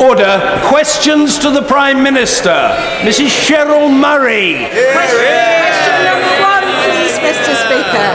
Order. 0.00 0.60
Questions 0.64 1.38
to 1.38 1.50
the 1.50 1.62
Prime 1.62 2.02
Minister. 2.02 2.50
Mrs. 3.00 3.32
Sheryll 3.32 3.88
Murray. 3.88 4.68
Question 4.92 6.04
number 6.04 6.34
one, 6.44 6.64
please, 6.84 7.16
Mr. 7.24 7.56
Speaker. 7.64 8.06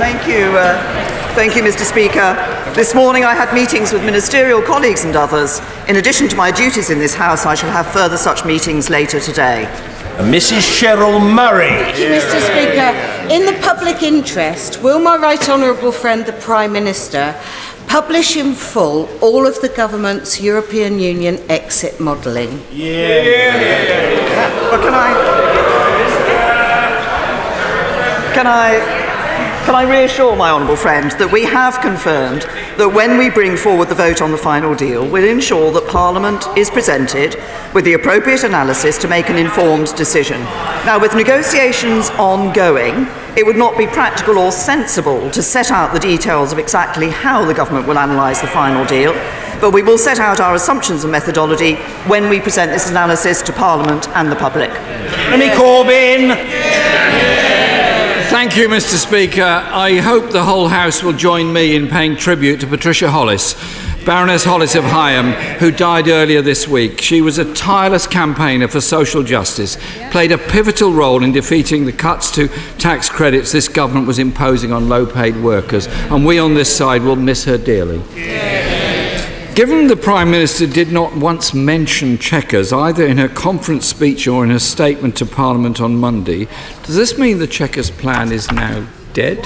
Thank 0.00 0.26
you. 0.26 0.50
Uh, 0.58 1.34
thank 1.34 1.54
you, 1.54 1.62
Mr. 1.62 1.84
Speaker. 1.84 2.34
This 2.74 2.96
morning 2.96 3.24
I 3.24 3.32
had 3.32 3.54
meetings 3.54 3.92
with 3.92 4.04
ministerial 4.04 4.60
colleagues 4.60 5.04
and 5.04 5.14
others. 5.14 5.60
In 5.88 5.96
addition 5.96 6.28
to 6.28 6.36
my 6.36 6.50
duties 6.50 6.90
in 6.90 6.98
this 6.98 7.14
House, 7.14 7.46
I 7.46 7.54
shall 7.54 7.70
have 7.70 7.86
further 7.86 8.16
such 8.16 8.44
meetings 8.44 8.90
later 8.90 9.20
today. 9.20 9.68
Mrs. 10.18 10.66
Sheryll 10.66 11.20
Murray. 11.20 11.68
Thank 11.68 11.98
you, 11.98 12.08
Mr. 12.08 12.40
Speaker. 12.40 13.32
In 13.32 13.46
the 13.46 13.58
public 13.62 14.02
interest, 14.02 14.82
will 14.82 14.98
my 14.98 15.16
right 15.16 15.48
honourable 15.48 15.92
friend, 15.92 16.26
the 16.26 16.32
Prime 16.32 16.72
Minister, 16.72 17.40
publish 17.90 18.36
in 18.36 18.54
full 18.54 19.08
all 19.20 19.44
of 19.44 19.60
the 19.62 19.68
government's 19.68 20.40
European 20.40 21.00
Union 21.00 21.36
exit 21.50 21.98
modelling? 21.98 22.62
But 24.70 24.80
can 24.80 24.94
I. 24.94 25.10
Can 28.32 28.46
I. 28.46 29.00
Can 29.66 29.74
I 29.74 29.82
reassure 29.90 30.34
my 30.36 30.50
honourable 30.50 30.76
friend 30.76 31.10
that 31.12 31.30
we 31.30 31.44
have 31.44 31.80
confirmed 31.80 32.42
that 32.78 32.88
when 32.88 33.18
we 33.18 33.28
bring 33.28 33.56
forward 33.56 33.88
the 33.88 33.94
vote 33.94 34.22
on 34.22 34.30
the 34.30 34.38
final 34.38 34.74
deal, 34.74 35.06
we'll 35.06 35.28
ensure 35.28 35.70
that 35.72 35.86
Parliament 35.88 36.46
is 36.56 36.70
presented 36.70 37.36
with 37.74 37.84
the 37.84 37.92
appropriate 37.92 38.42
analysis 38.42 38.96
to 38.98 39.08
make 39.08 39.28
an 39.28 39.36
informed 39.36 39.94
decision. 39.96 40.40
Now, 40.86 40.98
with 40.98 41.14
negotiations 41.14 42.08
ongoing, 42.10 43.06
it 43.36 43.46
would 43.46 43.56
not 43.56 43.78
be 43.78 43.86
practical 43.86 44.38
or 44.38 44.50
sensible 44.52 45.30
to 45.30 45.42
set 45.42 45.70
out 45.70 45.92
the 45.92 46.00
details 46.00 46.52
of 46.52 46.58
exactly 46.58 47.10
how 47.10 47.44
the 47.44 47.54
government 47.54 47.86
will 47.86 47.98
analyse 47.98 48.40
the 48.40 48.46
final 48.46 48.84
deal, 48.84 49.12
but 49.60 49.72
we 49.72 49.82
will 49.82 49.98
set 49.98 50.18
out 50.18 50.40
our 50.40 50.54
assumptions 50.54 51.04
and 51.04 51.12
methodology 51.12 51.74
when 52.06 52.28
we 52.28 52.40
present 52.40 52.70
this 52.72 52.90
analysis 52.90 53.42
to 53.42 53.52
Parliament 53.52 54.08
and 54.10 54.30
the 54.30 54.36
public. 54.36 54.70
Jeremy 54.70 55.48
Corbyn. 55.50 56.36
Thank 58.30 58.56
you, 58.56 58.68
Mr. 58.68 58.94
Speaker. 58.94 59.42
I 59.42 59.96
hope 59.96 60.30
the 60.30 60.44
whole 60.44 60.68
House 60.68 61.02
will 61.02 61.12
join 61.12 61.52
me 61.52 61.74
in 61.76 61.88
paying 61.88 62.16
tribute 62.16 62.60
to 62.60 62.66
Patricia 62.66 63.10
Hollis, 63.10 63.54
Baroness 64.04 64.44
Hollis 64.44 64.74
of 64.74 64.84
Heigham, 64.84 65.32
who 65.58 65.70
died 65.70 66.08
earlier 66.08 66.40
this 66.42 66.66
week. 66.66 67.00
She 67.00 67.20
was 67.20 67.38
a 67.38 67.54
tireless 67.54 68.06
campaigner 68.06 68.66
for 68.66 68.80
social 68.80 69.22
justice, 69.22 69.76
played 70.10 70.32
a 70.32 70.38
pivotal 70.38 70.92
role 70.92 71.22
in 71.22 71.32
defeating 71.32 71.84
the 71.84 71.92
cuts 71.92 72.30
to 72.32 72.48
tax 72.78 73.08
credits 73.08 73.52
this 73.52 73.68
government 73.68 74.06
was 74.06 74.18
imposing 74.18 74.72
on 74.72 74.88
low 74.88 75.04
paid 75.04 75.36
workers, 75.36 75.86
and 75.86 76.24
we 76.24 76.38
on 76.38 76.54
this 76.54 76.74
side 76.74 77.02
will 77.02 77.16
miss 77.16 77.44
her 77.44 77.58
dearly. 77.58 78.02
Given 79.54 79.88
the 79.88 79.96
Prime 79.96 80.30
Minister 80.30 80.66
did 80.66 80.90
not 80.90 81.14
once 81.16 81.52
mention 81.52 82.16
Chequers, 82.16 82.72
either 82.72 83.06
in 83.06 83.18
her 83.18 83.28
conference 83.28 83.84
speech 83.86 84.26
or 84.26 84.42
in 84.44 84.50
her 84.50 84.58
statement 84.58 85.16
to 85.18 85.26
Parliament 85.26 85.80
on 85.80 85.96
Monday, 85.96 86.48
does 86.84 86.96
this 86.96 87.18
mean 87.18 87.38
the 87.38 87.46
Chequers 87.46 87.90
plan 87.90 88.32
is 88.32 88.50
now 88.50 88.86
dead? 89.12 89.44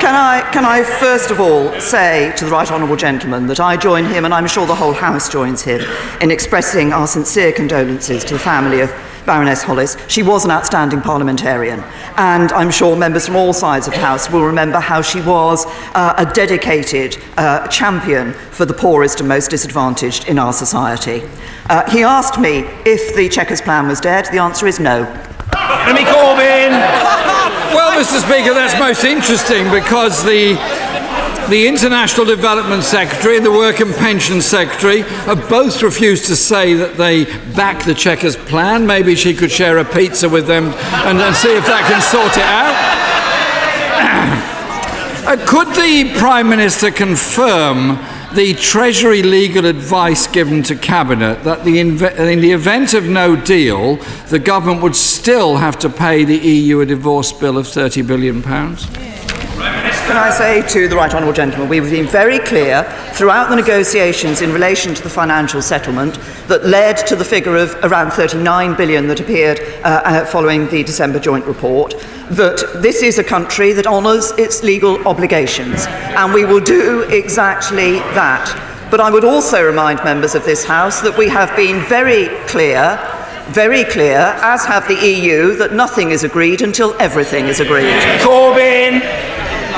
Can 0.00 0.14
I? 0.14 0.39
Can 0.52 0.64
I, 0.64 0.82
first 0.82 1.30
of 1.30 1.38
all 1.38 1.80
say 1.80 2.34
to 2.36 2.44
the 2.44 2.50
Right 2.50 2.70
Honourable 2.70 2.96
Gentleman 2.96 3.46
that 3.46 3.60
I 3.60 3.76
join 3.76 4.04
him, 4.04 4.24
and 4.24 4.34
I'm 4.34 4.48
sure 4.48 4.66
the 4.66 4.74
whole 4.74 4.92
House 4.92 5.28
joins 5.28 5.62
him, 5.62 5.80
in 6.20 6.32
expressing 6.32 6.92
our 6.92 7.06
sincere 7.06 7.52
condolences 7.52 8.24
to 8.24 8.34
the 8.34 8.40
family 8.40 8.80
of 8.80 8.90
Baroness 9.26 9.62
Hollis. 9.62 9.96
She 10.08 10.24
was 10.24 10.44
an 10.44 10.50
outstanding 10.50 11.02
parliamentarian, 11.02 11.80
and 12.16 12.50
I'm 12.52 12.72
sure 12.72 12.96
members 12.96 13.26
from 13.26 13.36
all 13.36 13.52
sides 13.52 13.86
of 13.86 13.94
the 13.94 14.00
House 14.00 14.28
will 14.28 14.44
remember 14.44 14.80
how 14.80 15.02
she 15.02 15.20
was 15.20 15.66
uh, 15.94 16.14
a 16.18 16.26
dedicated 16.26 17.16
uh, 17.36 17.68
champion 17.68 18.32
for 18.32 18.64
the 18.64 18.74
poorest 18.74 19.20
and 19.20 19.28
most 19.28 19.50
disadvantaged 19.50 20.28
in 20.28 20.36
our 20.36 20.52
society. 20.52 21.22
Uh, 21.68 21.88
he 21.88 22.02
asked 22.02 22.40
me 22.40 22.64
if 22.84 23.14
the 23.14 23.28
Chequers 23.28 23.62
plan 23.62 23.86
was 23.86 24.00
dead. 24.00 24.26
The 24.32 24.38
answer 24.38 24.66
is 24.66 24.80
no. 24.80 25.04
Jeremy 25.54 26.02
Corbyn. 26.10 27.39
Mr. 28.00 28.22
Speaker, 28.22 28.54
that's 28.54 28.78
most 28.78 29.04
interesting 29.04 29.70
because 29.70 30.24
the 30.24 30.54
the 31.50 31.66
International 31.66 32.24
Development 32.24 32.82
Secretary 32.82 33.36
and 33.36 33.44
the 33.44 33.50
Work 33.50 33.80
and 33.80 33.94
Pension 33.94 34.40
Secretary 34.40 35.02
have 35.28 35.46
both 35.50 35.82
refused 35.82 36.24
to 36.26 36.34
say 36.34 36.72
that 36.72 36.96
they 36.96 37.26
back 37.54 37.84
the 37.84 37.92
Chequers 37.92 38.36
plan. 38.36 38.86
Maybe 38.86 39.14
she 39.14 39.34
could 39.34 39.50
share 39.50 39.76
a 39.76 39.84
pizza 39.84 40.30
with 40.30 40.46
them 40.46 40.72
and, 41.04 41.20
and 41.20 41.36
see 41.36 41.54
if 41.54 41.66
that 41.66 41.86
can 41.90 42.00
sort 42.00 42.38
it 42.38 42.46
out. 42.46 42.72
Uh, 45.20 45.36
could 45.46 45.68
the 45.74 46.10
Prime 46.18 46.48
Minister 46.48 46.90
confirm 46.90 47.98
the 48.34 48.54
Treasury 48.54 49.22
legal 49.22 49.66
advice 49.66 50.26
given 50.26 50.62
to 50.64 50.76
Cabinet 50.76 51.42
that 51.44 51.64
the 51.64 51.78
in 51.80 51.96
the 51.96 52.52
event 52.52 52.94
of 52.94 53.06
no 53.06 53.36
deal, 53.36 53.96
the 54.28 54.38
government 54.38 54.82
would 54.82 54.96
still 54.96 55.56
have 55.56 55.78
to 55.80 55.88
pay 55.90 56.24
the 56.24 56.36
EU 56.36 56.80
a 56.80 56.86
divorce 56.86 57.32
bill 57.32 57.58
of 57.58 57.66
£30 57.66 58.06
billion? 58.06 58.40
Can 60.10 60.18
I 60.18 60.30
say 60.30 60.66
to 60.70 60.88
the 60.88 60.96
Right 60.96 61.14
Honourable 61.14 61.32
Gentleman, 61.32 61.68
we've 61.68 61.88
been 61.88 62.08
very 62.08 62.40
clear 62.40 62.82
throughout 63.12 63.48
the 63.48 63.54
negotiations 63.54 64.42
in 64.42 64.52
relation 64.52 64.92
to 64.92 65.02
the 65.04 65.08
financial 65.08 65.62
settlement 65.62 66.18
that 66.48 66.64
led 66.64 66.96
to 67.06 67.14
the 67.14 67.24
figure 67.24 67.54
of 67.54 67.76
around 67.84 68.10
39 68.10 68.74
billion 68.74 69.06
that 69.06 69.20
appeared 69.20 69.60
uh, 69.84 70.02
uh, 70.04 70.24
following 70.24 70.68
the 70.68 70.82
December 70.82 71.20
joint 71.20 71.44
report, 71.44 71.92
that 72.28 72.80
this 72.82 73.04
is 73.04 73.20
a 73.20 73.24
country 73.24 73.72
that 73.72 73.86
honours 73.86 74.32
its 74.32 74.64
legal 74.64 74.98
obligations, 75.06 75.86
and 75.86 76.34
we 76.34 76.44
will 76.44 76.58
do 76.58 77.02
exactly 77.02 78.00
that. 78.18 78.88
But 78.90 78.98
I 78.98 79.12
would 79.12 79.24
also 79.24 79.64
remind 79.64 80.02
members 80.02 80.34
of 80.34 80.44
this 80.44 80.64
House 80.64 81.00
that 81.02 81.16
we 81.16 81.28
have 81.28 81.54
been 81.54 81.84
very 81.84 82.26
clear 82.48 82.98
very 83.50 83.82
clear, 83.82 84.32
as 84.42 84.64
have 84.64 84.86
the 84.86 84.94
EU, 84.94 85.56
that 85.56 85.72
nothing 85.72 86.12
is 86.12 86.22
agreed 86.22 86.62
until 86.62 86.94
everything 87.00 87.46
is 87.46 87.58
agreed. 87.58 88.00
Corbyn. 88.20 89.29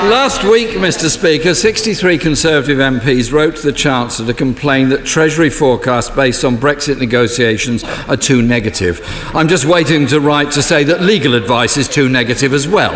Last 0.09 0.43
week, 0.43 0.71
Mr. 0.71 1.09
Speaker, 1.09 1.53
63 1.55 2.17
Conservative 2.17 2.77
MPs 2.77 3.31
wrote 3.31 3.55
to 3.55 3.61
the 3.61 3.71
Chancellor 3.71 4.27
to 4.27 4.33
complain 4.33 4.89
that 4.89 5.05
Treasury 5.05 5.49
forecasts 5.49 6.09
based 6.09 6.43
on 6.43 6.57
Brexit 6.57 6.99
negotiations 6.99 7.85
are 8.09 8.17
too 8.17 8.41
negative. 8.41 8.99
I'm 9.33 9.47
just 9.47 9.63
waiting 9.63 10.05
to 10.07 10.19
write 10.19 10.51
to 10.51 10.61
say 10.61 10.83
that 10.83 11.01
legal 11.01 11.35
advice 11.35 11.77
is 11.77 11.87
too 11.87 12.09
negative 12.09 12.53
as 12.53 12.67
well. 12.67 12.93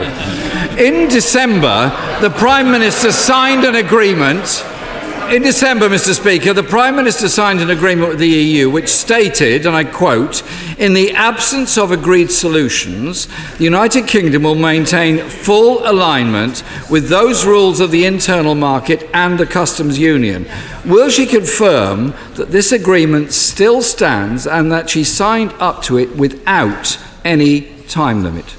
In 0.77 1.07
December, 1.07 1.89
the 2.19 2.29
Prime 2.29 2.69
Minister 2.69 3.13
signed 3.13 3.63
an 3.63 3.75
agreement 3.75 4.65
in 5.29 5.41
December, 5.41 5.89
Mr. 5.89 6.13
Speaker, 6.13 6.53
the 6.53 6.63
Prime 6.63 6.95
Minister 6.95 7.27
signed 7.27 7.59
an 7.59 7.69
agreement 7.69 8.09
with 8.09 8.19
the 8.19 8.27
EU 8.27 8.69
which 8.69 8.87
stated, 8.87 9.65
and 9.65 9.75
I 9.75 9.83
quote, 9.83 10.43
in 10.77 10.93
the 10.93 11.11
absence 11.11 11.77
of 11.77 11.91
agreed 11.91 12.31
solutions, 12.31 13.27
the 13.57 13.63
United 13.63 14.07
Kingdom 14.07 14.43
will 14.43 14.55
maintain 14.55 15.27
full 15.27 15.87
alignment 15.89 16.63
with 16.89 17.09
those 17.09 17.45
rules 17.45 17.79
of 17.79 17.91
the 17.91 18.05
internal 18.05 18.55
market 18.55 19.09
and 19.13 19.37
the 19.37 19.45
customs 19.45 19.99
union. 19.99 20.47
Will 20.85 21.09
she 21.09 21.25
confirm 21.25 22.13
that 22.35 22.51
this 22.51 22.71
agreement 22.71 23.33
still 23.33 23.81
stands 23.81 24.47
and 24.47 24.71
that 24.71 24.89
she 24.89 25.03
signed 25.03 25.53
up 25.59 25.81
to 25.83 25.97
it 25.97 26.15
without 26.15 26.97
any 27.25 27.61
time 27.87 28.23
limit? 28.23 28.55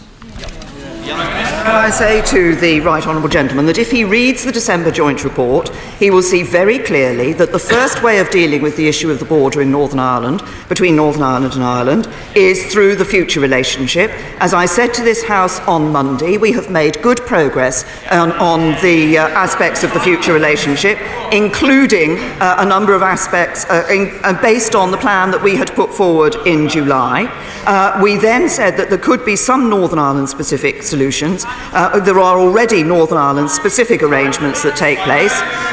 Can 1.06 1.47
I 1.66 1.90
say 1.90 2.22
to 2.26 2.54
the 2.56 2.80
Right 2.80 3.06
Honourable 3.06 3.28
Gentleman 3.28 3.66
that 3.66 3.78
if 3.78 3.90
he 3.90 4.04
reads 4.04 4.44
the 4.44 4.52
December 4.52 4.90
joint 4.90 5.24
report, 5.24 5.68
he 5.98 6.10
will 6.10 6.22
see 6.22 6.42
very 6.42 6.78
clearly 6.78 7.32
that 7.32 7.50
the 7.50 7.58
first 7.58 8.02
way 8.02 8.18
of 8.18 8.30
dealing 8.30 8.62
with 8.62 8.76
the 8.76 8.86
issue 8.86 9.10
of 9.10 9.18
the 9.18 9.24
border 9.24 9.60
in 9.62 9.70
Northern 9.70 9.98
Ireland, 9.98 10.42
between 10.68 10.96
Northern 10.96 11.22
Ireland 11.22 11.54
and 11.54 11.64
Ireland, 11.64 12.08
is 12.34 12.72
through 12.72 12.96
the 12.96 13.04
future 13.04 13.40
relationship. 13.40 14.10
As 14.38 14.54
I 14.54 14.66
said 14.66 14.94
to 14.94 15.02
this 15.02 15.24
House 15.24 15.60
on 15.60 15.90
Monday, 15.90 16.36
we 16.36 16.52
have 16.52 16.70
made 16.70 17.02
good 17.02 17.18
progress 17.18 17.84
on, 18.10 18.32
on 18.32 18.80
the 18.82 19.18
uh, 19.18 19.28
aspects 19.28 19.82
of 19.82 19.92
the 19.94 20.00
future 20.00 20.32
relationship, 20.32 20.98
including 21.32 22.18
uh, 22.40 22.56
a 22.58 22.66
number 22.66 22.94
of 22.94 23.02
aspects 23.02 23.64
uh, 23.66 23.86
in, 23.90 24.18
uh, 24.22 24.40
based 24.40 24.74
on 24.74 24.90
the 24.90 24.98
plan 24.98 25.30
that 25.30 25.42
we 25.42 25.56
had 25.56 25.74
put 25.74 25.92
forward 25.92 26.36
in 26.46 26.68
July. 26.68 27.24
Uh, 27.66 28.00
we 28.02 28.16
then 28.16 28.48
said 28.48 28.76
that 28.76 28.88
there 28.88 28.98
could 28.98 29.24
be 29.24 29.36
some 29.36 29.68
Northern 29.68 29.98
Ireland 29.98 30.28
specific 30.28 30.82
solutions. 30.82 31.44
Uh, 31.72 32.00
there 32.00 32.18
are 32.18 32.38
already 32.38 32.82
Northern 32.82 33.18
Ireland 33.18 33.50
specific 33.50 34.02
arrangements 34.02 34.62
that 34.62 34.76
take 34.76 34.98
place, 35.00 35.32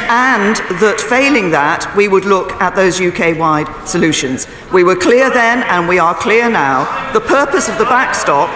and 0.10 0.56
that 0.80 1.00
failing 1.00 1.52
that, 1.52 1.92
we 1.96 2.08
would 2.08 2.26
look 2.26 2.52
at 2.62 2.76
those 2.76 3.02
UK 3.02 3.38
wide 3.38 3.68
solutions. 3.88 4.48
We 4.74 4.84
were 4.84 4.96
clear 4.96 5.30
then, 5.30 5.64
and 5.64 5.88
we 5.88 6.00
are 6.00 6.14
clear 6.14 6.50
now. 6.50 7.12
The 7.14 7.22
purpose 7.22 7.70
of 7.70 7.78
the 7.78 7.86
backstop, 7.86 8.50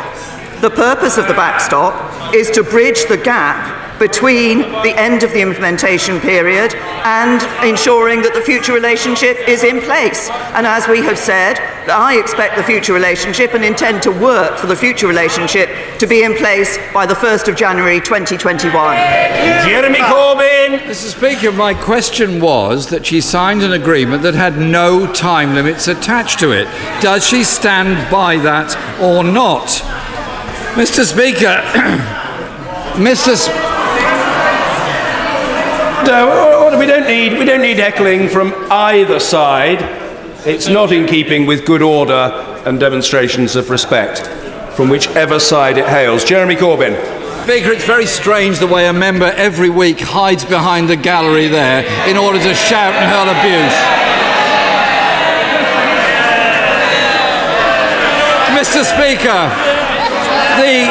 the 0.61 0.69
purpose 0.69 1.17
of 1.17 1.27
the 1.27 1.33
backstop 1.33 2.33
is 2.33 2.51
to 2.51 2.63
bridge 2.63 3.05
the 3.07 3.17
gap 3.17 3.88
between 3.99 4.59
the 4.59 4.93
end 4.97 5.23
of 5.23 5.31
the 5.33 5.41
implementation 5.41 6.19
period 6.19 6.73
and 7.03 7.41
ensuring 7.67 8.21
that 8.21 8.33
the 8.33 8.41
future 8.41 8.73
relationship 8.73 9.37
is 9.47 9.63
in 9.63 9.81
place. 9.81 10.29
And 10.55 10.65
as 10.65 10.87
we 10.87 10.99
have 11.03 11.17
said, 11.17 11.59
I 11.89 12.17
expect 12.17 12.55
the 12.55 12.63
future 12.63 12.93
relationship 12.93 13.53
and 13.53 13.63
intend 13.65 14.01
to 14.03 14.11
work 14.11 14.57
for 14.57 14.67
the 14.67 14.75
future 14.75 15.07
relationship 15.07 15.69
to 15.99 16.07
be 16.07 16.23
in 16.23 16.35
place 16.35 16.77
by 16.93 17.05
the 17.05 17.13
1st 17.13 17.49
of 17.49 17.55
January 17.55 17.99
2021. 17.99 18.71
Jeremy 19.67 19.99
Corbyn. 19.99 20.79
Mr. 20.79 21.17
Speaker, 21.17 21.51
my 21.51 21.73
question 21.73 22.39
was 22.39 22.89
that 22.89 23.05
she 23.05 23.21
signed 23.21 23.63
an 23.63 23.73
agreement 23.73 24.23
that 24.23 24.35
had 24.35 24.57
no 24.57 25.11
time 25.13 25.53
limits 25.53 25.87
attached 25.87 26.39
to 26.39 26.51
it. 26.51 26.65
Does 27.01 27.25
she 27.25 27.43
stand 27.43 28.09
by 28.11 28.37
that 28.37 28.75
or 29.01 29.23
not? 29.23 29.67
Mr. 30.75 31.03
Speaker, 31.03 31.61
Mr. 32.99 33.35
Sp- 33.35 33.68
No, 36.09 36.71
uh, 36.73 36.79
we 36.79 36.87
don't 36.87 37.05
need 37.05 37.37
we 37.37 37.45
don't 37.45 37.61
need 37.61 37.77
heckling 37.77 38.29
from 38.29 38.51
either 38.71 39.19
side. 39.19 39.77
It's 40.43 40.67
not 40.67 40.91
in 40.91 41.05
keeping 41.05 41.45
with 41.45 41.67
good 41.67 41.83
order 41.83 42.33
and 42.65 42.79
demonstrations 42.79 43.55
of 43.55 43.69
respect 43.69 44.25
from 44.75 44.89
whichever 44.89 45.39
side 45.39 45.77
it 45.77 45.85
hails. 45.85 46.23
Jeremy 46.23 46.55
Corbyn. 46.55 46.95
Speaker, 47.43 47.71
it's 47.71 47.85
very 47.85 48.07
strange 48.07 48.57
the 48.57 48.65
way 48.65 48.87
a 48.87 48.93
member 48.93 49.27
every 49.37 49.69
week 49.69 49.99
hides 49.99 50.43
behind 50.43 50.89
the 50.89 50.95
gallery 50.95 51.47
there 51.47 51.85
in 52.09 52.17
order 52.17 52.39
to 52.39 52.55
shout 52.55 52.95
and 52.95 53.05
hurl 53.05 53.29
abuse. 53.29 53.77
Mr. 58.57 58.81
Speaker, 58.83 59.45
the 60.57 60.89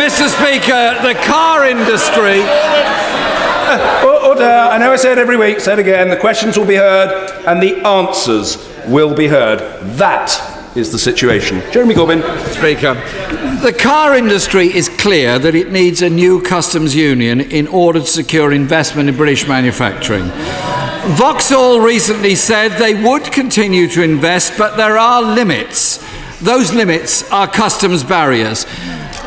Mr. 0.00 0.28
Speaker, 0.32 0.96
the 1.02 1.12
car 1.26 1.66
industry. 1.66 2.40
Oh, 4.04 4.20
oh, 4.22 4.28
order. 4.30 4.44
I 4.44 4.78
know 4.78 4.92
I 4.92 4.96
say 4.96 5.12
it 5.12 5.18
every 5.18 5.36
week. 5.36 5.60
Say 5.60 5.74
it 5.74 5.78
again. 5.78 6.10
The 6.10 6.16
questions 6.16 6.58
will 6.58 6.66
be 6.66 6.74
heard 6.74 7.08
and 7.46 7.62
the 7.62 7.76
answers 7.86 8.56
will 8.86 9.14
be 9.14 9.28
heard. 9.28 9.60
That 9.96 10.30
is 10.76 10.90
the 10.92 10.98
situation. 10.98 11.62
Jeremy 11.70 11.94
Corbyn. 11.94 12.22
Speaker, 12.52 12.94
the 13.62 13.72
car 13.72 14.16
industry 14.16 14.74
is 14.74 14.88
clear 14.88 15.38
that 15.38 15.54
it 15.54 15.70
needs 15.70 16.02
a 16.02 16.10
new 16.10 16.42
customs 16.42 16.94
union 16.94 17.40
in 17.40 17.66
order 17.68 18.00
to 18.00 18.06
secure 18.06 18.52
investment 18.52 19.08
in 19.08 19.16
British 19.16 19.46
manufacturing. 19.46 20.24
Vauxhall 21.16 21.80
recently 21.80 22.34
said 22.34 22.76
they 22.78 23.00
would 23.02 23.24
continue 23.32 23.88
to 23.88 24.02
invest, 24.02 24.54
but 24.58 24.76
there 24.76 24.98
are 24.98 25.22
limits. 25.22 26.04
Those 26.40 26.72
limits 26.74 27.30
are 27.30 27.46
customs 27.46 28.02
barriers. 28.02 28.66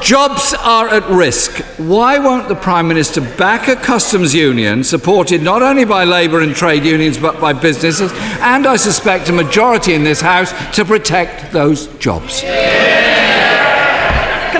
Jobs 0.05 0.53
are 0.59 0.87
at 0.87 1.09
risk. 1.09 1.51
Why 1.79 2.19
won't 2.19 2.47
the 2.47 2.53
Prime 2.53 2.87
Minister 2.87 3.21
back 3.21 3.67
a 3.67 3.75
customs 3.75 4.35
union 4.35 4.83
supported 4.83 5.41
not 5.41 5.63
only 5.63 5.83
by 5.83 6.03
Labour 6.03 6.41
and 6.41 6.55
trade 6.55 6.85
unions 6.85 7.17
but 7.17 7.41
by 7.41 7.53
businesses 7.53 8.11
and, 8.13 8.67
I 8.67 8.75
suspect, 8.75 9.29
a 9.29 9.33
majority 9.33 9.95
in 9.95 10.03
this 10.03 10.21
House 10.21 10.53
to 10.75 10.85
protect 10.85 11.51
those 11.51 11.87
jobs? 11.97 12.41
Can 12.41 12.51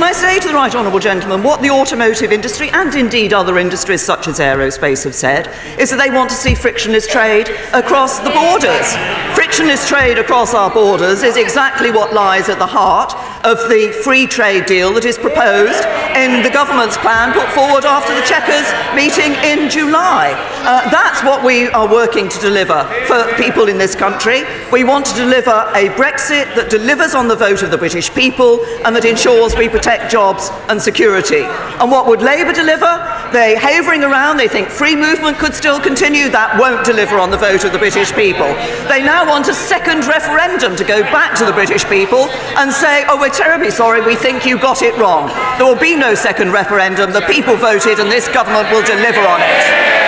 I 0.03 0.13
say 0.13 0.39
to 0.39 0.47
the 0.47 0.55
right 0.55 0.73
honourable 0.73 0.97
gentleman 0.97 1.43
what 1.43 1.61
the 1.61 1.69
automotive 1.69 2.31
industry 2.31 2.71
and 2.71 2.95
indeed 2.95 3.31
other 3.31 3.59
industries 3.59 4.01
such 4.01 4.27
as 4.27 4.39
aerospace 4.39 5.03
have 5.03 5.13
said 5.13 5.47
is 5.79 5.91
that 5.91 5.97
they 5.97 6.09
want 6.09 6.31
to 6.31 6.35
see 6.35 6.55
frictionless 6.55 7.05
trade 7.07 7.49
across 7.71 8.17
the 8.19 8.31
borders. 8.31 8.95
Frictionless 9.35 9.87
trade 9.87 10.17
across 10.17 10.55
our 10.55 10.71
borders 10.71 11.21
is 11.21 11.37
exactly 11.37 11.91
what 11.91 12.13
lies 12.13 12.49
at 12.49 12.57
the 12.57 12.65
heart 12.65 13.13
of 13.45 13.69
the 13.69 13.93
free 14.03 14.25
trade 14.25 14.65
deal 14.65 14.91
that 14.93 15.05
is 15.05 15.17
proposed 15.17 15.85
in 16.17 16.41
the 16.41 16.49
government's 16.49 16.97
plan 16.97 17.31
put 17.31 17.45
forward 17.53 17.85
after 17.85 18.09
the 18.17 18.25
Chequers 18.25 18.65
meeting 18.97 19.37
in 19.45 19.69
July. 19.69 20.33
Uh, 20.65 20.89
that's 20.89 21.21
what 21.21 21.45
we 21.45 21.67
are 21.69 21.87
working 21.87 22.27
to 22.27 22.39
deliver 22.39 22.83
for 23.05 23.21
people 23.37 23.69
in 23.69 23.77
this 23.77 23.93
country. 23.93 24.43
We 24.71 24.83
want 24.83 25.05
to 25.07 25.13
deliver 25.13 25.53
a 25.77 25.93
Brexit 25.93 26.55
that 26.55 26.71
delivers 26.71 27.13
on 27.13 27.27
the 27.27 27.35
vote 27.35 27.61
of 27.61 27.69
the 27.69 27.77
British 27.77 28.09
people 28.09 28.65
and 28.83 28.95
that 28.95 29.05
ensures 29.05 29.55
we 29.55 29.69
protect 29.69 30.11
jobs 30.11 30.49
and 30.67 30.81
security. 30.81 31.45
And 31.77 31.91
what 31.91 32.07
would 32.07 32.23
Labour 32.23 32.53
deliver? 32.53 32.89
They're 33.29 33.59
havering 33.59 34.03
around, 34.03 34.37
they 34.37 34.47
think 34.47 34.69
free 34.69 34.95
movement 34.95 35.37
could 35.37 35.53
still 35.53 35.79
continue. 35.79 36.29
That 36.29 36.57
won't 36.57 36.85
deliver 36.85 37.19
on 37.19 37.29
the 37.29 37.37
vote 37.37 37.63
of 37.63 37.73
the 37.73 37.77
British 37.77 38.11
people. 38.13 38.49
They 38.89 39.03
now 39.05 39.27
want 39.27 39.49
a 39.49 39.53
second 39.53 40.07
referendum 40.07 40.75
to 40.77 40.83
go 40.83 41.03
back 41.13 41.37
to 41.37 41.45
the 41.45 41.53
British 41.53 41.85
people 41.85 42.25
and 42.57 42.71
say, 42.71 43.05
oh, 43.07 43.19
we're 43.19 43.34
terribly 43.35 43.71
sorry, 43.71 44.01
we 44.01 44.15
think 44.15 44.45
you 44.45 44.57
got 44.57 44.81
it 44.81 44.95
wrong. 44.97 45.27
There 45.57 45.67
will 45.67 45.79
be 45.79 45.95
no 45.95 46.15
second 46.15 46.51
referendum. 46.51 47.11
The 47.11 47.21
people 47.21 47.55
voted 47.55 47.99
and 47.99 48.11
this 48.11 48.27
government 48.27 48.71
will 48.71 48.83
deliver 48.83 49.21
on 49.21 49.41
it. 49.41 50.05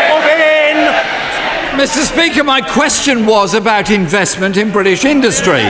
Mr. 1.77 2.03
Speaker, 2.03 2.43
my 2.43 2.59
question 2.59 3.27
was 3.27 3.53
about 3.53 3.91
investment 3.91 4.57
in 4.57 4.71
British 4.71 5.05
industry. 5.05 5.61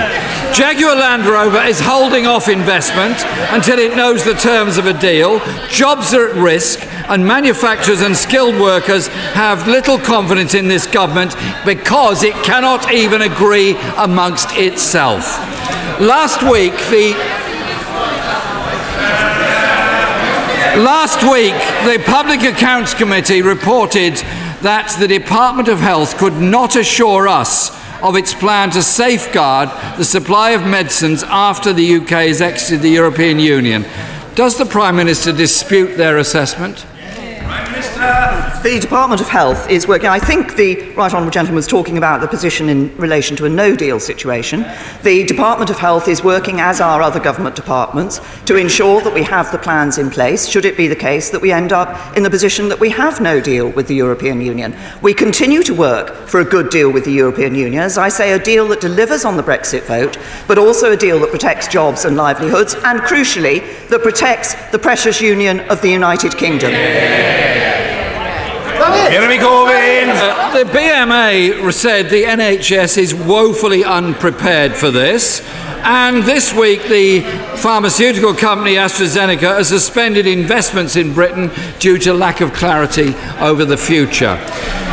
Jaguar 0.53 0.95
Land 0.95 1.25
Rover 1.25 1.61
is 1.63 1.81
holding 1.81 2.25
off 2.25 2.47
investment 2.47 3.17
until 3.51 3.77
it 3.77 3.93
knows 3.93 4.23
the 4.23 4.33
terms 4.33 4.77
of 4.77 4.85
a 4.85 4.93
deal. 4.93 5.41
Jobs 5.67 6.13
are 6.13 6.29
at 6.29 6.35
risk, 6.37 6.79
and 7.09 7.27
manufacturers 7.27 7.99
and 7.99 8.15
skilled 8.15 8.57
workers 8.57 9.07
have 9.07 9.67
little 9.67 9.97
confidence 9.97 10.53
in 10.53 10.69
this 10.69 10.87
government 10.87 11.35
because 11.65 12.23
it 12.23 12.35
cannot 12.35 12.89
even 12.93 13.23
agree 13.23 13.75
amongst 13.97 14.47
itself. 14.53 15.25
Last 15.99 16.41
week, 16.49 16.73
the 16.89 17.15
Last 20.77 21.23
week, 21.23 21.55
the 21.85 22.03
Public 22.05 22.43
Accounts 22.43 22.93
Committee 22.93 23.41
reported 23.41 24.13
that 24.61 24.95
the 24.99 25.07
Department 25.07 25.69
of 25.69 25.79
Health 25.79 26.19
could 26.19 26.35
not 26.35 26.75
assure 26.75 27.27
us 27.27 27.71
of 28.03 28.15
its 28.15 28.35
plan 28.35 28.69
to 28.69 28.83
safeguard 28.83 29.69
the 29.97 30.05
supply 30.05 30.51
of 30.51 30.67
medicines 30.67 31.23
after 31.23 31.73
the 31.73 31.95
UK 31.95 32.27
has 32.29 32.41
exited 32.41 32.83
the 32.83 32.91
European 32.91 33.39
Union. 33.39 33.87
Does 34.35 34.59
the 34.59 34.67
Prime 34.67 34.95
Minister 34.95 35.31
dispute 35.31 35.97
their 35.97 36.19
assessment? 36.19 36.85
The 37.97 38.77
Department 38.79 39.21
of 39.21 39.27
Health 39.27 39.69
is 39.71 39.87
working. 39.87 40.07
I 40.07 40.19
think 40.19 40.55
the 40.55 40.91
Right 40.91 41.11
Honourable 41.11 41.31
Gentleman 41.31 41.55
was 41.55 41.65
talking 41.65 41.97
about 41.97 42.21
the 42.21 42.27
position 42.27 42.69
in 42.69 42.95
relation 42.97 43.35
to 43.37 43.45
a 43.45 43.49
no 43.49 43.75
deal 43.75 43.99
situation. 43.99 44.65
The 45.01 45.23
Department 45.23 45.71
of 45.71 45.79
Health 45.79 46.07
is 46.07 46.23
working, 46.23 46.59
as 46.61 46.79
are 46.79 47.01
other 47.01 47.19
government 47.19 47.55
departments, 47.55 48.21
to 48.45 48.55
ensure 48.55 49.01
that 49.01 49.13
we 49.13 49.23
have 49.23 49.51
the 49.51 49.57
plans 49.57 49.97
in 49.97 50.11
place, 50.11 50.47
should 50.47 50.65
it 50.65 50.77
be 50.77 50.87
the 50.87 50.95
case 50.95 51.31
that 51.31 51.41
we 51.41 51.51
end 51.51 51.73
up 51.73 52.15
in 52.15 52.21
the 52.21 52.29
position 52.29 52.69
that 52.69 52.79
we 52.79 52.91
have 52.91 53.19
no 53.19 53.41
deal 53.41 53.69
with 53.69 53.87
the 53.87 53.95
European 53.95 54.41
Union. 54.41 54.75
We 55.01 55.15
continue 55.15 55.63
to 55.63 55.73
work 55.73 56.27
for 56.27 56.39
a 56.41 56.45
good 56.45 56.69
deal 56.69 56.91
with 56.91 57.05
the 57.05 57.13
European 57.13 57.55
Union, 57.55 57.81
as 57.81 57.97
I 57.97 58.09
say, 58.09 58.33
a 58.33 58.39
deal 58.39 58.67
that 58.67 58.81
delivers 58.81 59.25
on 59.25 59.37
the 59.37 59.43
Brexit 59.43 59.83
vote, 59.83 60.19
but 60.47 60.59
also 60.59 60.91
a 60.91 60.97
deal 60.97 61.19
that 61.21 61.31
protects 61.31 61.67
jobs 61.67 62.05
and 62.05 62.15
livelihoods, 62.15 62.75
and 62.75 62.99
crucially, 62.99 63.61
that 63.89 64.03
protects 64.03 64.53
the 64.71 64.79
precious 64.79 65.19
union 65.19 65.61
of 65.71 65.81
the 65.81 65.89
United 65.89 66.37
Kingdom. 66.37 66.73
Jeremy 69.11 69.37
Corbyn. 69.37 70.09
Uh, 70.09 70.57
the 70.57 70.69
BMA 70.69 71.73
said 71.73 72.09
the 72.09 72.23
NHS 72.23 72.97
is 72.97 73.13
woefully 73.13 73.83
unprepared 73.83 74.73
for 74.73 74.91
this. 74.91 75.41
And 75.83 76.23
this 76.23 76.53
week, 76.53 76.83
the 76.83 77.21
pharmaceutical 77.57 78.33
company 78.33 78.75
AstraZeneca 78.75 79.57
has 79.57 79.69
suspended 79.69 80.27
investments 80.27 80.95
in 80.95 81.13
Britain 81.13 81.49
due 81.79 81.97
to 81.99 82.13
lack 82.13 82.41
of 82.41 82.53
clarity 82.53 83.13
over 83.39 83.63
the 83.63 83.77
future. 83.77 84.35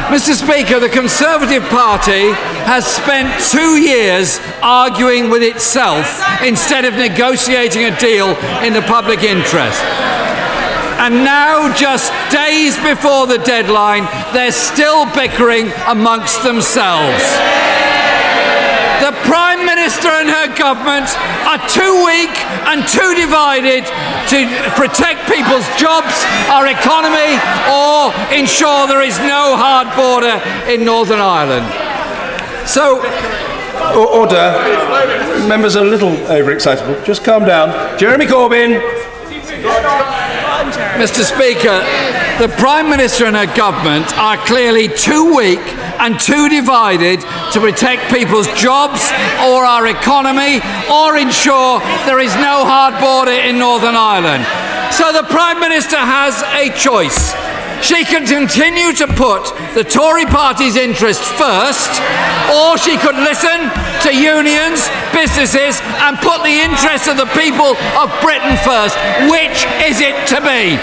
Mr. 0.08 0.34
Speaker, 0.34 0.78
the 0.78 0.88
Conservative 0.88 1.62
Party 1.64 2.32
has 2.66 2.86
spent 2.86 3.42
two 3.50 3.80
years 3.80 4.38
arguing 4.62 5.30
with 5.30 5.42
itself 5.42 6.22
instead 6.42 6.84
of 6.84 6.94
negotiating 6.94 7.84
a 7.84 7.98
deal 7.98 8.28
in 8.62 8.72
the 8.72 8.82
public 8.82 9.22
interest. 9.22 9.82
And 11.00 11.24
now, 11.24 11.72
just 11.74 12.12
days 12.30 12.76
before 12.78 13.26
the 13.26 13.38
deadline, 13.38 14.04
they're 14.32 14.52
still 14.52 15.04
bickering 15.12 15.72
amongst 15.86 16.42
themselves. 16.42 17.22
The 19.02 19.12
Prime 19.28 19.66
Minister 19.66 20.08
and 20.08 20.30
her 20.30 20.48
government 20.56 21.10
are 21.44 21.60
too 21.68 22.04
weak 22.06 22.32
and 22.70 22.86
too 22.88 23.12
divided 23.18 23.84
to 24.32 24.48
protect 24.80 25.28
people's 25.28 25.66
jobs, 25.76 26.24
our 26.48 26.66
economy, 26.68 27.36
or 27.68 28.14
ensure 28.32 28.86
there 28.86 29.02
is 29.02 29.18
no 29.18 29.56
hard 29.60 29.92
border 29.92 30.40
in 30.72 30.86
Northern 30.86 31.20
Ireland. 31.20 31.68
So, 32.66 33.02
Order. 33.92 34.56
Members 35.46 35.76
are 35.76 35.84
a 35.84 35.88
little 35.88 36.12
overexcitable. 36.32 37.04
Just 37.04 37.24
calm 37.24 37.44
down. 37.44 37.98
Jeremy 37.98 38.26
Corbyn. 38.26 38.80
Mr. 40.96 41.22
Speaker, 41.22 41.84
the 42.38 42.48
Prime 42.56 42.88
Minister 42.88 43.26
and 43.26 43.36
her 43.36 43.52
government 43.54 44.06
are 44.16 44.36
clearly 44.38 44.88
too 44.88 45.34
weak 45.34 45.60
and 46.00 46.18
too 46.18 46.48
divided 46.48 47.20
to 47.52 47.60
protect 47.60 48.12
people's 48.12 48.48
jobs 48.54 49.10
or 49.44 49.64
our 49.64 49.86
economy 49.86 50.60
or 50.90 51.16
ensure 51.16 51.80
there 52.06 52.20
is 52.20 52.34
no 52.36 52.64
hard 52.64 52.98
border 53.00 53.32
in 53.32 53.58
Northern 53.58 53.94
Ireland. 53.94 54.44
So 54.92 55.12
the 55.12 55.26
Prime 55.28 55.60
Minister 55.60 55.96
has 55.96 56.42
a 56.54 56.70
choice. 56.76 57.34
She 57.82 58.04
can 58.04 58.24
continue 58.24 58.92
to 58.96 59.06
put 59.06 59.52
the 59.74 59.84
Tory 59.84 60.24
party's 60.24 60.76
interests 60.76 61.28
first, 61.36 62.00
or 62.48 62.78
she 62.78 62.96
could 62.96 63.16
listen 63.20 63.68
to 64.06 64.10
unions, 64.14 64.88
businesses, 65.12 65.84
and 66.00 66.16
put 66.24 66.40
the 66.40 66.64
interests 66.64 67.08
of 67.08 67.20
the 67.20 67.28
people 67.36 67.76
of 68.00 68.08
Britain 68.24 68.56
first. 68.64 68.96
Which 69.28 69.63
it 70.04 70.28
to 70.28 70.40
be? 70.44 70.76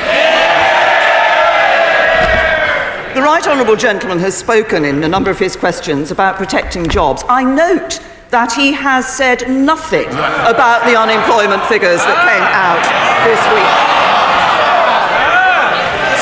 The 3.13 3.21
Right 3.21 3.45
Honourable 3.45 3.75
Gentleman 3.75 4.17
has 4.19 4.35
spoken 4.35 4.83
in 4.83 5.03
a 5.03 5.07
number 5.07 5.29
of 5.29 5.37
his 5.37 5.55
questions 5.55 6.09
about 6.09 6.37
protecting 6.37 6.87
jobs. 6.87 7.23
I 7.29 7.43
note 7.43 7.99
that 8.31 8.53
he 8.53 8.71
has 8.71 9.05
said 9.05 9.45
nothing 9.51 10.07
about 10.47 10.87
the 10.89 10.97
unemployment 10.97 11.61
figures 11.67 12.01
that 12.01 12.17
came 12.23 12.47
out 12.49 12.81
this 13.27 13.41
week. 13.51 13.75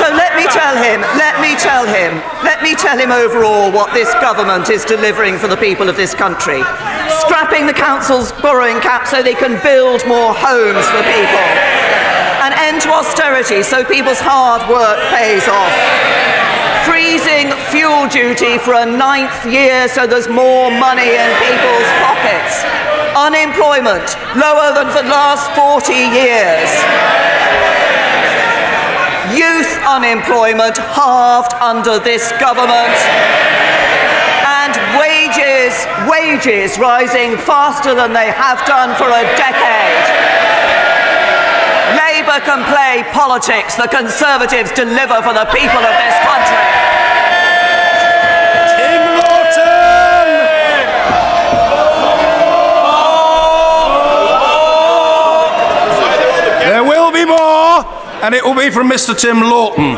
So 0.01 0.09
let 0.11 0.35
me 0.35 0.49
tell 0.49 0.75
him, 0.75 0.99
let 1.15 1.37
me 1.39 1.55
tell 1.55 1.85
him, 1.85 2.19
let 2.43 2.65
me 2.65 2.73
tell 2.75 2.97
him 2.97 3.13
overall 3.13 3.71
what 3.71 3.93
this 3.93 4.11
government 4.17 4.69
is 4.69 4.83
delivering 4.83 5.37
for 5.37 5.47
the 5.47 5.57
people 5.57 5.87
of 5.87 5.95
this 5.95 6.17
country. 6.17 6.65
Scrapping 7.23 7.65
the 7.65 7.77
council's 7.77 8.33
borrowing 8.41 8.81
cap 8.81 9.05
so 9.07 9.21
they 9.21 9.37
can 9.37 9.61
build 9.63 10.01
more 10.09 10.33
homes 10.33 10.83
for 10.89 11.01
people. 11.05 12.08
An 12.41 12.53
end 12.53 12.81
to 12.83 12.89
austerity 12.89 13.63
so 13.63 13.83
people's 13.83 14.21
hard 14.21 14.63
work 14.69 14.99
pays 15.11 15.47
off 15.47 16.19
freezing 16.89 17.51
fuel 17.69 18.07
duty 18.07 18.57
for 18.57 18.73
a 18.73 18.85
ninth 18.85 19.45
year 19.45 19.87
so 19.87 20.07
there's 20.07 20.27
more 20.27 20.71
money 20.71 21.05
in 21.05 21.29
people's 21.37 21.89
pockets. 22.01 22.65
Unemployment 23.13 24.17
lower 24.33 24.73
than 24.73 24.89
for 24.89 25.03
the 25.05 25.13
last 25.13 25.45
40 25.53 25.93
years. 25.93 26.69
Youth 29.37 29.69
unemployment 29.85 30.77
halved 30.77 31.53
under 31.61 31.99
this 31.99 32.31
government. 32.41 32.97
And 34.49 34.73
wages, 34.97 35.85
wages 36.09 36.79
rising 36.79 37.37
faster 37.37 37.93
than 37.93 38.13
they 38.13 38.31
have 38.31 38.65
done 38.65 38.95
for 38.97 39.07
a 39.07 39.23
decade. 39.37 40.18
Labour 42.29 42.45
can 42.45 42.63
play 42.71 43.03
politics, 43.11 43.75
the 43.75 43.87
Conservatives 43.87 44.71
deliver 44.73 45.19
for 45.23 45.33
the 45.33 45.45
people 45.45 45.81
of 45.81 45.95
this 45.97 46.15
country. 46.29 46.65
Tim 48.77 49.01
Loughton! 49.17 50.27
There 56.69 56.83
will 56.83 57.11
be 57.11 57.25
more, 57.25 57.83
and 58.23 58.35
it 58.35 58.43
will 58.43 58.53
be 58.55 58.69
from 58.69 58.89
Mr. 58.89 59.17
Tim 59.17 59.41
Loughton. 59.41 59.97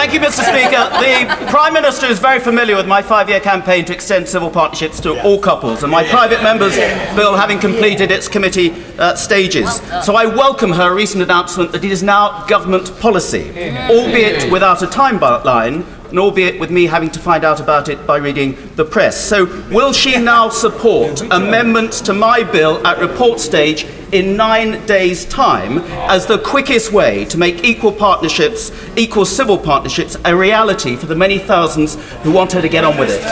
Thank 0.00 0.14
you, 0.14 0.20
Mr. 0.20 0.44
Speaker. 0.44 0.88
The 0.98 1.50
Prime 1.50 1.74
Minister 1.74 2.06
is 2.06 2.18
very 2.18 2.40
familiar 2.40 2.74
with 2.74 2.86
my 2.86 3.02
five 3.02 3.28
year 3.28 3.38
campaign 3.38 3.84
to 3.84 3.92
extend 3.92 4.26
civil 4.26 4.48
partnerships 4.48 4.98
to 5.00 5.22
all 5.22 5.38
couples, 5.38 5.82
and 5.82 5.92
my 5.92 6.04
private 6.08 6.42
member's 6.42 6.74
bill 7.14 7.36
having 7.36 7.58
completed 7.58 8.10
its 8.10 8.26
committee 8.26 8.72
uh, 8.98 9.14
stages. 9.14 9.70
So 10.02 10.16
I 10.16 10.24
welcome 10.24 10.70
her 10.72 10.94
recent 10.94 11.22
announcement 11.22 11.72
that 11.72 11.84
it 11.84 11.92
is 11.92 12.02
now 12.02 12.46
government 12.46 12.98
policy, 12.98 13.50
albeit 13.90 14.50
without 14.50 14.82
a 14.82 14.86
timeline. 14.86 15.84
And 16.10 16.18
albeit 16.18 16.58
with 16.58 16.70
me 16.70 16.86
having 16.86 17.10
to 17.10 17.20
find 17.20 17.44
out 17.44 17.60
about 17.60 17.88
it 17.88 18.04
by 18.06 18.18
reading 18.18 18.56
the 18.74 18.84
press. 18.84 19.18
So, 19.18 19.46
will 19.70 19.92
she 19.92 20.18
now 20.18 20.48
support 20.48 21.22
amendments 21.30 22.00
to 22.02 22.12
my 22.12 22.42
bill 22.42 22.84
at 22.84 22.98
report 22.98 23.38
stage 23.38 23.86
in 24.12 24.36
nine 24.36 24.84
days' 24.86 25.24
time 25.24 25.78
as 26.10 26.26
the 26.26 26.38
quickest 26.38 26.92
way 26.92 27.24
to 27.26 27.38
make 27.38 27.64
equal 27.64 27.92
partnerships, 27.92 28.72
equal 28.96 29.24
civil 29.24 29.56
partnerships, 29.56 30.16
a 30.24 30.34
reality 30.34 30.96
for 30.96 31.06
the 31.06 31.14
many 31.14 31.38
thousands 31.38 31.94
who 32.22 32.32
want 32.32 32.52
her 32.52 32.60
to 32.60 32.68
get 32.68 32.82
on 32.82 32.98
with 32.98 33.10
it? 33.10 33.22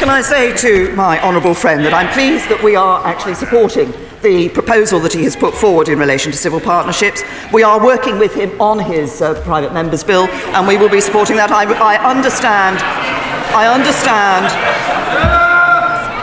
Can 0.00 0.10
I 0.10 0.20
say 0.22 0.56
to 0.56 0.92
my 0.96 1.22
honourable 1.22 1.54
friend 1.54 1.84
that 1.84 1.94
I'm 1.94 2.12
pleased 2.12 2.48
that 2.48 2.62
we 2.62 2.74
are 2.74 3.04
actually 3.06 3.34
supporting 3.34 3.92
the 4.22 4.48
proposal 4.50 5.00
that 5.00 5.12
he 5.12 5.24
has 5.24 5.36
put 5.36 5.54
forward 5.54 5.88
in 5.88 5.98
relation 5.98 6.32
to 6.32 6.38
civil 6.38 6.60
partnerships. 6.60 7.22
We 7.52 7.62
are 7.62 7.82
working 7.82 8.18
with 8.18 8.34
him 8.34 8.60
on 8.60 8.78
his 8.78 9.22
uh, 9.22 9.40
private 9.42 9.72
member's 9.72 10.04
bill, 10.04 10.26
and 10.54 10.66
we 10.66 10.76
will 10.76 10.88
be 10.88 11.00
supporting 11.00 11.36
that. 11.36 11.50
I, 11.50 11.64
I 11.64 12.10
understand. 12.10 12.78
I 13.54 13.72
understand. 13.72 14.46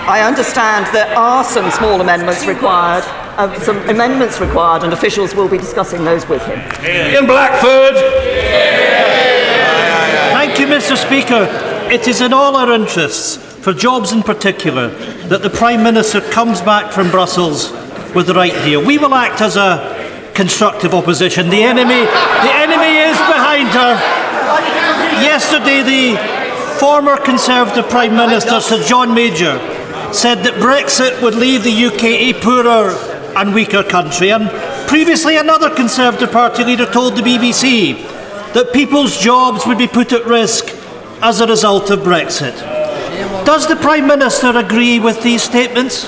I 0.06 0.22
understand 0.22 0.86
there 0.94 1.16
are 1.18 1.46
some 1.46 1.72
small 1.72 2.02
amendments 2.02 2.46
required, 2.46 3.06
uh, 3.38 3.58
some 3.62 3.78
amendments 3.90 4.40
required, 4.42 4.84
and 4.84 4.92
officials 4.92 5.34
will 5.34 5.48
be 5.48 5.58
discussing 5.58 6.04
those 6.04 6.28
with 6.28 6.46
him. 6.46 6.60
Ian 6.86 7.26
Blackford! 7.26 7.96
Thank 10.34 10.60
you, 10.60 10.68
Mr. 10.68 10.98
Speaker. 10.98 11.48
It 11.90 12.08
is 12.08 12.20
in 12.20 12.34
all 12.34 12.56
our 12.58 12.74
interests, 12.74 13.38
for 13.38 13.72
jobs 13.72 14.12
in 14.12 14.24
particular, 14.24 14.90
that 15.30 15.42
the 15.42 15.50
Prime 15.50 15.82
Minister 15.82 16.20
comes 16.20 16.60
back 16.60 16.92
from 16.92 17.10
Brussels 17.10 17.72
with 18.15 18.27
the 18.27 18.34
right 18.34 18.53
deal. 18.63 18.86
We 18.86 18.98
will 18.98 19.13
act 19.13 19.41
as 19.41 19.55
a 19.55 20.32
constructive 20.34 20.93
opposition. 20.93 21.50
The 21.50 21.63
enemy, 21.63 22.01
the 22.05 22.53
enemy 22.53 22.98
is 22.98 23.17
behind 23.17 23.70
her. 23.70 23.93
Yesterday, 25.22 25.82
the 25.84 26.79
former 26.79 27.17
Conservative 27.17 27.89
Prime 27.89 28.15
Minister, 28.15 28.60
Sir 28.60 28.84
John 28.84 29.13
Major, 29.13 29.58
said 30.13 30.43
that 30.43 30.55
Brexit 30.55 31.22
would 31.22 31.36
leave 31.36 31.63
the 31.63 31.86
UK 31.86 32.03
a 32.03 32.34
poorer 32.34 32.91
and 33.36 33.53
weaker 33.53 33.84
country. 33.84 34.32
And 34.32 34.50
previously, 34.88 35.38
another 35.38 35.70
Conservative 35.70 36.32
Party 36.32 36.63
leader 36.63 36.86
told 36.86 37.15
the 37.15 37.22
BBC 37.22 37.96
that 38.53 38.74
people's 38.74 39.17
jobs 39.17 39.65
would 39.65 39.77
be 39.77 39.88
put 39.88 40.13
at 40.13 40.25
risk 40.25 40.65
as 41.22 41.41
a 41.41 41.48
result 41.48 41.89
of 41.89 42.00
Brexit. 42.00 42.55
Does 43.46 43.67
the 43.67 43.75
Prime 43.75 44.08
Minister 44.08 44.55
agree 44.58 45.00
with 45.00 45.24
these 45.24 45.41
statements? 45.41 46.05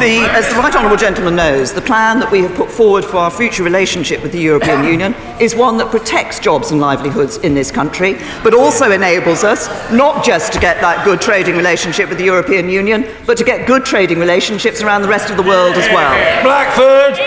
The, 0.00 0.26
as 0.32 0.48
the 0.48 0.54
Right 0.54 0.74
Honourable 0.74 0.96
Gentleman 0.96 1.36
knows, 1.36 1.74
the 1.74 1.82
plan 1.82 2.20
that 2.20 2.32
we 2.32 2.40
have 2.40 2.54
put 2.54 2.70
forward 2.70 3.04
for 3.04 3.18
our 3.18 3.30
future 3.30 3.62
relationship 3.62 4.22
with 4.22 4.32
the 4.32 4.40
European 4.40 4.82
Union 4.96 5.12
is 5.38 5.54
one 5.54 5.76
that 5.76 5.90
protects 5.90 6.38
jobs 6.38 6.70
and 6.70 6.80
livelihoods 6.80 7.36
in 7.36 7.52
this 7.52 7.70
country, 7.70 8.14
but 8.42 8.54
also 8.54 8.92
enables 8.92 9.44
us 9.44 9.68
not 9.92 10.24
just 10.24 10.54
to 10.54 10.58
get 10.58 10.80
that 10.80 11.04
good 11.04 11.20
trading 11.20 11.54
relationship 11.54 12.08
with 12.08 12.16
the 12.16 12.24
European 12.24 12.70
Union, 12.70 13.06
but 13.26 13.36
to 13.36 13.44
get 13.44 13.66
good 13.66 13.84
trading 13.84 14.18
relationships 14.18 14.80
around 14.80 15.02
the 15.02 15.08
rest 15.08 15.28
of 15.28 15.36
the 15.36 15.42
world 15.42 15.76
as 15.76 15.86
well. 15.88 16.14
Blackford! 16.42 17.18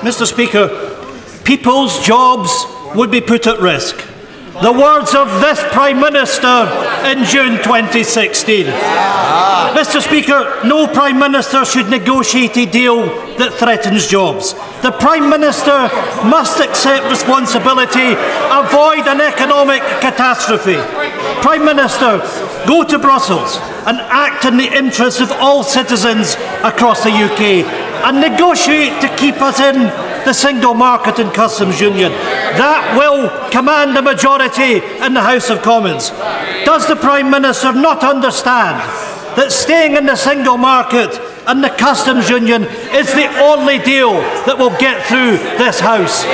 Mr. 0.00 0.26
Speaker, 0.26 0.68
people's 1.44 2.04
jobs 2.04 2.66
would 2.94 3.10
be 3.10 3.22
put 3.22 3.46
at 3.46 3.58
risk. 3.60 4.09
The 4.62 4.70
words 4.70 5.14
of 5.14 5.40
this 5.40 5.58
Prime 5.72 5.98
Minister 6.00 6.68
in 7.08 7.24
June 7.24 7.56
2016. 7.64 8.66
Mr. 8.66 10.02
Speaker, 10.02 10.60
no 10.66 10.86
Prime 10.86 11.18
Minister 11.18 11.64
should 11.64 11.88
negotiate 11.88 12.58
a 12.58 12.66
deal 12.66 13.06
that 13.38 13.54
threatens 13.54 14.06
jobs. 14.06 14.52
The 14.82 14.92
Prime 14.92 15.30
Minister 15.30 15.88
must 16.28 16.60
accept 16.60 17.08
responsibility, 17.08 18.12
avoid 18.52 19.08
an 19.08 19.22
economic 19.22 19.80
catastrophe. 20.04 20.76
Prime 21.40 21.64
Minister, 21.64 22.18
go 22.68 22.84
to 22.84 22.98
Brussels 22.98 23.56
and 23.88 23.96
act 24.12 24.44
in 24.44 24.58
the 24.58 24.68
interests 24.76 25.22
of 25.22 25.32
all 25.32 25.62
citizens 25.62 26.34
across 26.62 27.02
the 27.02 27.08
UK 27.08 27.64
and 28.04 28.20
negotiate 28.20 29.00
to 29.00 29.08
keep 29.16 29.40
us 29.40 29.58
in 29.58 30.09
the 30.24 30.32
single 30.32 30.74
market 30.74 31.18
and 31.18 31.32
customs 31.32 31.80
union. 31.80 32.12
That 32.12 32.96
will 32.98 33.28
command 33.50 33.96
a 33.96 34.02
majority 34.02 34.80
in 35.04 35.14
the 35.14 35.22
House 35.22 35.50
of 35.50 35.62
Commons. 35.62 36.10
Does 36.64 36.86
the 36.86 36.96
Prime 36.96 37.30
Minister 37.30 37.72
not 37.72 38.04
understand 38.04 38.78
that 39.36 39.52
staying 39.52 39.96
in 39.96 40.06
the 40.06 40.16
single 40.16 40.56
market 40.56 41.18
and 41.46 41.62
the 41.62 41.70
customs 41.70 42.28
union 42.28 42.64
is 42.92 43.12
the 43.14 43.26
only 43.40 43.78
deal 43.78 44.12
that 44.46 44.58
will 44.58 44.76
get 44.78 45.06
through 45.06 45.38
this 45.58 45.80
House? 45.80 46.24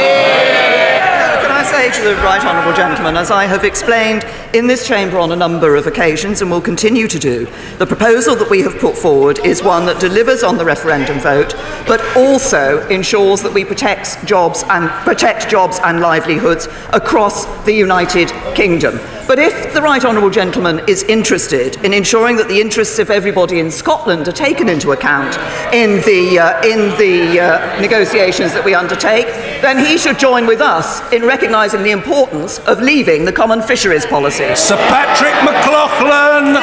Say 1.71 1.91
to 1.91 2.03
the 2.03 2.15
Right 2.23 2.45
Honourable 2.45 2.77
Gentleman, 2.77 3.17
as 3.17 3.33
I 3.33 3.45
have 3.45 3.65
explained 3.65 4.25
in 4.55 4.69
this 4.69 4.87
chamber 4.87 5.19
on 5.19 5.33
a 5.33 5.37
number 5.37 5.75
of 5.75 5.89
occasions 5.89 6.41
and 6.41 6.49
will 6.49 6.61
continue 6.61 7.09
to 7.09 7.19
do, 7.19 7.49
the 7.79 7.87
proposal 7.87 8.37
that 8.37 8.49
we 8.49 8.63
have 8.63 8.79
put 8.79 8.97
forward 8.97 9.41
is 9.45 9.65
one 9.65 9.85
that 9.87 10.01
delivers 10.01 10.45
on 10.45 10.59
the 10.59 10.65
referendum 10.65 11.19
vote, 11.19 11.55
but 11.89 12.01
also 12.17 12.87
ensures 12.89 13.43
that 13.43 13.53
we 13.53 13.65
protect 13.65 14.25
jobs 14.25 14.63
and 14.69 14.89
protect 15.05 15.51
jobs 15.51 15.81
and 15.83 16.01
livelihoods 16.01 16.69
across 16.93 17.47
the 17.65 17.73
United 17.73 18.29
Kingdom. 18.55 19.01
But 19.27 19.41
if 19.41 19.75
the 19.75 19.83
Right 19.83 20.05
Honourable 20.05 20.31
Gentleman 20.31 20.83
is 20.87 21.03
interested 21.03 21.85
in 21.85 21.93
ensuring 21.93 22.37
that 22.37 22.47
the 22.47 22.61
interests 22.61 23.01
of 23.01 23.11
everybody 23.11 23.59
in 23.59 23.73
Scotland 23.73 24.29
are 24.29 24.33
taken 24.33 24.69
into 24.69 24.93
account 24.93 25.37
in 25.75 25.97
the, 26.03 26.39
uh, 26.39 26.65
in 26.65 26.97
the 26.97 27.41
uh, 27.41 27.81
negotiations 27.81 28.53
that 28.53 28.65
we 28.65 28.73
undertake, 28.73 29.27
then 29.63 29.85
he 29.85 29.99
should 29.99 30.17
join 30.17 30.47
with 30.47 30.61
us 30.61 31.01
in 31.13 31.25
recognising 31.25 31.83
the 31.83 31.91
importance 31.91 32.61
of 32.61 32.81
leaving 32.81 33.25
the 33.25 33.33
common 33.33 33.61
fisheries 33.63 34.07
policy. 34.07 34.55
Sir 34.55 34.77
Patrick 34.77 35.35
McLoughlin! 35.43 36.55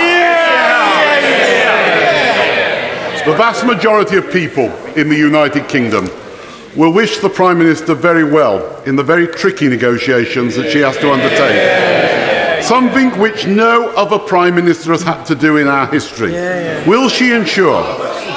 The 3.26 3.38
vast 3.38 3.66
majority 3.66 4.16
of 4.16 4.32
people 4.32 4.72
in 4.96 5.10
the 5.10 5.18
United 5.18 5.68
Kingdom 5.68 6.10
will 6.78 6.94
wish 6.94 7.18
the 7.18 7.30
Prime 7.30 7.58
Minister 7.58 7.94
very 7.94 8.24
well 8.24 8.82
in 8.84 8.96
the 8.96 9.04
very 9.04 9.28
tricky 9.28 9.68
negotiations 9.68 10.56
that 10.56 10.72
she 10.72 10.80
has 10.80 10.96
to 11.00 11.12
undertake. 11.12 12.23
Something 12.68 13.10
which 13.20 13.46
no 13.46 13.90
other 13.90 14.18
Prime 14.18 14.56
Minister 14.56 14.92
has 14.92 15.04
had 15.04 15.24
to 15.26 15.36
do 15.36 15.58
in 15.58 15.68
our 15.68 15.86
history. 15.88 16.32
Will 16.88 17.10
she 17.10 17.32
ensure 17.34 17.82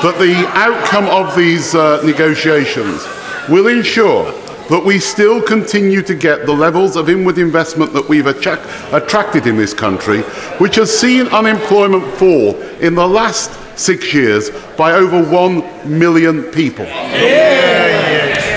that 0.03 0.17
the 0.19 0.35
outcome 0.55 1.07
of 1.07 1.35
these 1.37 1.75
uh, 1.75 2.03
negotiations 2.05 3.07
will 3.49 3.69
ensure 3.69 4.25
that 4.69 4.83
we 4.85 4.99
still 4.99 5.41
continue 5.41 6.03
to 6.03 6.15
get 6.15 6.45
the 6.45 6.53
levels 6.53 6.97
of 6.97 7.09
inward 7.09 7.39
investment 7.39 7.93
that 7.93 8.09
we've 8.09 8.27
attract- 8.27 8.67
attracted 8.93 9.47
in 9.47 9.57
this 9.57 9.73
country, 9.73 10.23
which 10.59 10.75
has 10.75 10.91
seen 10.97 11.29
unemployment 11.29 12.05
fall 12.15 12.57
in 12.81 12.97
the 12.97 13.07
last 13.07 13.51
six 13.79 14.13
years 14.13 14.51
by 14.77 14.93
over 14.93 15.23
one 15.31 15.63
million 15.89 16.43
people. 16.51 16.87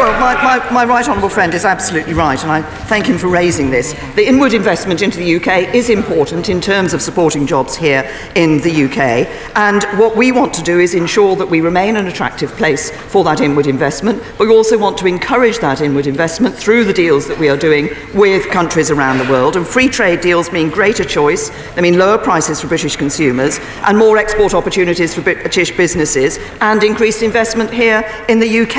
Well, 0.10 0.20
my, 0.20 0.58
my, 0.58 0.72
my 0.72 0.86
right 0.86 1.08
honourable 1.08 1.30
friend 1.30 1.54
is 1.54 1.66
absolutely 1.66 2.16
right, 2.16 2.42
and 2.42 2.52
I 2.52 2.64
thank 2.64 3.06
him 3.06 3.20
for 3.20 3.28
raising 3.28 3.70
this. 3.70 3.94
The 4.16 4.28
inward 4.28 4.56
investment 4.56 5.04
into 5.04 5.20
the 5.20 5.36
UK 5.36 5.76
is 5.76 5.92
important 5.92 6.50
in 6.50 6.60
terms 6.60 6.96
of 6.96 7.02
supporting 7.04 7.46
jobs 7.46 7.76
here 7.76 8.12
in 8.34 8.58
the 8.58 8.86
UK, 8.86 9.28
and 9.56 9.84
what 10.00 10.18
we 10.18 10.32
want 10.32 10.52
to 10.56 10.64
do 10.64 10.80
is 10.80 10.96
ensure 10.96 11.36
that 11.36 11.46
we 11.46 11.62
remain 11.62 11.96
an 11.96 12.08
attractive 12.08 12.50
place 12.54 12.90
for 12.90 13.24
that 13.26 13.40
inward 13.40 13.68
investment, 13.68 14.20
but 14.40 14.48
we 14.48 14.56
also 14.56 14.80
want 14.80 14.98
to 14.98 15.06
encourage 15.06 15.60
that 15.60 15.80
inward 15.80 16.08
investment 16.08 16.56
through 16.56 16.86
the 16.86 16.94
deals 16.94 17.28
that 17.28 17.38
we 17.38 17.48
are 17.48 17.58
doing 17.58 17.90
with 18.16 18.50
countries 18.50 18.90
around 18.90 19.20
the 19.20 19.32
world. 19.32 19.58
And 19.58 19.68
free 19.68 19.90
trade 19.90 20.22
deals 20.22 20.52
mean 20.52 20.72
greater 20.72 21.04
choice, 21.04 21.52
they 21.76 21.84
mean 21.84 22.00
lower 22.00 22.18
prices 22.18 22.60
for 22.60 22.68
British 22.68 22.96
consumers, 22.96 23.60
and 23.84 23.96
more 23.96 24.18
export 24.18 24.56
opportunities 24.56 25.14
for 25.14 25.22
British 25.22 25.70
businesses, 25.78 26.40
and 26.62 26.84
increased 26.84 27.22
investment 27.22 27.72
here 27.72 28.04
in 28.28 28.40
the 28.40 28.62
UK. 28.62 28.76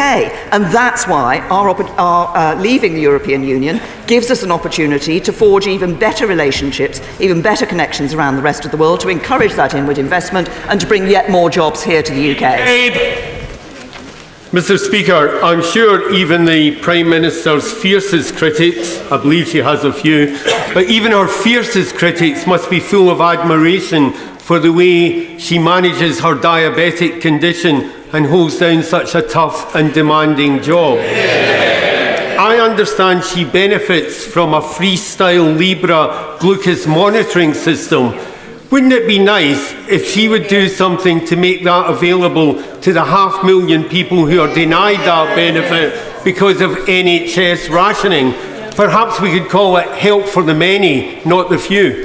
And 0.51 0.65
that's 0.75 1.07
why 1.07 1.20
our, 1.29 1.69
our 1.99 2.37
uh, 2.37 2.61
leaving 2.61 2.95
the 2.95 3.01
European 3.01 3.43
Union 3.43 3.81
gives 4.07 4.31
us 4.31 4.43
an 4.43 4.51
opportunity 4.51 5.21
to 5.21 5.33
forge 5.33 5.67
even 5.67 5.99
better 5.99 6.27
relationships, 6.27 7.01
even 7.21 7.43
better 7.43 7.67
connections 7.67 8.15
around 8.15 8.37
the 8.37 8.43
rest 8.43 8.65
of 8.65 8.71
the 8.71 8.77
world, 8.77 9.01
to 9.01 9.09
encourage 9.09 9.55
that 9.55 9.75
inward 9.75 9.99
investment 9.99 10.49
and 10.69 10.81
to 10.81 10.87
bring 10.87 11.07
yet 11.07 11.31
more 11.31 11.51
jobs 11.51 11.83
here 11.83 12.03
to 12.03 12.13
the 12.13 12.35
UK. 12.35 12.43
Abe. 12.61 13.41
Mr. 14.51 14.77
Speaker, 14.77 15.39
I'm 15.45 15.63
sure 15.63 16.13
even 16.13 16.45
the 16.45 16.75
Prime 16.81 17.09
Minister's 17.09 17.73
fiercest 17.73 18.37
critics, 18.37 19.01
I 19.13 19.17
believe 19.17 19.47
she 19.47 19.59
has 19.59 19.85
a 19.85 19.93
few, 19.93 20.37
but 20.75 20.91
even 20.91 21.13
her 21.13 21.29
fiercest 21.29 21.95
critics 21.95 22.49
must 22.49 22.69
be 22.69 22.81
full 22.81 23.11
of 23.11 23.21
admiration 23.21 24.13
for 24.13 24.59
the 24.59 24.73
way 24.73 25.39
she 25.39 25.61
manages 25.61 26.19
her 26.19 26.35
diabetic 26.35 27.21
condition 27.21 27.93
and 28.13 28.27
holds 28.27 28.59
down 28.59 28.83
such 28.83 29.15
a 29.15 29.23
tough 29.23 29.75
and 29.75 29.93
demanding 29.93 30.63
job. 30.63 30.99
I 30.99 32.59
understand 32.59 33.23
she 33.23 33.45
benefits 33.45 34.25
from 34.25 34.55
a 34.55 34.61
freestyle 34.61 35.59
Libre 35.59 36.39
glucose 36.41 36.87
monitoring 36.87 37.55
system. 37.55 38.15
Wouldn't 38.71 38.93
it 38.93 39.07
be 39.07 39.19
nice 39.19 39.73
if 39.89 40.07
she 40.07 40.29
would 40.29 40.49
do 40.49 40.69
something 40.69 41.25
to 41.27 41.37
make 41.37 41.65
that 41.65 41.91
available 41.91 42.63
to 42.81 42.93
the 42.93 43.05
half 43.05 43.45
million 43.45 43.85
people 43.85 44.27
who 44.27 44.41
are 44.41 44.55
denied 44.55 45.01
that 45.01 45.35
benefit 45.35 46.25
because 46.25 46.61
of 46.61 46.71
NHS 46.71 47.69
rationing? 47.69 48.33
Perhaps 48.75 49.21
we 49.21 49.39
could 49.39 49.51
call 49.51 49.77
it 49.77 49.89
help 49.89 50.25
for 50.25 50.43
the 50.43 50.55
many, 50.55 51.21
not 51.25 51.51
the 51.51 51.59
few. 51.59 52.05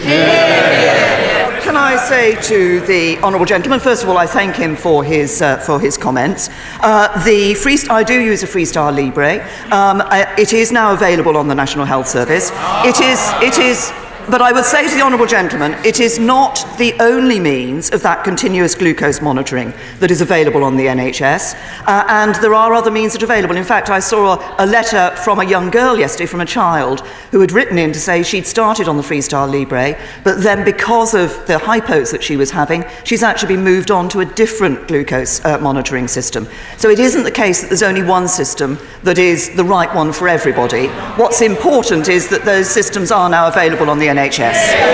Can 1.75 1.84
I 1.84 1.98
say 1.98 2.41
to 2.44 2.79
the 2.86 3.17
honourable 3.17 3.46
gentleman, 3.46 3.82
first 3.82 4.01
of 4.01 4.08
all, 4.08 4.17
I 4.17 4.25
thank 4.25 4.55
him 4.55 4.77
for 4.77 5.03
his, 5.03 5.41
uh, 5.41 5.58
for 5.58 5.77
his 5.77 5.98
comments. 5.98 6.50
Uh, 6.79 7.22
the 7.25 7.53
free, 7.53 7.77
I 7.89 8.01
do 8.01 8.17
use 8.17 8.44
a 8.44 8.48
Freestyle 8.48 8.96
Libre. 8.96 9.44
Um, 9.74 10.00
uh, 10.00 10.25
it 10.38 10.53
is 10.53 10.72
now 10.72 10.94
available 10.94 11.36
on 11.36 11.50
the 11.50 11.53
National 11.53 11.84
Health 11.84 12.08
Service. 12.08 12.51
It 12.86 13.01
is, 13.01 13.20
it 13.44 13.60
is 13.60 13.91
but 14.29 14.41
I 14.41 14.51
would 14.51 14.65
say 14.65 14.88
to 14.88 14.96
the 14.96 15.01
Honourable 15.01 15.27
Gentleman, 15.27 15.74
it 15.86 16.00
is 16.00 16.17
not 16.17 16.65
the 16.77 16.94
only 17.00 17.39
means 17.39 17.91
of 17.91 18.01
that 18.01 18.24
continuous 18.24 18.74
glucose 18.74 19.22
monitoring 19.22 19.72
that 20.00 20.10
is 20.10 20.22
available 20.22 20.63
on 20.63 20.77
the 20.77 20.88
NHS, 20.88 21.53
uh, 21.86 22.05
and 22.08 22.34
there 22.36 22.53
are 22.55 22.74
other 22.74 22.89
means 22.89 23.13
that 23.13 23.22
are 23.22 23.25
available. 23.25 23.55
In 23.55 23.63
fact, 23.63 23.89
I 23.89 24.00
saw 24.00 24.39
a, 24.39 24.65
a, 24.65 24.65
letter 24.65 25.15
from 25.17 25.39
a 25.39 25.46
young 25.46 25.70
girl 25.70 26.00
yesterday, 26.00 26.25
from 26.25 26.41
a 26.41 26.46
child, 26.46 27.01
who 27.32 27.39
had 27.39 27.51
written 27.51 27.77
in 27.77 27.91
to 27.91 28.00
say 28.00 28.24
she'd 28.24 28.48
started 28.48 28.88
on 28.88 28.98
the 28.98 29.03
Freestyle 29.03 29.51
Libre, 29.51 29.96
but 30.24 30.42
then 30.42 30.66
because 30.66 31.14
of 31.14 31.29
the 31.46 31.57
hypos 31.57 32.11
that 32.11 32.24
she 32.24 32.35
was 32.35 32.50
having, 32.50 32.83
she's 33.03 33.22
actually 33.22 33.55
been 33.55 33.64
moved 33.64 33.92
on 33.92 34.09
to 34.09 34.22
a 34.22 34.25
different 34.25 34.88
glucose 34.88 35.44
uh, 35.46 35.59
monitoring 35.59 36.07
system. 36.07 36.48
So 36.77 36.90
it 36.90 37.00
isn't 37.00 37.24
the 37.24 37.31
case 37.31 37.61
that 37.61 37.68
there's 37.68 37.83
only 37.83 38.03
one 38.03 38.27
system 38.27 38.79
that 39.03 39.20
is 39.20 39.55
the 39.55 39.64
right 39.64 39.94
one 39.94 40.11
for 40.11 40.27
everybody. 40.27 40.88
What's 41.18 41.42
important 41.42 42.09
is 42.09 42.27
that 42.29 42.44
those 42.44 42.68
systems 42.68 43.11
are 43.11 43.29
now 43.29 43.48
available 43.48 43.90
on 43.90 44.00
the 44.00 44.07
NHS. 44.07 44.15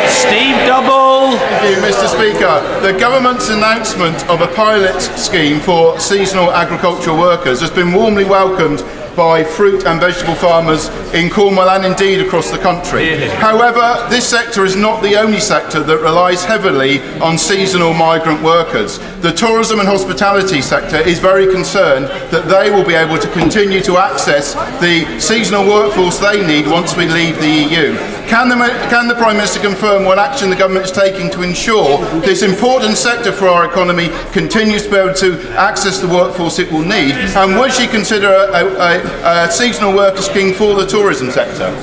Steve 0.09 0.55
Double. 0.65 1.37
Thank 1.37 1.77
you, 1.77 1.83
Mr. 1.83 2.07
Speaker. 2.07 2.81
The 2.81 2.97
government's 2.99 3.49
announcement 3.49 4.27
of 4.27 4.41
a 4.41 4.47
pilot 4.47 4.99
scheme 5.01 5.59
for 5.59 5.99
seasonal 5.99 6.51
agricultural 6.51 7.17
workers 7.17 7.61
has 7.61 7.69
been 7.71 7.93
warmly 7.93 8.25
welcomed 8.25 8.83
by 9.15 9.43
fruit 9.43 9.85
and 9.85 9.99
vegetable 9.99 10.35
farmers 10.35 10.87
in 11.13 11.29
Cornwall 11.29 11.69
and 11.69 11.85
indeed 11.85 12.21
across 12.21 12.49
the 12.49 12.57
country. 12.57 13.27
However, 13.27 14.07
this 14.09 14.27
sector 14.27 14.65
is 14.65 14.75
not 14.75 15.03
the 15.03 15.15
only 15.15 15.39
sector 15.39 15.81
that 15.83 15.97
relies 15.97 16.43
heavily 16.43 17.01
on 17.19 17.37
seasonal 17.37 17.93
migrant 17.93 18.41
workers. 18.41 18.99
The 19.21 19.33
tourism 19.33 19.79
and 19.79 19.87
hospitality 19.87 20.61
sector 20.61 20.97
is 20.97 21.19
very 21.19 21.51
concerned 21.51 22.05
that 22.31 22.47
they 22.47 22.71
will 22.71 22.85
be 22.85 22.93
able 22.95 23.17
to 23.17 23.29
continue 23.31 23.81
to 23.81 23.97
access 23.97 24.53
the 24.79 25.19
seasonal 25.19 25.65
workforce 25.67 26.17
they 26.19 26.45
need 26.45 26.67
once 26.67 26.95
we 26.95 27.07
leave 27.07 27.37
the 27.39 27.47
EU. 27.47 28.20
Can 28.31 28.47
the, 28.47 28.55
can 28.89 29.09
the 29.09 29.15
Prime 29.15 29.35
Minister 29.35 29.59
confirm 29.59 30.05
what 30.05 30.17
action 30.17 30.49
the 30.49 30.55
government 30.55 30.85
is 30.85 30.91
taking 30.93 31.29
to 31.31 31.41
ensure 31.41 31.97
this 32.21 32.43
important 32.43 32.95
sector 32.95 33.29
for 33.29 33.49
our 33.49 33.65
economy 33.65 34.07
continues 34.31 34.83
to 34.83 34.89
be 34.89 34.95
able 34.95 35.13
to 35.15 35.49
access 35.59 35.99
the 35.99 36.07
workforce 36.07 36.57
it 36.57 36.71
will 36.71 36.79
need? 36.79 37.11
And 37.11 37.59
would 37.59 37.73
she 37.73 37.87
consider 37.87 38.29
a, 38.29 38.63
a, 38.63 39.47
a 39.47 39.51
seasonal 39.51 39.93
worker 39.93 40.21
scheme 40.21 40.53
for 40.53 40.75
the 40.75 40.85
tourism 40.85 41.29
sector? 41.29 41.75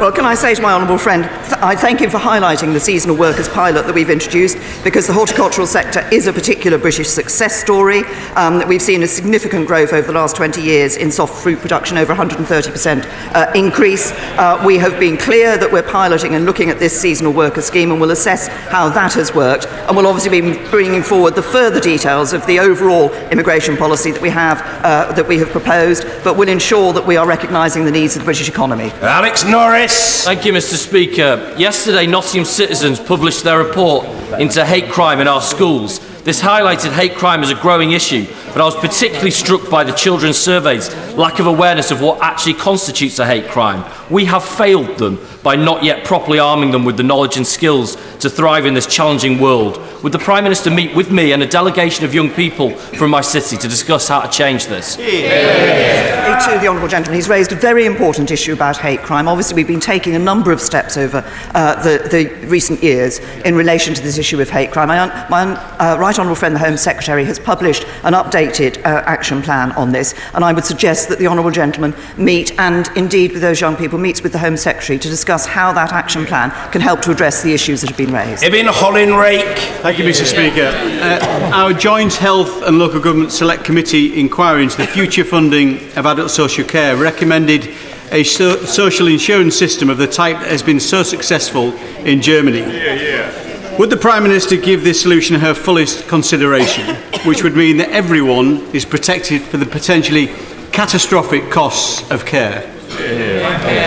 Well, 0.00 0.10
can 0.10 0.24
I 0.24 0.34
say 0.34 0.52
to 0.56 0.62
my 0.62 0.72
honourable 0.72 0.98
friend, 0.98 1.22
th- 1.22 1.62
I 1.62 1.76
thank 1.76 2.00
him 2.00 2.10
for 2.10 2.18
highlighting 2.18 2.72
the 2.72 2.80
seasonal 2.80 3.16
workers 3.16 3.48
pilot 3.48 3.86
that 3.86 3.94
we've 3.94 4.10
introduced 4.10 4.58
because 4.82 5.06
the 5.06 5.12
horticultural 5.12 5.68
sector 5.68 6.08
is 6.10 6.26
a 6.26 6.32
particular 6.32 6.76
British 6.76 7.08
success 7.08 7.54
story. 7.54 8.02
Um, 8.34 8.66
we've 8.66 8.82
seen 8.82 9.04
a 9.04 9.06
significant 9.06 9.68
growth 9.68 9.92
over 9.92 10.08
the 10.08 10.18
last 10.18 10.34
20 10.34 10.60
years 10.60 10.96
in 10.96 11.12
soft 11.12 11.40
fruit 11.40 11.60
production, 11.60 11.98
over 11.98 12.12
130% 12.12 13.06
uh, 13.32 13.52
increase. 13.54 14.10
Uh, 14.36 14.60
we 14.66 14.76
have 14.78 14.98
been 14.98 15.19
clear 15.20 15.58
that 15.58 15.70
we're 15.70 15.82
piloting 15.82 16.34
and 16.34 16.44
looking 16.44 16.70
at 16.70 16.78
this 16.78 16.98
seasonal 16.98 17.32
worker 17.32 17.60
scheme 17.60 17.90
and 17.92 18.00
we'll 18.00 18.10
assess 18.10 18.48
how 18.48 18.88
that 18.88 19.14
has 19.14 19.34
worked. 19.34 19.66
And 19.66 19.96
we'll 19.96 20.06
obviously 20.06 20.40
be 20.40 20.58
bringing 20.70 21.02
forward 21.02 21.34
the 21.34 21.42
further 21.42 21.80
details 21.80 22.32
of 22.32 22.44
the 22.46 22.58
overall 22.58 23.10
immigration 23.30 23.76
policy 23.76 24.10
that 24.10 24.22
we 24.22 24.30
have, 24.30 24.60
uh, 24.84 25.12
that 25.12 25.28
we 25.28 25.38
have 25.38 25.50
proposed, 25.50 26.04
but 26.24 26.34
we 26.34 26.40
will 26.40 26.48
ensure 26.48 26.92
that 26.92 27.06
we 27.06 27.16
are 27.16 27.26
recognising 27.26 27.84
the 27.84 27.90
needs 27.90 28.16
of 28.16 28.22
the 28.22 28.24
British 28.24 28.48
economy. 28.48 28.90
Alex 29.02 29.44
Norris. 29.44 30.24
Thank 30.24 30.44
you, 30.44 30.52
Mr. 30.52 30.74
Speaker. 30.74 31.54
Yesterday, 31.58 32.06
Nottingham 32.06 32.44
citizens 32.44 32.98
published 32.98 33.44
their 33.44 33.58
report 33.58 34.06
into 34.40 34.64
hate 34.64 34.90
crime 34.90 35.20
in 35.20 35.28
our 35.28 35.42
schools. 35.42 36.00
This 36.22 36.40
highlighted 36.40 36.92
hate 36.92 37.14
crime 37.14 37.42
as 37.42 37.50
a 37.50 37.54
growing 37.54 37.92
issue, 37.92 38.26
but 38.48 38.60
I 38.60 38.64
was 38.64 38.76
particularly 38.76 39.30
struck 39.30 39.70
by 39.70 39.84
the 39.84 39.92
children's 39.92 40.36
surveys' 40.36 40.94
lack 41.14 41.38
of 41.38 41.46
awareness 41.46 41.90
of 41.90 42.02
what 42.02 42.20
actually 42.20 42.54
constitutes 42.54 43.18
a 43.18 43.26
hate 43.26 43.48
crime. 43.48 43.82
We 44.10 44.24
have 44.24 44.44
failed 44.44 44.98
them 44.98 45.18
by 45.42 45.56
not 45.56 45.84
yet 45.84 46.04
properly 46.04 46.38
arming 46.38 46.70
them 46.70 46.84
with 46.84 46.96
the 46.96 47.02
knowledge 47.02 47.36
and 47.36 47.46
skills 47.46 47.96
to 48.18 48.28
thrive 48.28 48.66
in 48.66 48.74
this 48.74 48.86
challenging 48.86 49.38
world. 49.40 49.80
Would 50.02 50.12
the 50.12 50.18
Prime 50.18 50.44
Minister 50.44 50.70
meet 50.70 50.94
with 50.94 51.10
me 51.10 51.32
and 51.32 51.42
a 51.42 51.46
delegation 51.46 52.04
of 52.04 52.14
young 52.14 52.30
people 52.30 52.70
from 52.70 53.10
my 53.10 53.20
city 53.20 53.56
to 53.56 53.68
discuss 53.68 54.08
how 54.08 54.20
to 54.20 54.28
change 54.28 54.66
this? 54.66 54.98
Yeah. 54.98 56.38
To 56.40 56.58
the 56.58 56.68
Honourable 56.68 56.88
Gentleman, 56.88 57.16
he's 57.16 57.28
raised 57.28 57.52
a 57.52 57.56
very 57.56 57.84
important 57.84 58.30
issue 58.30 58.54
about 58.54 58.78
hate 58.78 59.00
crime. 59.00 59.28
Obviously, 59.28 59.56
we've 59.56 59.66
been 59.66 59.78
taking 59.78 60.14
a 60.14 60.18
number 60.18 60.52
of 60.52 60.60
steps 60.60 60.96
over 60.96 61.22
uh, 61.54 61.82
the, 61.82 62.08
the, 62.08 62.46
recent 62.46 62.82
years 62.82 63.18
in 63.44 63.54
relation 63.54 63.94
to 63.94 64.02
this 64.02 64.16
issue 64.16 64.40
of 64.40 64.48
hate 64.48 64.72
crime. 64.72 64.88
My, 64.88 65.00
un, 65.00 65.26
my 65.30 65.42
un, 65.42 65.56
uh, 65.78 65.96
Right 66.00 66.18
Honourable 66.18 66.36
Friend, 66.36 66.54
the 66.54 66.58
Home 66.58 66.76
Secretary, 66.76 67.24
has 67.24 67.38
published 67.38 67.84
an 68.04 68.14
updated 68.14 68.78
uh, 68.78 69.02
action 69.04 69.42
plan 69.42 69.72
on 69.72 69.92
this, 69.92 70.14
and 70.34 70.44
I 70.44 70.52
would 70.52 70.64
suggest 70.64 71.10
that 71.10 71.18
the 71.18 71.26
Honourable 71.26 71.50
Gentleman 71.50 71.94
meet, 72.16 72.58
and 72.58 72.88
indeed 72.96 73.32
with 73.32 73.42
those 73.42 73.60
young 73.60 73.76
people, 73.76 73.98
meets 74.00 74.22
with 74.22 74.32
the 74.32 74.38
Home 74.38 74.56
Secretary 74.56 74.98
to 74.98 75.08
discuss 75.08 75.46
how 75.46 75.72
that 75.72 75.92
action 75.92 76.26
plan 76.26 76.50
can 76.72 76.80
help 76.80 77.00
to 77.02 77.10
address 77.10 77.42
the 77.42 77.52
issues 77.52 77.80
that 77.80 77.90
have 77.90 77.96
been 77.96 78.12
raised. 78.12 78.42
Kevin 78.42 78.66
Hollinrake. 78.66 79.56
Thank 79.82 79.98
you, 79.98 80.04
Mr. 80.04 80.24
Speaker. 80.24 80.72
Uh, 81.02 81.50
our 81.52 81.72
Joint 81.72 82.14
Health 82.14 82.62
and 82.62 82.78
Local 82.78 83.00
Government 83.00 83.32
Select 83.32 83.64
Committee 83.64 84.18
inquiry 84.18 84.64
into 84.64 84.76
the 84.76 84.86
future 84.86 85.24
funding 85.24 85.76
of 85.96 86.06
adult 86.06 86.30
social 86.30 86.64
care 86.64 86.96
recommended 86.96 87.68
a 88.12 88.24
so 88.24 88.56
social 88.64 89.06
insurance 89.06 89.56
system 89.56 89.88
of 89.88 89.98
the 89.98 90.06
type 90.06 90.38
that 90.38 90.50
has 90.50 90.62
been 90.62 90.80
so 90.80 91.02
successful 91.02 91.72
in 92.04 92.20
Germany. 92.20 92.58
Yeah, 92.58 92.94
yeah. 92.94 93.78
Would 93.78 93.90
the 93.90 93.96
Prime 93.96 94.22
Minister 94.24 94.56
give 94.56 94.84
this 94.84 95.00
solution 95.00 95.40
her 95.40 95.54
fullest 95.54 96.08
consideration, 96.08 96.96
which 97.24 97.42
would 97.42 97.56
mean 97.56 97.78
that 97.78 97.90
everyone 97.90 98.62
is 98.74 98.84
protected 98.84 99.42
for 99.42 99.56
the 99.56 99.66
potentially 99.66 100.26
catastrophic 100.72 101.50
costs 101.50 102.08
of 102.10 102.26
care. 102.26 102.69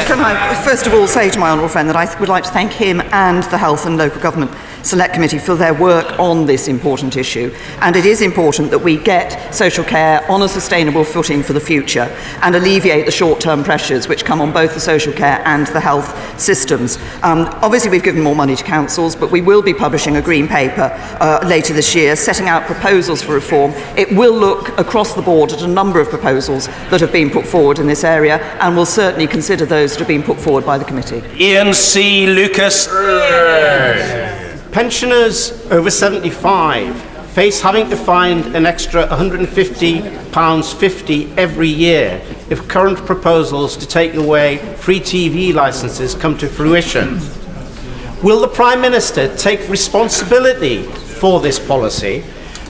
Can 0.07 0.19
I 0.19 0.63
first 0.63 0.87
of 0.87 0.93
all 0.93 1.07
say 1.07 1.29
to 1.29 1.39
my 1.39 1.49
honourable 1.49 1.69
friend 1.69 1.87
that 1.89 1.95
I 1.95 2.19
would 2.19 2.29
like 2.29 2.43
to 2.43 2.49
thank 2.51 2.71
him 2.71 3.01
and 3.11 3.43
the 3.43 3.57
Health 3.57 3.85
and 3.85 3.97
Local 3.97 4.21
Government 4.21 4.51
Select 4.83 5.13
Committee 5.13 5.39
for 5.39 5.55
their 5.55 5.73
work 5.73 6.19
on 6.19 6.45
this 6.45 6.67
important 6.67 7.15
issue. 7.15 7.53
And 7.79 7.95
it 7.95 8.05
is 8.05 8.21
important 8.21 8.69
that 8.71 8.79
we 8.79 8.97
get 8.97 9.53
social 9.55 9.83
care 9.83 10.29
on 10.29 10.41
a 10.41 10.47
sustainable 10.49 11.05
footing 11.05 11.41
for 11.41 11.53
the 11.53 11.59
future 11.59 12.13
and 12.41 12.53
alleviate 12.53 13.05
the 13.05 13.11
short 13.11 13.39
term 13.39 13.63
pressures 13.63 14.07
which 14.07 14.25
come 14.25 14.41
on 14.41 14.51
both 14.51 14.73
the 14.73 14.79
social 14.79 15.13
care 15.13 15.41
and 15.45 15.67
the 15.67 15.79
health 15.79 16.39
systems. 16.39 16.97
Um, 17.23 17.47
obviously, 17.61 17.91
we've 17.91 18.03
given 18.03 18.21
more 18.21 18.35
money 18.35 18.55
to 18.55 18.63
councils, 18.63 19.15
but 19.15 19.31
we 19.31 19.41
will 19.41 19.61
be 19.61 19.73
publishing 19.73 20.17
a 20.17 20.21
green 20.21 20.47
paper 20.47 20.91
uh, 21.21 21.39
later 21.47 21.73
this 21.73 21.95
year 21.95 22.15
setting 22.15 22.47
out 22.47 22.63
proposals 22.65 23.21
for 23.21 23.33
reform. 23.33 23.71
It 23.97 24.11
will 24.11 24.33
look 24.33 24.77
across 24.77 25.13
the 25.13 25.21
board 25.21 25.53
at 25.53 25.61
a 25.61 25.67
number 25.67 26.01
of 26.01 26.09
proposals 26.09 26.67
that 26.89 26.99
have 26.99 27.13
been 27.13 27.29
put 27.29 27.47
forward 27.47 27.79
in 27.79 27.87
this 27.87 28.03
area 28.03 28.37
and 28.59 28.75
will 28.75 28.85
certainly 28.85 29.27
consider 29.27 29.65
those 29.65 29.91
that 29.91 29.99
have 29.99 30.07
been 30.07 30.23
put 30.23 30.39
forward 30.39 30.65
by 30.65 30.77
the 30.77 30.85
committee. 30.85 31.23
Ian 31.39 31.73
C. 31.73 32.27
Lucas. 32.27 32.87
Pensioners 34.73 35.65
over 35.69 35.89
75 35.91 36.99
face 37.33 37.61
having 37.61 37.91
to 37.91 37.95
find 37.95 38.55
an 38.55 38.65
extra 38.65 39.05
£150.50 39.05 41.37
every 41.37 41.67
year 41.67 42.19
if 42.49 42.67
current 42.67 42.97
proposals 43.05 43.77
to 43.77 43.85
take 43.85 44.15
away 44.15 44.57
free 44.77 44.99
TV 44.99 45.53
licences 45.53 46.15
come 46.15 46.35
to 46.39 46.47
fruition. 46.47 47.19
Will 48.23 48.41
the 48.41 48.47
Prime 48.47 48.81
Minister 48.81 49.37
take 49.37 49.69
responsibility 49.69 50.81
for 50.81 51.39
this 51.39 51.59
policy, 51.59 52.23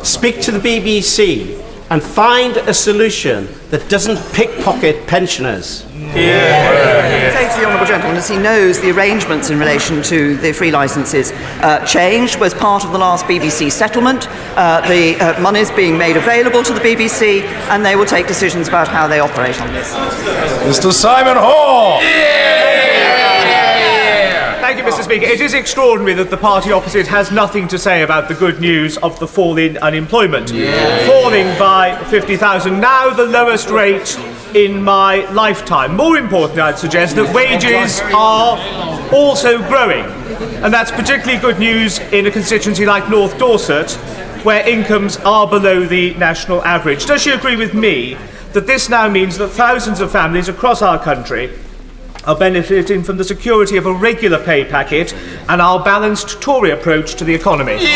speak 0.03 0.41
to 0.41 0.51
the 0.51 0.59
BBC, 0.59 1.62
and 1.93 2.01
find 2.01 2.58
a 2.58 2.73
solution 2.73 3.47
that 3.69 3.88
doesn't 3.88 4.17
pickpocket 4.34 5.06
pensioners? 5.06 5.84
Say 5.84 7.49
to 7.53 7.60
the 7.60 7.67
honourable 7.67 7.86
gentleman, 7.86 8.17
as 8.17 8.27
he 8.27 8.36
knows, 8.36 8.82
the 8.82 8.89
arrangements 8.89 9.51
in 9.51 9.60
relation 9.60 10.01
to 10.01 10.36
the 10.38 10.51
free 10.53 10.71
licences 10.71 11.32
uh, 11.62 11.86
changed 11.86 12.39
was 12.39 12.51
part 12.56 12.84
of 12.84 12.93
the 12.93 12.97
last 12.97 13.25
BBC 13.25 13.71
settlement. 13.71 14.27
Uh, 14.58 14.82
the 14.88 15.15
uh, 15.17 15.39
money 15.39 15.60
is 15.60 15.69
being 15.69 15.95
made 15.95 16.17
available 16.17 16.63
to 16.63 16.73
the 16.73 16.79
BBC, 16.79 17.43
and 17.69 17.86
they 17.86 17.95
will 17.95 18.08
take 18.08 18.25
decisions 18.25 18.67
about 18.67 18.88
how 18.88 19.08
they 19.08 19.19
operate 19.19 19.62
on 19.62 19.71
this. 19.71 19.93
Mr. 20.63 20.91
Simon 20.91 21.38
Hoare. 21.38 22.62
Thank 24.73 24.88
you, 24.88 24.91
Mr. 24.91 25.03
Speaker. 25.03 25.25
It 25.25 25.39
is 25.39 25.53
extraordinary 25.53 26.15
that 26.15 26.31
the 26.31 26.38
party 26.38 26.71
opposite 26.71 27.05
has 27.05 27.31
nothing 27.31 27.67
to 27.67 27.77
say 27.77 28.01
about 28.01 28.27
the 28.27 28.33
good 28.33 28.59
news 28.59 28.97
of 28.97 29.19
the 29.19 29.27
fall 29.27 29.59
in 29.59 29.77
unemployment. 29.77 30.49
Falling 30.49 31.45
by 31.59 32.03
50,000, 32.09 32.79
now 32.79 33.13
the 33.13 33.23
lowest 33.23 33.69
rate 33.69 34.17
in 34.55 34.81
my 34.81 35.29
lifetime. 35.29 35.95
More 35.95 36.17
importantly, 36.17 36.63
I'd 36.63 36.79
suggest 36.79 37.15
that 37.17 37.36
wages 37.36 38.01
are 38.15 38.57
also 39.13 39.59
growing. 39.67 40.05
And 40.63 40.73
that's 40.73 40.89
particularly 40.89 41.39
good 41.39 41.59
news 41.59 41.99
in 42.12 42.25
a 42.25 42.31
constituency 42.31 42.83
like 42.83 43.07
North 43.12 43.38
Dorset, 43.38 43.91
where 44.43 44.67
incomes 44.67 45.17
are 45.17 45.47
below 45.47 45.86
the 45.86 46.15
national 46.15 46.63
average. 46.63 47.05
Does 47.05 47.21
she 47.21 47.29
agree 47.29 47.57
with 47.57 47.75
me 47.75 48.17
that 48.53 48.65
this 48.65 48.89
now 48.89 49.07
means 49.07 49.38
that 49.38 49.49
thousands 49.49 49.99
of 49.99 50.12
families 50.12 50.49
across 50.49 50.81
our 50.81 50.97
country 50.97 51.55
are 52.25 52.38
benefiting 52.38 53.03
from 53.03 53.17
the 53.17 53.23
security 53.23 53.77
of 53.77 53.86
a 53.86 53.93
regular 53.93 54.43
pay 54.43 54.63
packet 54.63 55.13
and 55.49 55.62
our 55.62 55.83
balanced 55.83 56.41
Tory 56.41 56.71
approach 56.71 57.15
to 57.15 57.23
the 57.23 57.33
economy? 57.33 57.77
Can 57.77 57.89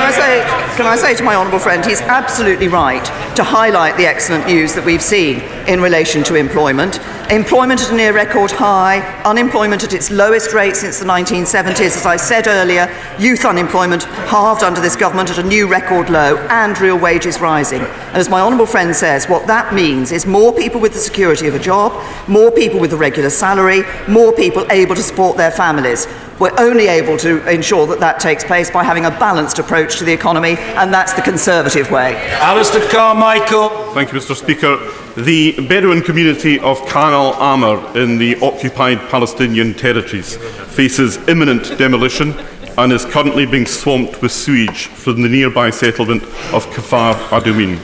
I 0.00 0.10
say, 0.10 0.76
can 0.76 0.86
I 0.86 0.96
say 0.96 1.14
to 1.14 1.22
my 1.22 1.34
honourable 1.34 1.58
friend, 1.58 1.84
he's 1.84 2.00
absolutely 2.00 2.68
right 2.68 3.04
to 3.36 3.44
highlight 3.44 3.96
the 3.96 4.06
excellent 4.06 4.46
news 4.46 4.74
that 4.74 4.84
we've 4.84 5.02
seen 5.02 5.40
in 5.68 5.80
relation 5.80 6.22
to 6.24 6.34
employment. 6.34 6.98
Employment 7.32 7.80
at 7.80 7.90
a 7.90 7.96
near 7.96 8.12
record 8.12 8.50
high, 8.50 9.00
unemployment 9.22 9.82
at 9.82 9.94
its 9.94 10.10
lowest 10.10 10.52
rate 10.52 10.76
since 10.76 10.98
the 10.98 11.06
1970s. 11.06 11.96
As 11.96 12.04
I 12.04 12.16
said 12.16 12.46
earlier, 12.46 12.94
youth 13.18 13.46
unemployment 13.46 14.04
halved 14.04 14.62
under 14.62 14.82
this 14.82 14.96
government 14.96 15.30
at 15.30 15.38
a 15.38 15.42
new 15.42 15.66
record 15.66 16.10
low, 16.10 16.36
and 16.50 16.78
real 16.78 16.98
wages 16.98 17.40
rising. 17.40 17.80
And 17.80 18.18
as 18.18 18.28
my 18.28 18.42
honourable 18.42 18.66
friend 18.66 18.94
says, 18.94 19.30
what 19.30 19.46
that 19.46 19.72
means 19.72 20.12
is 20.12 20.26
more 20.26 20.52
people 20.52 20.78
with 20.78 20.92
the 20.92 20.98
security 20.98 21.46
of 21.46 21.54
a 21.54 21.58
job, 21.58 21.94
more 22.28 22.50
people 22.50 22.78
with 22.78 22.92
a 22.92 22.98
regular 22.98 23.30
salary, 23.30 23.82
more 24.06 24.34
people 24.34 24.70
able 24.70 24.94
to 24.94 25.02
support 25.02 25.38
their 25.38 25.50
families. 25.50 26.06
We're 26.38 26.58
only 26.58 26.88
able 26.88 27.16
to 27.18 27.48
ensure 27.48 27.86
that 27.86 28.00
that 28.00 28.18
takes 28.18 28.42
place 28.44 28.70
by 28.70 28.84
having 28.84 29.04
a 29.04 29.10
balanced 29.10 29.58
approach 29.58 29.98
to 29.98 30.04
the 30.04 30.12
economy, 30.12 30.56
and 30.58 30.92
that's 30.92 31.12
the 31.14 31.22
Conservative 31.22 31.90
way. 31.90 32.16
Alistair 32.40 32.86
Carmichael. 32.90 33.70
Thank 33.94 34.12
you, 34.12 34.18
Mr. 34.18 34.34
Speaker. 34.34 34.76
The 35.14 35.66
Bedouin 35.68 36.00
community 36.00 36.58
of 36.58 36.84
Khan 36.88 37.12
al 37.22 37.34
Ahmar 37.34 37.94
in 37.94 38.18
the 38.18 38.34
occupied 38.40 38.98
Palestinian 39.08 39.74
territories 39.74 40.36
faces 40.74 41.18
imminent 41.28 41.78
demolition 41.78 42.34
and 42.78 42.92
is 42.92 43.04
currently 43.04 43.46
being 43.46 43.64
swamped 43.64 44.20
with 44.20 44.32
sewage 44.32 44.86
from 44.86 45.22
the 45.22 45.28
nearby 45.28 45.70
settlement 45.70 46.22
of 46.56 46.66
Kfar 46.74 47.14
Adumim. 47.36 47.78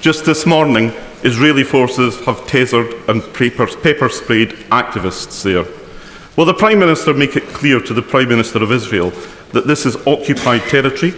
Just 0.00 0.24
this 0.24 0.46
morning, 0.46 0.90
Israeli 1.22 1.62
forces 1.62 2.18
have 2.24 2.38
tasered 2.52 2.90
and 3.08 3.22
pepper 3.32 4.08
sprayed 4.08 4.50
activists 4.80 5.44
there. 5.44 5.64
Will 6.36 6.46
the 6.46 6.54
Prime 6.54 6.80
Minister 6.80 7.14
make 7.14 7.36
it 7.36 7.46
clear 7.58 7.78
to 7.78 7.94
the 7.94 8.02
Prime 8.02 8.28
Minister 8.28 8.64
of 8.64 8.72
Israel 8.72 9.10
that 9.52 9.68
this 9.68 9.86
is 9.86 9.94
occupied 10.08 10.62
territory, 10.62 11.10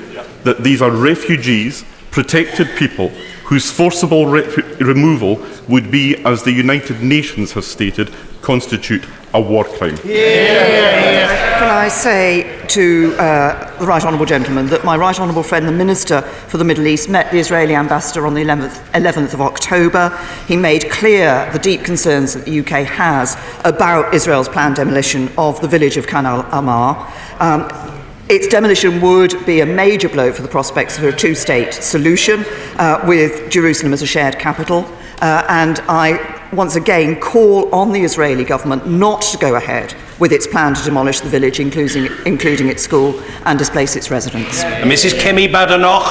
that 0.43 0.63
these 0.63 0.83
are 0.83 0.91
refugees, 0.91 1.83
protected 2.11 2.69
people, 2.77 3.11
whose 3.45 3.71
forcible 3.71 4.27
re- 4.27 4.47
removal 4.81 5.45
would 5.69 5.91
be, 5.91 6.17
as 6.25 6.43
the 6.43 6.53
United 6.53 7.03
Nations 7.03 7.53
has 7.53 7.67
stated, 7.67 8.11
constitute 8.43 9.07
a 9.33 9.41
war 9.41 9.65
crime? 9.65 9.97
Can 9.99 11.71
I 11.71 11.89
say 11.89 12.67
to 12.69 13.15
uh, 13.19 13.79
the 13.79 13.87
right 13.87 14.05
honourable 14.05 14.27
gentleman 14.27 14.67
that 14.67 14.85
my 14.85 14.97
right 14.97 15.19
honourable 15.19 15.43
friend, 15.43 15.67
the 15.67 15.73
Minister 15.73 16.23
for 16.23 16.59
the 16.59 16.65
Middle 16.65 16.87
East, 16.87 17.09
met 17.09 17.31
the 17.31 17.39
Israeli 17.39 17.75
ambassador 17.75 18.27
on 18.27 18.35
the 18.35 18.43
11th, 18.43 18.83
11th 18.93 19.35
of 19.35 19.41
October. 19.41 20.11
He 20.47 20.57
made 20.57 20.91
clear 20.91 21.49
the 21.53 21.59
deep 21.59 21.85
concerns 21.85 22.35
that 22.35 22.45
the 22.45 22.61
UK 22.61 22.87
has 22.87 23.37
about 23.65 24.15
Israel's 24.15 24.49
planned 24.49 24.77
demolition 24.77 25.31
of 25.39 25.61
the 25.61 25.69
village 25.69 25.97
of 25.97 26.07
Khan 26.07 26.27
al 26.27 26.43
Ahmar. 26.45 27.11
Um, 27.41 27.94
its 28.29 28.49
demolition 28.49 29.01
would 29.03 29.45
be 29.45 29.61
a 29.61 29.67
major 29.67 30.09
blow 30.09 30.33
for 30.33 30.43
the 30.43 30.49
prospects 30.49 30.97
of 30.97 31.05
a 31.05 31.13
two 31.13 31.35
state 31.35 31.75
solution 31.75 32.45
uh, 32.79 33.05
with 33.07 33.51
Jerusalem 33.51 33.93
as 33.93 34.03
a 34.03 34.07
shared 34.07 34.39
capital. 34.39 34.87
Uh, 35.21 35.45
and 35.49 35.81
I 35.89 36.49
once 36.53 36.77
again 36.77 37.21
call 37.21 37.73
on 37.75 37.93
the 37.93 38.03
Israeli 38.03 38.45
government 38.45 38.87
not 38.87 39.23
to 39.23 39.39
go 39.39 39.57
ahead 39.57 39.95
with 40.19 40.33
its 40.33 40.47
plan 40.47 40.75
to 40.75 40.83
demolish 40.85 41.21
the 41.21 41.29
village, 41.29 41.61
including, 41.61 42.09
including 42.25 42.69
its 42.69 42.83
school, 42.83 43.21
and 43.45 43.59
displace 43.59 43.97
its 43.97 44.11
residents. 44.11 44.63
Mrs. 44.63 45.19
Kemi 45.19 45.51
Badenoch. 45.51 46.05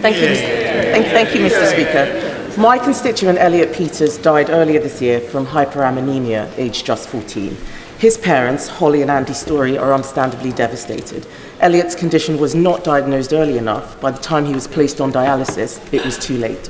Thank 0.00 0.16
you, 0.16 0.34
thank, 0.34 1.06
thank 1.06 1.34
you, 1.34 1.40
Mr. 1.40 1.66
Speaker. 1.70 2.60
My 2.60 2.78
constituent 2.78 3.38
Elliot 3.38 3.74
Peters 3.74 4.16
died 4.16 4.48
earlier 4.48 4.80
this 4.80 5.02
year 5.02 5.20
from 5.20 5.46
hyperammonemia, 5.46 6.50
aged 6.56 6.86
just 6.86 7.08
14. 7.08 7.56
His 7.98 8.18
parents, 8.18 8.68
Holly 8.68 9.00
and 9.00 9.10
Andy 9.10 9.32
Story, 9.32 9.78
are 9.78 9.94
understandably 9.94 10.52
devastated. 10.52 11.26
Elliot's 11.60 11.94
condition 11.94 12.38
was 12.38 12.54
not 12.54 12.84
diagnosed 12.84 13.32
early 13.32 13.56
enough. 13.56 13.98
By 14.02 14.10
the 14.10 14.20
time 14.20 14.44
he 14.44 14.52
was 14.52 14.68
placed 14.68 15.00
on 15.00 15.10
dialysis, 15.10 15.80
it 15.94 16.04
was 16.04 16.18
too 16.18 16.36
late. 16.36 16.68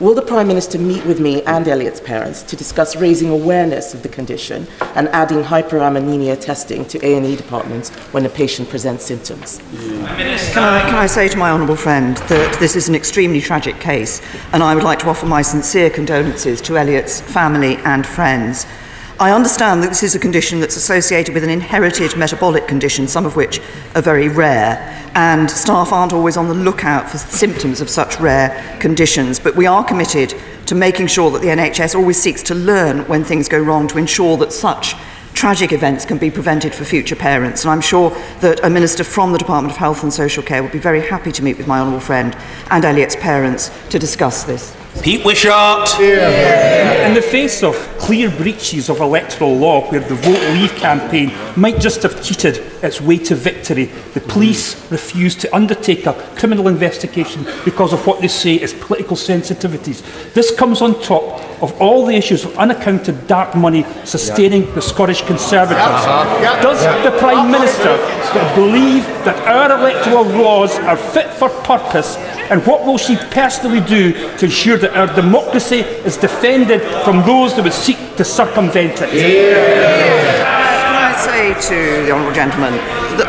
Will 0.00 0.14
the 0.14 0.22
Prime 0.22 0.48
Minister 0.48 0.76
meet 0.76 1.06
with 1.06 1.20
me 1.20 1.42
and 1.42 1.68
Elliot's 1.68 2.00
parents 2.00 2.42
to 2.42 2.56
discuss 2.56 2.96
raising 2.96 3.30
awareness 3.30 3.94
of 3.94 4.02
the 4.02 4.08
condition 4.08 4.66
and 4.96 5.06
adding 5.10 5.44
hyperammonemia 5.44 6.40
testing 6.40 6.84
to 6.86 6.98
A&E 7.06 7.36
departments 7.36 7.90
when 8.12 8.26
a 8.26 8.28
patient 8.28 8.68
presents 8.68 9.04
symptoms? 9.04 9.60
Can 9.70 10.64
I, 10.64 10.80
can 10.80 10.96
I 10.96 11.06
say 11.06 11.28
to 11.28 11.38
my 11.38 11.50
honourable 11.50 11.76
friend 11.76 12.16
that 12.16 12.56
this 12.58 12.74
is 12.74 12.88
an 12.88 12.96
extremely 12.96 13.40
tragic 13.40 13.78
case, 13.78 14.20
and 14.52 14.64
I 14.64 14.74
would 14.74 14.82
like 14.82 14.98
to 15.00 15.08
offer 15.08 15.26
my 15.26 15.42
sincere 15.42 15.88
condolences 15.88 16.60
to 16.62 16.76
Elliot's 16.76 17.20
family 17.20 17.76
and 17.84 18.04
friends. 18.04 18.66
I 19.20 19.30
understand 19.30 19.80
that 19.84 19.90
this 19.90 20.02
is 20.02 20.16
a 20.16 20.18
condition 20.18 20.58
that's 20.58 20.76
associated 20.76 21.34
with 21.34 21.44
an 21.44 21.50
inherited 21.50 22.16
metabolic 22.16 22.66
condition, 22.66 23.06
some 23.06 23.24
of 23.24 23.36
which 23.36 23.60
are 23.94 24.02
very 24.02 24.28
rare, 24.28 24.76
and 25.14 25.48
staff 25.48 25.92
aren't 25.92 26.12
always 26.12 26.36
on 26.36 26.48
the 26.48 26.54
lookout 26.54 27.08
for 27.08 27.18
symptoms 27.18 27.80
of 27.80 27.88
such 27.88 28.18
rare 28.18 28.76
conditions. 28.80 29.38
But 29.38 29.54
we 29.54 29.66
are 29.66 29.84
committed 29.84 30.34
to 30.66 30.74
making 30.74 31.06
sure 31.06 31.30
that 31.30 31.42
the 31.42 31.48
NHS 31.48 31.94
always 31.94 32.20
seeks 32.20 32.42
to 32.44 32.56
learn 32.56 33.06
when 33.06 33.22
things 33.22 33.48
go 33.48 33.60
wrong 33.60 33.86
to 33.88 33.98
ensure 33.98 34.36
that 34.38 34.52
such 34.52 34.96
tragic 35.32 35.72
events 35.72 36.04
can 36.04 36.18
be 36.18 36.30
prevented 36.30 36.74
for 36.74 36.84
future 36.84 37.14
parents. 37.14 37.62
And 37.62 37.70
I'm 37.70 37.80
sure 37.80 38.10
that 38.40 38.64
a 38.64 38.70
minister 38.70 39.04
from 39.04 39.30
the 39.30 39.38
Department 39.38 39.72
of 39.72 39.78
Health 39.78 40.02
and 40.02 40.12
Social 40.12 40.42
Care 40.42 40.60
would 40.60 40.72
be 40.72 40.78
very 40.80 41.00
happy 41.00 41.30
to 41.30 41.42
meet 41.44 41.56
with 41.56 41.68
my 41.68 41.78
honourable 41.78 42.00
friend 42.00 42.36
and 42.72 42.84
Elliot's 42.84 43.14
parents 43.14 43.70
to 43.90 44.00
discuss 44.00 44.42
this. 44.42 44.76
Pete 45.02 45.24
Wishart. 45.24 46.00
In 46.00 47.14
the 47.14 47.22
face 47.22 47.62
of 47.62 47.74
clear 47.98 48.30
breaches 48.30 48.88
of 48.88 49.00
electoral 49.00 49.54
law 49.54 49.90
where 49.90 50.00
the 50.00 50.14
Vote 50.14 50.40
Leave 50.52 50.74
campaign 50.76 51.32
might 51.56 51.80
just 51.80 52.02
have 52.02 52.22
cheated 52.22 52.58
its 52.82 53.00
way 53.00 53.18
to 53.18 53.34
victory. 53.34 53.86
The 54.14 54.20
police 54.20 54.90
refuse 54.90 55.34
to 55.36 55.54
undertake 55.54 56.06
a 56.06 56.12
criminal 56.36 56.68
investigation 56.68 57.46
because 57.64 57.92
of 57.92 58.06
what 58.06 58.20
they 58.20 58.28
say 58.28 58.54
is 58.54 58.72
political 58.74 59.16
sensitivities. 59.16 60.02
This 60.34 60.54
comes 60.54 60.80
on 60.82 61.00
top 61.00 61.40
of 61.62 61.80
all 61.80 62.04
the 62.04 62.14
issues 62.14 62.44
of 62.44 62.56
unaccounted 62.58 63.26
dark 63.26 63.54
money 63.56 63.84
sustaining 64.04 64.72
the 64.74 64.82
Scottish 64.82 65.22
Conservatives. 65.22 66.04
Does 66.62 66.82
the 67.04 67.16
Prime 67.18 67.50
Minister 67.50 67.96
believe 68.54 69.04
that 69.24 69.36
our 69.46 69.78
electoral 69.78 70.24
laws 70.24 70.78
are 70.80 70.96
fit 70.96 71.30
for 71.32 71.48
purpose 71.48 72.16
and 72.50 72.66
what 72.66 72.84
will 72.84 72.98
she 72.98 73.16
personally 73.16 73.80
do 73.80 74.12
to 74.36 74.44
ensure 74.44 74.76
that 74.84 74.96
our 74.96 75.14
democracy 75.14 75.80
is 76.04 76.18
defended 76.18 76.82
from 77.04 77.22
those 77.22 77.56
that 77.56 77.62
would 77.62 77.72
seek 77.72 77.96
to 78.16 78.24
circumvent 78.24 79.00
it? 79.00 79.10
Can 79.10 80.94
I 80.94 81.16
say 81.24 81.54
to 81.68 82.04
the 82.04 82.12
Honourable 82.12 82.34
Gentleman 82.34 82.74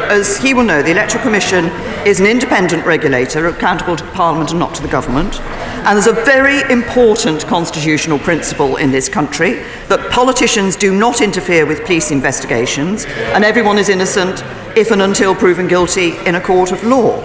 as 0.10 0.38
he 0.38 0.54
will 0.54 0.64
know, 0.64 0.82
the 0.82 0.92
Electoral 0.92 1.24
Commission 1.24 1.66
is 2.06 2.20
an 2.20 2.26
independent 2.26 2.86
regulator 2.86 3.48
accountable 3.48 3.96
to 3.96 4.04
Parliament 4.12 4.52
and 4.52 4.60
not 4.60 4.74
to 4.76 4.82
the 4.82 4.88
government. 4.88 5.40
And 5.42 5.96
there's 5.96 6.08
a 6.08 6.14
very 6.14 6.62
important 6.72 7.46
constitutional 7.46 8.20
principle 8.20 8.78
in 8.78 8.92
this 8.92 9.10
country 9.10 9.64
that 9.88 10.12
politicians 10.12 10.76
do 10.76 10.98
not 10.98 11.22
interfere 11.22 11.66
with 11.66 11.86
police 11.86 12.12
investigations 12.12 13.06
and 13.06 13.44
everyone 13.44 13.78
is 13.78 13.90
innocent 13.90 14.44
if 14.76 14.92
and 14.92 15.02
until 15.02 15.36
proven 15.36 15.68
guilty 15.68 16.18
in 16.26 16.36
a 16.36 16.42
court 16.42 16.72
of 16.72 16.84
law. 16.84 17.22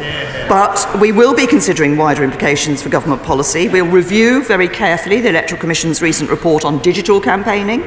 But 0.51 0.99
we 1.01 1.13
will 1.13 1.33
be 1.33 1.47
considering 1.47 1.97
wider 1.97 2.25
implications 2.25 2.83
for 2.83 2.89
government 2.89 3.23
policy. 3.23 3.69
We'll 3.69 3.87
review 3.87 4.43
very 4.43 4.67
carefully 4.67 5.21
the 5.21 5.29
Electoral 5.29 5.61
Commission's 5.61 6.03
recent 6.03 6.29
report 6.29 6.65
on 6.65 6.81
digital 6.81 7.21
campaigning, 7.21 7.83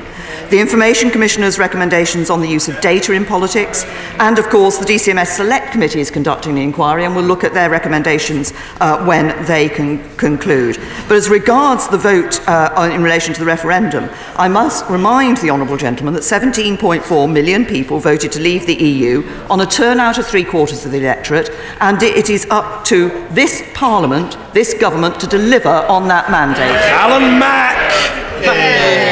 the 0.50 0.62
Information 0.62 1.10
Commissioner's 1.10 1.60
recommendations 1.60 2.30
on 2.30 2.40
the 2.40 2.48
use 2.48 2.70
of 2.70 2.80
data 2.80 3.12
in 3.12 3.26
politics, 3.26 3.84
and 4.18 4.40
of 4.40 4.48
course 4.48 4.78
the 4.78 4.86
DCMS 4.86 5.36
Select 5.36 5.74
Committee 5.74 6.00
is 6.00 6.10
conducting 6.10 6.56
the 6.56 6.62
inquiry 6.62 7.04
and 7.04 7.14
will 7.14 7.24
look 7.24 7.44
at 7.44 7.54
their 7.54 7.70
recommendations 7.70 8.54
uh, 8.80 9.04
when 9.06 9.46
they 9.46 9.68
can 9.68 10.00
conclude. 10.16 10.78
But 11.10 11.18
as 11.18 11.28
regards 11.28 11.90
the 11.90 11.98
vote 11.98 12.40
uh, 12.48 12.90
in 12.94 13.04
relation 13.04 13.34
to 13.34 13.42
the 13.42 13.46
referendum, 13.46 14.10
I 14.38 14.48
must 14.48 14.90
remind 14.90 15.36
the 15.40 15.50
Honourable 15.50 15.76
Gentleman 15.76 16.14
that 16.14 16.22
17.4 16.22 17.30
million 17.30 17.66
people 17.66 18.00
voted 18.00 18.32
to 18.32 18.40
leave 18.40 18.66
the 18.66 18.76
EU 18.76 19.28
on 19.50 19.60
a 19.60 19.66
turnout 19.66 20.18
of 20.18 20.26
three 20.26 20.46
quarters 20.46 20.86
of 20.86 20.94
the 20.94 21.00
electorate, 21.00 21.50
and 21.82 22.02
it 22.02 22.30
is 22.30 22.48
up 22.54 22.86
to 22.86 23.10
this 23.32 23.64
Parliament, 23.74 24.38
this 24.54 24.76
government, 24.76 25.20
to 25.20 25.26
deliver 25.26 25.70
on 25.70 26.08
that 26.08 26.30
mandate. 26.30 26.70
Alan 26.92 27.40
Mak! 27.40 27.76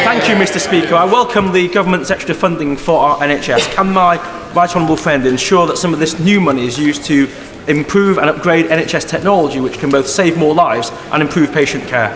Thank 0.06 0.30
you, 0.30 0.36
Mr. 0.36 0.60
Speaker. 0.60 0.93
I 0.93 1.06
welcome 1.06 1.51
the 1.51 1.67
government's 1.69 2.12
extra 2.12 2.36
funding 2.36 2.77
for 2.77 2.99
our 2.99 3.17
NHS. 3.17 3.73
Can 3.73 3.91
my 3.91 4.17
right 4.54 4.75
honourable 4.75 4.95
friend 4.95 5.25
ensure 5.25 5.65
that 5.65 5.77
some 5.77 5.91
of 5.91 5.99
this 5.99 6.19
new 6.19 6.39
money 6.39 6.67
is 6.67 6.77
used 6.77 7.04
to 7.06 7.27
improve 7.67 8.17
and 8.17 8.30
upgrade 8.30 8.65
NHS 8.67 9.08
technology, 9.08 9.60
which 9.60 9.78
can 9.80 9.89
both 9.89 10.08
save 10.08 10.38
more 10.38 10.54
lives 10.54 10.91
and 11.12 11.21
improve 11.21 11.52
patient 11.52 11.86
care? 11.86 12.10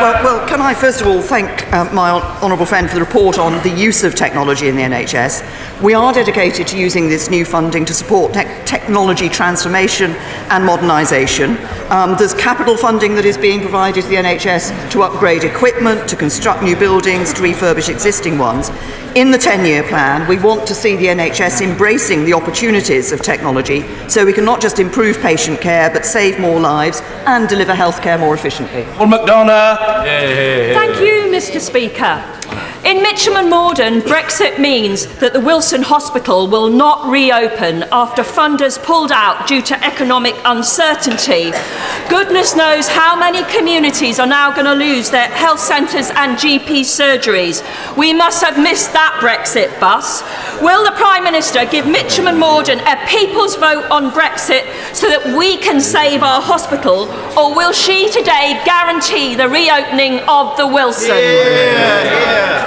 Well, 0.00 0.24
well, 0.24 0.48
can 0.48 0.60
I 0.60 0.74
first 0.74 1.00
of 1.00 1.06
all 1.06 1.20
thank 1.20 1.72
uh, 1.72 1.92
my 1.92 2.10
honourable 2.42 2.66
friend 2.66 2.88
for 2.88 2.94
the 2.94 3.00
report 3.00 3.38
on 3.38 3.62
the 3.62 3.70
use 3.70 4.04
of 4.04 4.14
technology 4.14 4.68
in 4.68 4.76
the 4.76 4.82
NHS. 4.82 5.82
We 5.82 5.94
are 5.94 6.12
dedicated 6.12 6.66
to 6.68 6.78
using 6.78 7.08
this 7.08 7.30
new 7.30 7.44
funding 7.44 7.84
to 7.86 7.94
support 7.94 8.32
te- 8.32 8.44
technology 8.64 9.28
transformation 9.28 10.12
and 10.50 10.68
modernisation. 10.68 11.58
Um, 11.90 12.16
there's 12.18 12.34
capital 12.34 12.76
funding 12.76 13.14
that 13.14 13.24
is 13.24 13.38
being 13.38 13.60
provided 13.60 14.02
to 14.02 14.08
the 14.08 14.16
NHS 14.16 14.90
to 14.92 15.02
upgrade 15.02 15.44
equipment, 15.44 16.08
to 16.08 16.16
construct 16.16 16.62
new 16.62 16.76
buildings, 16.76 17.32
to 17.34 17.42
refurbish 17.42 17.88
existing 17.88 18.38
ones. 18.38 18.70
In 19.14 19.30
the 19.30 19.38
10 19.38 19.64
year 19.64 19.82
plan, 19.82 20.28
we 20.28 20.38
want 20.38 20.66
to 20.68 20.74
see 20.74 20.94
the 20.94 21.06
NHS 21.06 21.62
embracing 21.62 22.24
the 22.24 22.34
opportunities 22.34 23.10
of 23.10 23.22
technology 23.22 23.82
so 24.08 24.17
we 24.24 24.32
can 24.32 24.44
not 24.44 24.60
just 24.60 24.78
improve 24.78 25.20
patient 25.20 25.60
care 25.60 25.90
but 25.90 26.04
save 26.04 26.38
more 26.38 26.58
lives 26.60 27.00
and 27.26 27.48
deliver 27.48 27.72
healthcare 27.72 28.18
more 28.18 28.34
efficiently. 28.34 28.84
Paul 28.94 29.08
McDonagh. 29.08 30.04
Thank 30.74 31.00
you, 31.00 31.30
Mr. 31.30 31.60
Speaker. 31.60 32.24
In 32.84 33.02
Mitcham 33.02 33.34
and 33.34 33.50
Morden, 33.50 34.00
Brexit 34.00 34.60
means 34.60 35.06
that 35.16 35.32
the 35.32 35.40
Wilson 35.40 35.82
Hospital 35.82 36.46
will 36.46 36.70
not 36.70 37.10
reopen 37.10 37.82
after 37.90 38.22
funders 38.22 38.82
pulled 38.82 39.10
out 39.10 39.48
due 39.48 39.60
to 39.62 39.84
economic 39.84 40.36
uncertainty. 40.44 41.50
Goodness 42.08 42.54
knows 42.54 42.88
how 42.88 43.18
many 43.18 43.42
communities 43.52 44.20
are 44.20 44.26
now 44.26 44.52
going 44.52 44.64
to 44.64 44.74
lose 44.74 45.10
their 45.10 45.26
health 45.26 45.58
centres 45.58 46.10
and 46.10 46.38
GP 46.38 46.80
surgeries. 46.86 47.62
We 47.96 48.14
must 48.14 48.42
have 48.44 48.56
missed 48.56 48.92
that 48.92 49.18
Brexit 49.20 49.78
bus. 49.80 50.22
Will 50.62 50.84
the 50.84 50.92
Prime 50.92 51.24
Minister 51.24 51.66
give 51.66 51.86
Mitcham 51.86 52.28
and 52.28 52.38
Morden 52.38 52.78
a 52.80 52.96
people's 53.08 53.56
vote 53.56 53.90
on 53.90 54.12
Brexit 54.12 54.64
so 54.94 55.08
that 55.08 55.36
we 55.36 55.56
can 55.58 55.80
save 55.80 56.22
our 56.22 56.40
hospital, 56.40 57.10
or 57.36 57.54
will 57.54 57.72
she 57.72 58.08
today 58.10 58.62
guarantee 58.64 59.34
the 59.34 59.48
reopening 59.48 60.20
of 60.28 60.56
the 60.56 60.66
Wilson? 60.66 61.16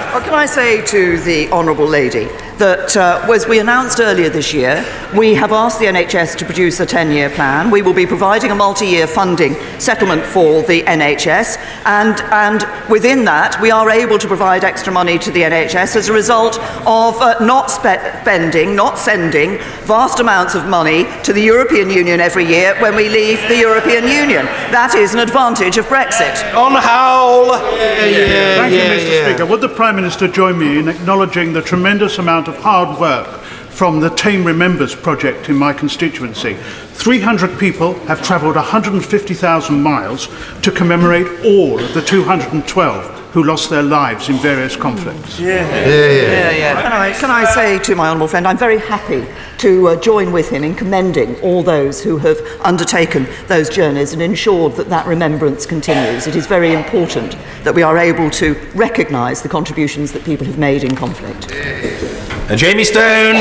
Well, 0.10 0.22
can 0.22 0.34
I 0.34 0.46
say 0.46 0.84
to 0.88 1.20
the 1.20 1.50
Honourable 1.52 1.88
Lady 1.88 2.28
that, 2.62 2.96
uh, 2.96 3.28
as 3.34 3.48
we 3.48 3.58
announced 3.58 4.00
earlier 4.00 4.30
this 4.30 4.54
year, 4.54 4.86
we 5.18 5.34
have 5.34 5.52
asked 5.52 5.80
the 5.80 5.88
NHS 5.88 6.38
to 6.38 6.46
produce 6.46 6.80
a 6.80 6.86
10 6.86 7.12
year 7.12 7.32
plan. 7.32 7.72
We 7.72 7.82
will 7.82 7.94
be 7.94 8.06
providing 8.06 8.52
a 8.52 8.56
multi 8.56 8.86
year 8.86 9.08
funding 9.08 9.56
settlement 9.80 10.24
for 10.24 10.62
the 10.62 10.84
NHS, 10.84 11.58
and, 11.86 12.22
and 12.32 12.68
within 12.88 13.26
that, 13.26 13.60
we 13.62 13.72
are 13.72 13.90
able 13.90 14.20
to 14.20 14.28
provide 14.28 14.64
extra 14.64 14.94
money 14.94 15.18
to 15.18 15.32
the 15.32 15.42
NHS 15.42 15.96
as 15.96 16.10
a 16.10 16.14
result 16.14 16.60
of 16.86 17.20
uh, 17.20 17.44
not 17.44 17.72
spe- 17.72 18.22
spending, 18.22 18.76
not 18.76 19.00
sending 19.00 19.58
vast 19.90 20.20
amounts 20.20 20.54
of 20.54 20.68
money 20.68 21.08
to 21.24 21.34
the 21.34 21.42
European 21.42 21.90
Union 21.90 22.20
every 22.20 22.46
year 22.46 22.80
when 22.80 22.96
we 22.96 23.10
leave 23.10 23.40
the 23.48 23.58
European 23.58 24.04
Union. 24.04 24.46
That 24.70 24.94
is 24.96 25.16
an 25.16 25.20
advantage 25.20 25.80
of 25.80 25.88
Brexit. 25.88 26.36
John 26.52 26.74
Howell! 26.74 27.58
Thank 27.58 28.74
you, 28.74 28.82
Mr. 28.82 29.26
Speaker. 29.26 29.46
Would 29.48 29.62
the 29.62 29.70
Prime 29.70 29.96
Minister 29.96 30.28
join 30.28 30.60
me 30.60 30.78
in 30.78 30.88
acknowledging 30.88 31.54
the 31.54 31.62
tremendous 31.64 32.20
amount 32.20 32.48
of 32.48 32.51
hard 32.58 33.00
work 33.00 33.28
from 33.70 34.00
the 34.00 34.10
Thame 34.10 34.46
Remembers 34.46 34.96
project 34.96 35.50
in 35.50 35.56
my 35.56 35.74
constituency? 35.74 36.54
300 36.54 37.60
people 37.60 37.94
have 38.06 38.22
travelled 38.22 38.56
150,000 38.56 39.82
miles 39.82 40.28
to 40.62 40.72
commemorate 40.72 41.28
all 41.46 41.80
of 41.80 41.94
the 41.94 42.02
212 42.02 43.22
who 43.32 43.44
lost 43.44 43.70
their 43.70 43.82
lives 43.82 44.28
in 44.28 44.36
various 44.36 44.76
conflicts. 44.76 45.40
Yeah, 45.40 45.66
yeah. 46.52 46.82
Can, 46.82 46.92
I, 46.92 47.14
can 47.14 47.32
I 47.32 47.46
say 47.46 47.80
to 47.80 47.96
my 47.96 48.10
honourable 48.10 48.28
friend, 48.28 48.46
I'm 48.46 48.58
very 48.58 48.78
happy 48.78 49.26
to 49.60 49.88
uh, 49.88 50.02
join 50.02 50.34
with 50.34 50.50
him 50.50 50.66
in 50.66 50.76
commending 50.76 51.40
all 51.42 51.64
those 51.64 52.04
who 52.04 52.18
have 52.18 52.38
undertaken 52.62 53.26
those 53.48 53.70
journeys 53.70 54.12
and 54.12 54.22
ensured 54.22 54.74
that 54.74 54.90
that 54.90 55.08
remembrance 55.08 55.66
continues. 55.66 56.28
It 56.28 56.36
is 56.36 56.46
very 56.46 56.74
important 56.74 57.38
that 57.64 57.74
we 57.74 57.84
are 57.84 57.98
able 57.98 58.30
to 58.32 58.54
recognise 58.76 59.42
the 59.42 59.50
contributions 59.50 60.12
that 60.12 60.26
people 60.26 60.46
have 60.46 60.58
made 60.58 60.84
in 60.84 60.94
conflict. 60.94 61.52
And 62.52 62.60
Jamie 62.60 62.84
Stone. 62.84 63.36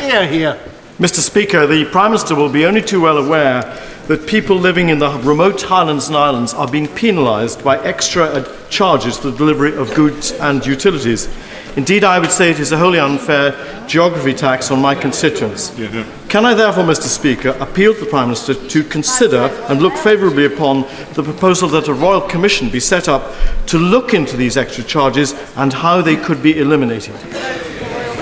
Here, 0.00 0.26
here. 0.26 0.58
Mr. 0.98 1.18
Speaker, 1.18 1.66
the 1.66 1.84
Prime 1.84 2.12
Minister 2.12 2.34
will 2.34 2.48
be 2.48 2.64
only 2.64 2.80
too 2.80 3.02
well 3.02 3.18
aware 3.18 3.60
that 4.06 4.26
people 4.26 4.56
living 4.56 4.88
in 4.88 4.98
the 4.98 5.10
remote 5.24 5.60
highlands 5.60 6.08
and 6.08 6.16
islands 6.16 6.54
are 6.54 6.66
being 6.66 6.88
penalised 6.88 7.62
by 7.62 7.76
extra 7.84 8.24
uh, 8.24 8.68
charges 8.70 9.18
for 9.18 9.30
the 9.30 9.36
delivery 9.36 9.76
of 9.76 9.94
goods 9.94 10.32
and 10.32 10.64
utilities. 10.64 11.28
Indeed, 11.76 12.02
I 12.02 12.18
would 12.18 12.30
say 12.30 12.50
it 12.50 12.58
is 12.58 12.72
a 12.72 12.78
wholly 12.78 12.98
unfair 12.98 13.84
geography 13.86 14.32
tax 14.32 14.70
on 14.70 14.80
my 14.80 14.94
constituents. 14.94 15.74
Can 16.30 16.46
I 16.46 16.54
therefore, 16.54 16.84
Mr. 16.84 17.08
Speaker, 17.08 17.50
appeal 17.60 17.92
to 17.92 18.00
the 18.00 18.06
Prime 18.06 18.28
Minister 18.28 18.54
to 18.54 18.84
consider 18.84 19.50
and 19.68 19.82
look 19.82 19.98
favourably 19.98 20.46
upon 20.46 20.86
the 21.12 21.22
proposal 21.22 21.68
that 21.68 21.88
a 21.88 21.92
Royal 21.92 22.22
Commission 22.22 22.70
be 22.70 22.80
set 22.80 23.06
up 23.06 23.34
to 23.66 23.76
look 23.76 24.14
into 24.14 24.34
these 24.34 24.56
extra 24.56 24.82
charges 24.82 25.34
and 25.56 25.74
how 25.74 26.00
they 26.00 26.16
could 26.16 26.42
be 26.42 26.58
eliminated? 26.58 27.16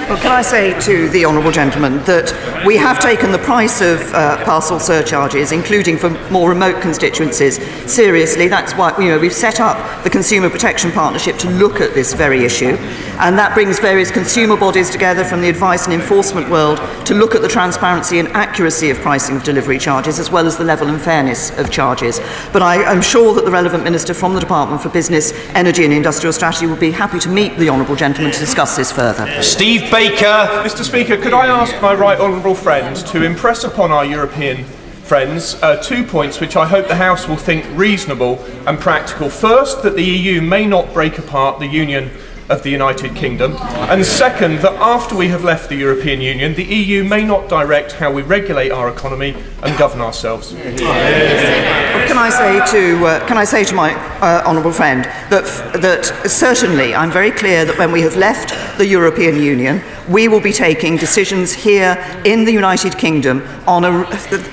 Well, 0.06 0.18
can 0.18 0.32
I 0.32 0.42
say 0.42 0.78
to 0.80 1.08
the 1.08 1.24
Honourable 1.24 1.50
Gentleman 1.50 1.96
that 2.04 2.30
we 2.66 2.76
have 2.76 3.00
taken 3.00 3.32
the 3.32 3.38
price 3.38 3.80
of 3.80 4.00
uh, 4.12 4.44
parcel 4.44 4.78
surcharges, 4.78 5.50
including 5.50 5.96
for 5.96 6.10
more 6.30 6.50
remote 6.50 6.82
constituencies, 6.82 7.56
seriously. 7.90 8.46
That's 8.46 8.74
why 8.74 8.94
you 8.98 9.08
know, 9.08 9.18
we've 9.18 9.32
set 9.32 9.60
up 9.60 10.04
the 10.04 10.10
Consumer 10.10 10.50
Protection 10.50 10.92
Partnership 10.92 11.38
to 11.38 11.48
look 11.48 11.80
at 11.80 11.94
this 11.94 12.12
very 12.12 12.44
issue. 12.44 12.76
And 13.18 13.38
that 13.38 13.55
brings 13.55 13.79
various 13.79 14.11
consumer 14.11 14.57
bodies 14.57 14.90
together 14.90 15.24
from 15.24 15.40
the 15.40 15.48
advice 15.48 15.85
and 15.85 15.94
enforcement 15.94 16.50
world 16.50 16.79
to 17.07 17.14
look 17.14 17.35
at 17.35 17.42
the 17.42 17.48
transparency 17.48 18.18
and 18.18 18.29
accuracy 18.29 18.90
of 18.90 18.98
pricing 18.98 19.37
of 19.37 19.44
delivery 19.44 19.79
charges, 19.79 20.18
as 20.18 20.31
well 20.31 20.46
as 20.46 20.57
the 20.57 20.64
level 20.64 20.88
and 20.88 21.00
fairness 21.00 21.50
of 21.59 21.70
charges. 21.70 22.20
But 22.53 22.62
I 22.62 22.77
am 22.77 23.00
sure 23.00 23.35
that 23.35 23.44
the 23.44 23.50
relevant 23.50 23.85
Minister 23.85 24.14
from 24.14 24.35
the 24.35 24.40
Department 24.40 24.83
for 24.83 24.88
Business, 24.88 25.33
Energy 25.50 25.85
and 25.85 25.92
Industrial 25.92 26.33
Strategy 26.33 26.66
will 26.66 26.77
be 26.77 26.90
happy 26.90 27.18
to 27.20 27.29
meet 27.29 27.57
the 27.57 27.68
Honourable 27.68 27.96
Gentleman 27.96 28.33
to 28.33 28.38
discuss 28.38 28.77
this 28.77 28.90
further. 28.90 29.42
Steve 29.42 29.90
Baker. 29.90 30.48
Mr. 30.64 30.83
Speaker, 30.85 31.16
could 31.16 31.35
I 31.35 31.46
ask 31.46 31.81
my 31.81 31.94
right 31.94 32.18
honourable 32.18 32.55
friend 32.55 32.96
to 32.96 33.24
impress 33.24 33.64
upon 33.64 33.92
our 33.92 34.05
European 34.05 34.64
friends 35.05 35.55
uh, 35.62 35.77
two 35.83 36.03
points 36.03 36.40
which 36.40 36.57
I 36.57 36.66
hope 36.66 36.88
the 36.88 36.96
House 36.96 37.29
will 37.29 37.37
think 37.37 37.66
reasonable 37.79 38.42
and 38.66 38.81
practical. 38.81 39.29
First, 39.29 39.83
that 39.83 39.96
the 39.96 40.03
EU 40.03 40.40
may 40.40 40.66
not 40.66 40.94
break 40.94 41.18
apart 41.18 41.59
the 41.59 41.66
Union 41.66 42.11
of 42.48 42.62
the 42.62 42.70
United 42.70 43.14
Kingdom? 43.14 43.57
And 43.90 44.04
second, 44.04 44.61
that 44.61 44.74
after 44.74 45.16
we 45.16 45.28
have 45.28 45.44
left 45.44 45.68
the 45.68 45.76
European 45.76 46.20
Union, 46.20 46.54
the 46.54 46.64
EU 46.64 47.04
may 47.04 47.24
not 47.24 47.48
direct 47.48 47.92
how 47.92 48.12
we 48.12 48.22
regulate 48.22 48.70
our 48.70 48.88
economy 48.88 49.37
and 49.62 49.78
govern 49.78 50.00
ourselves? 50.00 50.52
Well, 50.52 51.93
Can 52.14 52.22
I 52.22 52.31
say 52.31 52.79
to 52.79 53.07
uh, 53.07 53.27
can 53.27 53.37
I 53.37 53.42
say 53.42 53.64
to 53.64 53.74
my 53.74 53.92
uh, 53.92 54.44
honourable 54.46 54.70
friend 54.70 55.05
that 55.31 55.44
that 55.83 56.31
certainly 56.31 56.94
I'm 56.94 57.11
very 57.11 57.33
clear 57.33 57.64
that 57.64 57.77
when 57.77 57.90
we 57.90 58.03
have 58.03 58.14
left 58.14 58.55
the 58.79 58.87
European 58.87 59.35
Union, 59.42 59.83
we 60.09 60.29
will 60.29 60.40
be 60.40 60.53
taking 60.53 60.96
decisions 60.96 61.53
here 61.53 61.96
in 62.24 62.44
the 62.44 62.53
United 62.53 62.96
Kingdom 62.96 63.42
on 63.66 63.85
a, 63.85 64.05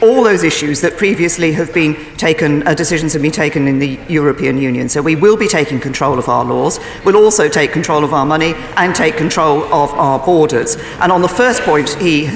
all 0.02 0.24
those 0.24 0.44
issues 0.44 0.82
that 0.82 0.98
previously 0.98 1.52
have 1.52 1.72
been 1.72 1.96
taken 2.18 2.66
uh, 2.68 2.74
decisions 2.74 3.14
have 3.14 3.22
been 3.22 3.32
taken 3.32 3.68
in 3.68 3.78
the 3.78 4.00
European 4.10 4.58
Union. 4.58 4.90
So 4.90 5.02
we 5.02 5.16
will 5.16 5.38
be 5.38 5.48
taking 5.48 5.80
control 5.80 6.18
of 6.18 6.30
our 6.30 6.44
laws. 6.44 6.80
We'll 7.06 7.24
also 7.24 7.48
take 7.48 7.72
control 7.72 8.04
of 8.04 8.12
our 8.12 8.26
money 8.26 8.56
and 8.76 8.96
take 8.96 9.18
control 9.18 9.64
of 9.66 9.92
our 9.94 10.18
borders. 10.26 10.78
And 11.00 11.12
on 11.12 11.22
the 11.22 11.30
first 11.30 11.62
point 11.62 11.90
he 11.90 12.26
uh, 12.26 12.32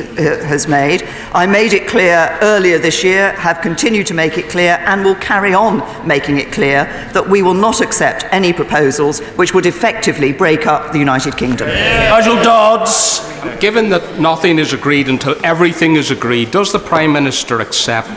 has 0.45 0.67
made, 0.67 1.01
I 1.33 1.47
made 1.47 1.73
it 1.73 1.87
clear 1.87 2.37
earlier 2.41 2.77
this 2.77 3.03
year, 3.03 3.31
have 3.33 3.61
continued 3.61 4.05
to 4.07 4.13
make 4.13 4.37
it 4.37 4.49
clear, 4.49 4.77
and 4.85 5.03
will 5.03 5.14
carry 5.21 5.53
on 5.53 5.81
making 6.07 6.37
it 6.37 6.51
clear 6.51 6.85
that 7.13 7.27
we 7.27 7.41
will 7.41 7.53
not 7.53 7.81
accept 7.81 8.25
any 8.31 8.53
proposals 8.53 9.19
which 9.37 9.53
would 9.53 9.65
effectively 9.65 10.31
break 10.31 10.67
up 10.67 10.91
the 10.91 10.99
United 10.99 11.37
Kingdom. 11.37 11.67
Nigel 11.67 12.35
Dodds. 12.43 13.21
Given 13.59 13.89
that 13.89 14.19
nothing 14.19 14.59
is 14.59 14.73
agreed 14.73 15.09
until 15.09 15.35
everything 15.43 15.95
is 15.95 16.11
agreed, 16.11 16.51
does 16.51 16.71
the 16.71 16.79
Prime 16.79 17.13
Minister 17.13 17.59
accept 17.59 18.09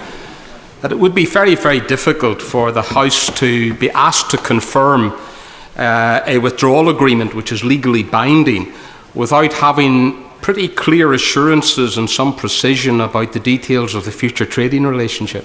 that 0.81 0.93
it 0.93 0.99
would 0.99 1.15
be 1.15 1.27
very, 1.27 1.55
very 1.55 1.81
difficult 1.81 2.41
for 2.41 2.71
the 2.73 2.83
House 2.83 3.27
to 3.39 3.75
be 3.75 3.91
asked 3.91 4.31
to 4.31 4.39
confirm 4.39 5.13
uh, 5.77 6.21
a 6.27 6.39
withdrawal 6.39 6.89
agreement 6.89 7.35
which 7.35 7.53
is 7.53 7.65
legally 7.65 8.03
binding 8.03 8.73
without 9.15 9.53
having 9.55 10.25
pretty 10.41 10.69
clear 10.69 11.13
assurances 11.13 11.99
and 11.99 12.09
some 12.09 12.35
precision 12.35 13.01
about 13.01 13.33
the 13.33 13.41
details 13.41 13.95
of 13.95 14.05
the 14.05 14.13
future 14.13 14.47
trading 14.47 14.87
relationship? 14.87 15.45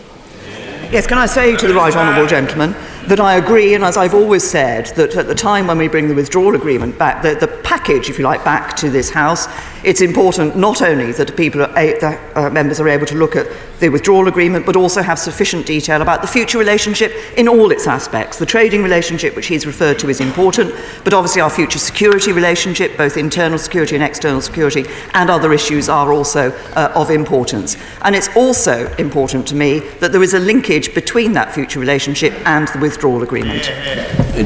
Yes, 0.93 1.07
can 1.07 1.17
I 1.17 1.25
say 1.25 1.55
to 1.57 1.67
the 1.67 1.73
right 1.73 1.95
honourable 1.95 2.27
gentleman 2.27 2.73
that 3.07 3.19
I 3.19 3.37
agree, 3.37 3.73
and 3.73 3.83
as 3.83 3.97
I've 3.97 4.13
always 4.13 4.47
said, 4.47 4.85
that 4.95 5.15
at 5.15 5.25
the 5.25 5.33
time 5.33 5.65
when 5.65 5.79
we 5.79 5.87
bring 5.87 6.07
the 6.07 6.13
withdrawal 6.13 6.53
agreement 6.53 6.99
back, 6.99 7.23
the, 7.23 7.33
the 7.33 7.47
package, 7.77 8.07
if 8.07 8.19
you 8.19 8.23
like, 8.23 8.43
back 8.45 8.75
to 8.75 8.87
this 8.91 9.09
House, 9.09 9.47
it's 9.83 10.01
important 10.01 10.55
not 10.55 10.83
only 10.83 11.11
that 11.11 11.35
people, 11.35 11.63
are, 11.63 11.73
a- 11.75 11.97
the 11.99 12.19
uh, 12.35 12.49
members 12.51 12.79
are 12.79 12.87
able 12.87 13.07
to 13.07 13.15
look 13.15 13.35
at 13.35 13.47
the 13.79 13.89
withdrawal 13.89 14.27
agreement, 14.27 14.63
but 14.63 14.75
also 14.75 15.01
have 15.01 15.17
sufficient 15.17 15.65
detail 15.65 16.03
about 16.03 16.21
the 16.21 16.27
future 16.27 16.59
relationship 16.59 17.11
in 17.35 17.47
all 17.47 17.71
its 17.71 17.87
aspects. 17.87 18.37
The 18.37 18.45
trading 18.45 18.83
relationship, 18.83 19.35
which 19.35 19.47
he's 19.47 19.65
referred 19.65 19.97
to, 19.99 20.09
is 20.09 20.21
important, 20.21 20.71
but 21.03 21.15
obviously 21.15 21.41
our 21.41 21.49
future 21.49 21.79
security 21.79 22.31
relationship, 22.31 22.95
both 22.95 23.17
internal 23.17 23.57
security 23.57 23.95
and 23.95 24.03
external 24.03 24.41
security, 24.41 24.85
and 25.15 25.31
other 25.31 25.51
issues 25.51 25.89
are 25.89 26.13
also 26.13 26.51
uh, 26.75 26.91
of 26.93 27.09
importance. 27.09 27.75
And 28.03 28.15
it's 28.15 28.29
also 28.35 28.93
important 28.97 29.47
to 29.47 29.55
me 29.55 29.79
that 29.99 30.11
there 30.11 30.21
is 30.21 30.35
a 30.35 30.39
linkage 30.39 30.93
between 30.93 31.33
that 31.33 31.51
future 31.51 31.79
relationship 31.79 32.33
and 32.45 32.67
the 32.67 32.77
withdrawal 32.77 33.23
agreement. 33.23 33.63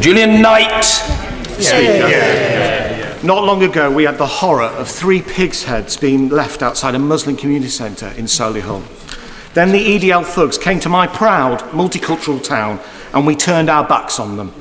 Julian 0.02 0.42
Knight. 0.42 0.86
Not 3.24 3.44
long 3.44 3.64
ago, 3.64 3.90
we 3.90 4.04
had 4.04 4.20
the 4.20 4.28
horror 4.28 4.64
of 4.64 4.88
three 4.88 5.24
pigs' 5.24 5.64
heads 5.64 5.98
being 5.98 6.30
left 6.30 6.62
outside 6.62 6.94
a 6.94 7.00
Muslim 7.00 7.36
community 7.36 7.70
centre 7.70 8.10
in 8.10 8.26
Solihull. 8.26 8.84
Then 9.56 9.72
the 9.72 9.98
EDL 9.98 10.24
thugs 10.24 10.58
came 10.60 10.80
to 10.82 10.90
my 10.90 11.08
proud 11.08 11.62
multicultural 11.72 12.44
town 12.44 12.80
and 13.14 13.26
we 13.26 13.36
turned 13.36 13.72
our 13.72 13.88
backs 13.88 14.20
on 14.20 14.38
them. 14.38 14.54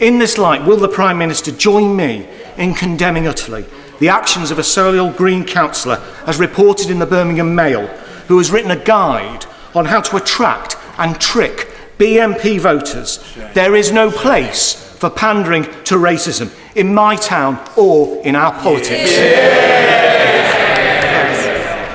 In 0.00 0.20
this 0.20 0.38
light, 0.38 0.64
will 0.64 0.76
the 0.76 0.88
Prime 0.88 1.18
Minister 1.18 1.50
join 1.50 1.96
me 1.96 2.28
in 2.56 2.74
condemning 2.74 3.26
utterly 3.26 3.66
the 3.98 4.08
actions 4.08 4.52
of 4.52 4.58
a 4.60 4.62
Solihull 4.62 5.16
Green 5.16 5.44
councillor, 5.44 6.00
as 6.26 6.38
reported 6.38 6.90
in 6.90 7.00
the 7.00 7.06
Birmingham 7.06 7.56
Mail, 7.56 7.88
who 8.28 8.38
has 8.38 8.52
written 8.52 8.70
a 8.70 8.84
guide 8.84 9.46
on 9.74 9.86
how 9.86 10.00
to 10.00 10.16
attract 10.16 10.76
and 10.98 11.20
trick 11.20 11.72
BNP 11.98 12.60
voters? 12.60 13.20
There 13.54 13.74
is 13.74 13.92
no 13.92 14.10
place 14.10 14.74
for 14.74 15.10
pandering 15.10 15.64
to 15.84 15.96
racism 15.96 16.50
in 16.74 16.94
my 16.94 17.16
town 17.16 17.58
or 17.76 18.20
in 18.24 18.36
our 18.36 18.52
politics. 18.52 19.16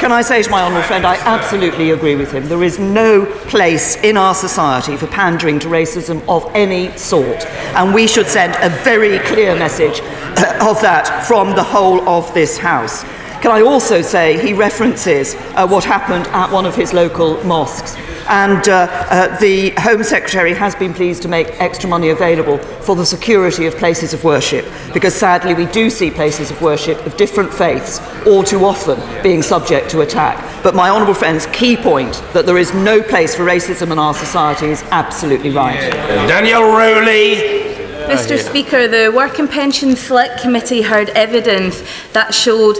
Can 0.02 0.12
I 0.12 0.24
say 0.24 0.42
to 0.42 0.50
my 0.50 0.64
honourable 0.64 0.88
friend, 0.88 1.06
I 1.06 1.16
absolutely 1.18 1.92
agree 1.92 2.16
with 2.16 2.32
him. 2.32 2.48
There 2.50 2.64
is 2.64 2.80
no 2.80 3.28
place 3.48 3.98
in 3.98 4.18
our 4.18 4.34
society 4.34 4.98
for 4.98 5.06
pandering 5.06 5.60
to 5.60 5.68
racism 5.68 6.28
of 6.28 6.50
any 6.56 6.92
sort. 6.98 7.46
And 7.76 7.94
we 7.94 8.08
should 8.08 8.26
send 8.26 8.56
a 8.62 8.76
very 8.84 9.20
clear 9.20 9.56
message 9.56 10.00
uh, 10.02 10.68
of 10.68 10.82
that 10.82 11.26
from 11.28 11.52
the 11.52 11.64
whole 11.64 12.02
of 12.10 12.34
this 12.34 12.58
House. 12.58 13.04
Can 13.44 13.52
I 13.52 13.62
also 13.62 14.02
say 14.02 14.44
he 14.44 14.54
references 14.54 15.36
uh, 15.56 15.68
what 15.68 15.84
happened 15.84 16.26
at 16.34 16.52
one 16.52 16.66
of 16.66 16.76
his 16.76 16.94
local 16.94 17.44
mosques? 17.44 17.96
And 18.28 18.68
uh, 18.68 18.88
uh, 18.92 19.40
the 19.40 19.72
Home 19.72 20.04
Secretary 20.04 20.54
has 20.54 20.76
been 20.76 20.94
pleased 20.94 21.22
to 21.24 21.28
make 21.28 21.48
extra 21.62 21.90
money 21.90 22.10
available 22.10 22.58
for 22.58 22.96
the 22.96 23.06
security 23.06 23.66
of 23.66 23.76
places 23.76 24.14
of 24.14 24.24
worship, 24.24 24.66
because 24.94 25.16
sadly 25.16 25.54
we 25.54 25.66
do 25.68 25.90
see 25.90 26.12
places 26.12 26.52
of 26.52 26.62
worship 26.62 27.06
of 27.06 27.16
different 27.18 27.54
faiths 27.54 28.00
all 28.26 28.44
too 28.44 28.66
often 28.66 29.00
being 29.24 29.42
subject 29.42 29.90
to 29.92 30.02
attack. 30.02 30.64
But 30.64 30.76
my 30.76 30.90
honourable 30.90 31.14
friend's 31.14 31.46
key 31.48 31.76
point 31.76 32.14
that 32.34 32.46
there 32.46 32.58
is 32.58 32.74
no 32.74 33.02
place 33.02 33.36
for 33.36 33.44
racism 33.44 33.92
in 33.92 34.00
our 34.00 34.14
society 34.14 34.68
is 34.68 34.84
absolutely 34.92 35.50
right. 35.50 35.80
Danielle 36.28 36.72
Rowley. 36.78 37.62
Mr. 38.08 38.38
Speaker, 38.38 38.88
the 38.88 39.12
Work 39.16 39.40
and 39.40 39.50
Pension 39.50 39.96
Select 39.96 40.42
Committee 40.42 40.82
heard 40.82 41.10
evidence 41.12 41.82
that 42.14 42.34
showed 42.34 42.76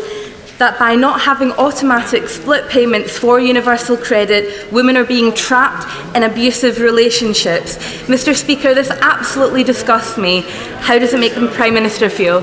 that 0.62 0.78
by 0.78 0.96
not 0.96 1.20
having 1.20 1.52
automatic 1.54 2.28
split 2.28 2.70
payments 2.70 3.18
for 3.18 3.40
universal 3.40 3.98
credit, 3.98 4.72
women 4.72 4.96
are 4.96 5.04
being 5.04 5.34
trapped 5.34 5.88
in 6.16 6.22
abusive 6.22 6.78
relationships. 6.80 7.78
Mr. 8.06 8.36
Speaker, 8.36 8.76
this 8.76 8.92
absolutely 8.92 9.64
disgusts 9.64 10.20
me. 10.20 10.42
How 10.82 11.00
does 11.00 11.16
it 11.16 11.20
make 11.20 11.34
the 11.34 11.48
Prime 11.48 11.74
Minister 11.74 12.12
feel? 12.12 12.42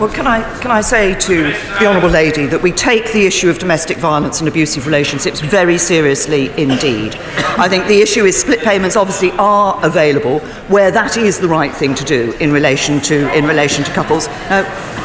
Well, 0.00 0.08
can 0.08 0.26
I, 0.26 0.40
can 0.60 0.72
I 0.72 0.80
say 0.80 1.14
to 1.14 1.42
the 1.78 1.86
Honourable 1.86 2.08
Lady 2.08 2.46
that 2.46 2.62
we 2.62 2.72
take 2.72 3.12
the 3.12 3.26
issue 3.26 3.48
of 3.48 3.58
domestic 3.60 3.98
violence 3.98 4.40
and 4.40 4.48
abusive 4.48 4.86
relationships 4.86 5.40
very 5.40 5.78
seriously 5.78 6.48
indeed. 6.60 7.14
I 7.58 7.68
think 7.68 7.86
the 7.86 8.00
issue 8.00 8.24
is 8.24 8.40
split 8.40 8.60
payments 8.60 8.96
obviously 8.96 9.30
are 9.32 9.78
available 9.84 10.40
where 10.68 10.90
that 10.90 11.18
is 11.18 11.38
the 11.38 11.48
right 11.48 11.72
thing 11.72 11.94
to 11.94 12.04
do 12.04 12.32
in 12.40 12.50
relation 12.50 13.00
to, 13.02 13.30
in 13.36 13.44
relation 13.44 13.84
to 13.84 13.92
couples. 13.92 14.26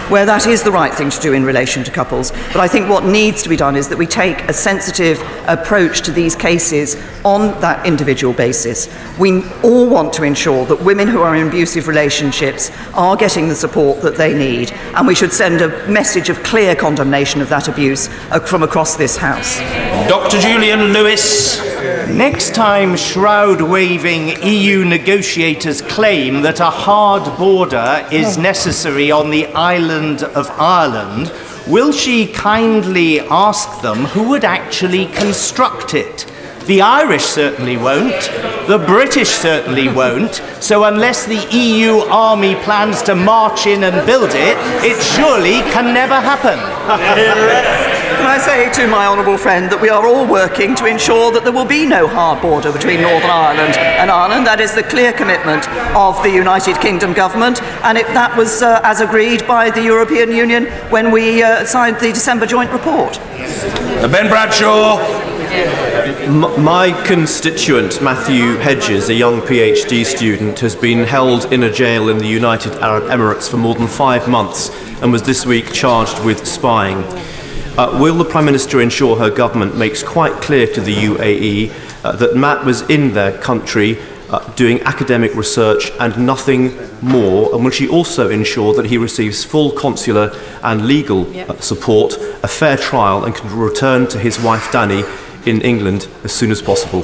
Where 0.10 0.26
that 0.26 0.48
is 0.48 0.64
the 0.64 0.72
right 0.72 0.94
thing 0.94 1.10
to 1.10 1.20
do 1.20 1.34
in 1.34 1.44
relation 1.44 1.84
to 1.84 1.92
couples. 1.92 2.32
But 2.32 2.58
I 2.58 2.68
think 2.68 2.90
what 2.90 3.06
needs 3.06 3.44
to 3.44 3.50
be 3.50 3.56
done 3.56 3.76
is 3.76 3.90
that 3.90 3.98
we 3.98 4.08
take 4.08 4.42
a 4.44 4.54
sensitive 4.54 5.22
approach 5.48 6.02
to 6.04 6.12
these 6.12 6.36
cases 6.36 6.96
on 7.24 7.60
that 7.62 7.86
individual 7.86 8.34
basis. 8.34 8.88
We 9.18 9.44
all 9.62 9.90
want 9.90 10.14
to 10.14 10.24
ensure 10.24 10.66
that 10.66 10.82
women 10.82 11.08
who 11.08 11.22
are 11.22 11.36
in 11.36 11.48
abusive 11.48 11.88
relationships 11.88 12.72
are 12.94 13.16
getting 13.16 13.48
the 13.48 13.56
support 13.56 14.02
that 14.02 14.16
they 14.16 14.34
need, 14.34 14.72
and 14.72 15.08
we 15.08 15.16
should 15.16 15.34
send 15.34 15.62
a 15.62 15.88
message 15.88 16.30
of 16.30 16.42
clear 16.44 16.76
condemnation 16.76 17.42
of 17.42 17.50
that 17.50 17.68
abuse 17.68 18.08
from 18.48 18.64
across 18.64 18.96
this 18.96 19.18
House. 19.18 19.60
Dr. 20.08 20.40
Julian 20.40 20.94
Lewis. 20.94 21.75
Next 22.08 22.56
time 22.56 22.96
shroud 22.96 23.62
waving 23.62 24.42
EU 24.44 24.86
negotiators 24.86 25.82
claim 25.82 26.42
that 26.44 26.60
a 26.60 26.70
hard 26.70 27.38
border 27.38 28.08
is 28.12 28.38
necessary 28.38 29.12
on 29.12 29.30
the 29.30 29.48
island 29.48 30.24
of 30.24 30.50
Ireland, 30.52 31.32
will 31.68 31.92
she 31.92 32.28
kindly 32.28 33.20
ask 33.20 33.82
them 33.82 34.06
who 34.06 34.30
would 34.30 34.44
actually 34.44 35.08
construct 35.08 35.94
it? 35.94 36.26
The 36.66 36.82
Irish 36.82 37.26
certainly 37.26 37.78
won't. 37.78 38.32
The 38.68 38.84
British 38.88 39.30
certainly 39.30 39.88
won't. 39.88 40.42
So, 40.60 40.86
unless 40.86 41.26
the 41.26 41.48
EU 41.52 42.00
army 42.10 42.56
plans 42.56 43.04
to 43.04 43.14
march 43.14 43.68
in 43.68 43.84
and 43.84 44.06
build 44.08 44.32
it, 44.32 44.58
it 44.84 45.00
surely 45.04 45.62
can 45.74 45.94
never 45.94 46.20
happen. 46.20 46.58
Can 48.06 48.28
I 48.28 48.38
say 48.38 48.72
to 48.74 48.88
my 48.88 49.06
honourable 49.08 49.38
friend 49.38 49.70
that 49.72 49.82
we 49.82 49.90
are 49.90 50.06
all 50.06 50.28
working 50.28 50.76
to 50.76 50.86
ensure 50.86 51.32
that 51.32 51.44
there 51.44 51.52
will 51.54 51.66
be 51.66 51.86
no 51.86 52.08
hard 52.08 52.42
border 52.42 52.72
between 52.72 53.02
Northern 53.02 53.30
Ireland 53.30 53.76
and 53.78 54.12
Ireland? 54.12 54.46
That 54.46 54.60
is 54.62 54.74
the 54.76 54.84
clear 54.84 55.12
commitment 55.12 55.68
of 55.96 56.22
the 56.22 56.30
United 56.30 56.80
Kingdom 56.82 57.14
government, 57.14 57.62
and 57.84 57.98
it, 57.98 58.06
that 58.08 58.36
was 58.38 58.62
uh, 58.62 58.80
as 58.84 59.02
agreed 59.02 59.48
by 59.48 59.70
the 59.72 59.82
European 59.82 60.32
Union 60.32 60.66
when 60.92 61.12
we 61.12 61.42
uh, 61.44 61.66
signed 61.66 61.96
the 61.98 62.12
December 62.14 62.46
joint 62.46 62.72
report. 62.72 63.18
Ben 64.12 64.30
Bradshaw. 64.30 65.00
M- 66.26 66.64
My 66.64 66.92
constituent, 67.06 68.02
Matthew 68.02 68.58
Hedges, 68.58 69.10
a 69.10 69.14
young 69.14 69.42
PhD 69.42 70.06
student, 70.06 70.60
has 70.60 70.76
been 70.76 71.06
held 71.06 71.52
in 71.54 71.64
a 71.64 71.72
jail 71.72 72.10
in 72.10 72.18
the 72.18 72.28
United 72.28 72.74
Arab 72.74 73.04
Emirates 73.06 73.50
for 73.50 73.58
more 73.58 73.74
than 73.76 73.88
five 73.88 74.28
months 74.28 74.70
and 75.02 75.12
was 75.12 75.24
this 75.24 75.46
week 75.46 75.72
charged 75.74 76.24
with 76.26 76.46
spying. 76.46 77.04
Uh, 77.78 77.98
will 78.02 78.16
the 78.16 78.24
Prime 78.24 78.46
Minister 78.46 78.80
ensure 78.80 79.18
her 79.18 79.30
government 79.30 79.76
makes 79.76 80.02
quite 80.02 80.32
clear 80.42 80.66
to 80.66 80.80
the 80.80 80.94
UAE 80.94 81.74
uh, 82.06 82.14
that 82.16 82.36
Matt 82.36 82.64
was 82.64 82.84
in 82.90 83.14
their 83.14 83.38
country 83.40 83.98
uh, 84.00 84.38
uh, 84.38 84.54
doing 84.56 84.82
academic 84.84 85.36
research 85.36 85.92
and 86.00 86.18
nothing 86.26 86.74
more? 87.02 87.54
And 87.54 87.66
will 87.66 87.72
she 87.72 87.90
also 87.90 88.30
ensure 88.30 88.74
that 88.76 88.86
he 88.86 88.98
receives 88.98 89.44
full 89.44 89.72
consular 89.72 90.32
and 90.64 90.88
legal 90.88 91.28
Yep. 91.34 91.50
uh, 91.50 91.60
support, 91.60 92.14
a 92.44 92.48
fair 92.48 92.78
trial, 92.78 93.26
and 93.26 93.36
can 93.36 93.56
return 93.58 94.08
to 94.08 94.20
his 94.20 94.40
wife 94.40 94.72
Danny 94.72 95.04
in 95.46 95.62
England 95.62 96.08
as 96.24 96.32
soon 96.32 96.52
as 96.52 96.62
possible? 96.62 97.02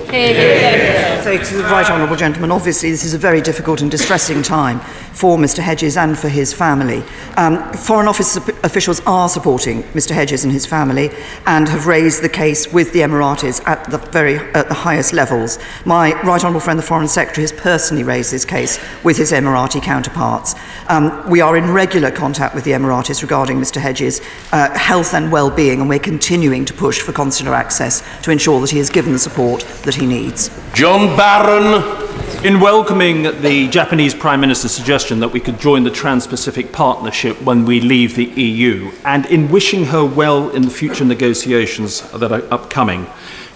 Say 1.21 1.37
to 1.37 1.55
the 1.57 1.63
right 1.63 1.87
honourable 1.89 2.15
gentleman, 2.15 2.49
obviously 2.49 2.89
this 2.91 3.03
is 3.03 3.13
a 3.13 3.17
very 3.19 3.41
difficult 3.41 3.81
and 3.81 3.91
distressing 3.91 4.41
time 4.41 4.79
for 5.13 5.37
Mr 5.37 5.59
Hedges 5.59 5.97
and 5.97 6.17
for 6.17 6.29
his 6.29 6.53
family. 6.53 7.03
Um, 7.37 7.71
Foreign 7.73 8.07
Office 8.07 8.37
officials 8.63 9.01
are 9.05 9.29
supporting 9.29 9.83
Mr 9.93 10.11
Hedges 10.11 10.43
and 10.43 10.53
his 10.53 10.65
family 10.65 11.09
and 11.45 11.67
have 11.69 11.87
raised 11.87 12.23
the 12.23 12.29
case 12.29 12.71
with 12.71 12.93
the 12.93 12.99
Emiratis 12.99 13.65
at 13.67 13.89
the 13.89 13.97
very 13.97 14.37
at 14.53 14.67
the 14.67 14.73
highest 14.73 15.13
levels. 15.13 15.59
My 15.85 16.13
right 16.23 16.43
honourable 16.43 16.59
friend, 16.59 16.79
the 16.79 16.83
Foreign 16.83 17.07
Secretary, 17.07 17.43
has 17.43 17.51
personally 17.51 18.03
raised 18.03 18.31
this 18.31 18.45
case 18.45 18.79
with 19.03 19.17
his 19.17 19.31
Emirati 19.31 19.81
counterparts. 19.81 20.55
Um, 20.87 21.29
we 21.29 21.41
are 21.41 21.57
in 21.57 21.71
regular 21.71 22.11
contact 22.11 22.55
with 22.55 22.63
the 22.63 22.71
Emiratis 22.71 23.21
regarding 23.21 23.57
Mr 23.57 23.79
Hedges' 23.79 24.21
uh, 24.51 24.77
health 24.77 25.13
and 25.13 25.31
well-being, 25.31 25.79
and 25.79 25.89
we're 25.89 25.99
continuing 25.99 26.65
to 26.65 26.73
push 26.73 26.99
for 26.99 27.13
consular 27.13 27.53
access 27.53 28.03
to 28.23 28.31
ensure 28.31 28.59
that 28.61 28.69
he 28.69 28.79
is 28.79 28.89
given 28.89 29.13
the 29.13 29.19
support 29.19 29.61
that 29.83 29.95
he 29.95 30.05
needs. 30.05 30.49
John 30.73 31.15
Baron. 31.15 32.00
In 32.43 32.59
welcoming 32.59 33.21
the 33.43 33.67
Japanese 33.67 34.15
Prime 34.15 34.41
Minister's 34.41 34.71
suggestion 34.71 35.19
that 35.19 35.27
we 35.31 35.39
could 35.39 35.59
join 35.59 35.83
the 35.83 35.91
Trans 35.91 36.25
Pacific 36.25 36.71
Partnership 36.71 37.39
when 37.43 37.65
we 37.65 37.79
leave 37.79 38.15
the 38.15 38.25
EU, 38.25 38.91
and 39.05 39.27
in 39.27 39.51
wishing 39.51 39.85
her 39.85 40.03
well 40.03 40.49
in 40.49 40.63
the 40.63 40.71
future 40.71 41.05
negotiations 41.05 42.01
that 42.13 42.31
are 42.31 42.41
upcoming, 42.51 43.05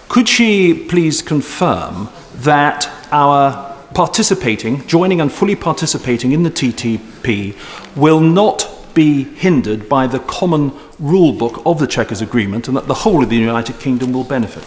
could 0.08 0.28
she 0.28 0.72
please 0.72 1.20
confirm 1.20 2.10
that 2.36 2.88
our 3.10 3.76
participating, 3.92 4.86
joining 4.86 5.20
and 5.20 5.32
fully 5.32 5.56
participating 5.56 6.30
in 6.30 6.44
the 6.44 6.50
TTP, 6.50 7.56
will 7.96 8.20
not 8.20 8.68
be 8.94 9.24
hindered 9.24 9.88
by 9.88 10.06
the 10.06 10.20
common 10.20 10.70
rule 10.98 11.32
book 11.32 11.62
of 11.66 11.78
the 11.78 11.86
Chequers 11.86 12.22
Agreement, 12.22 12.68
and 12.68 12.76
that 12.76 12.86
the 12.86 12.94
whole 12.94 13.22
of 13.22 13.28
the 13.28 13.36
United 13.36 13.78
Kingdom 13.78 14.12
will 14.12 14.24
benefit? 14.24 14.66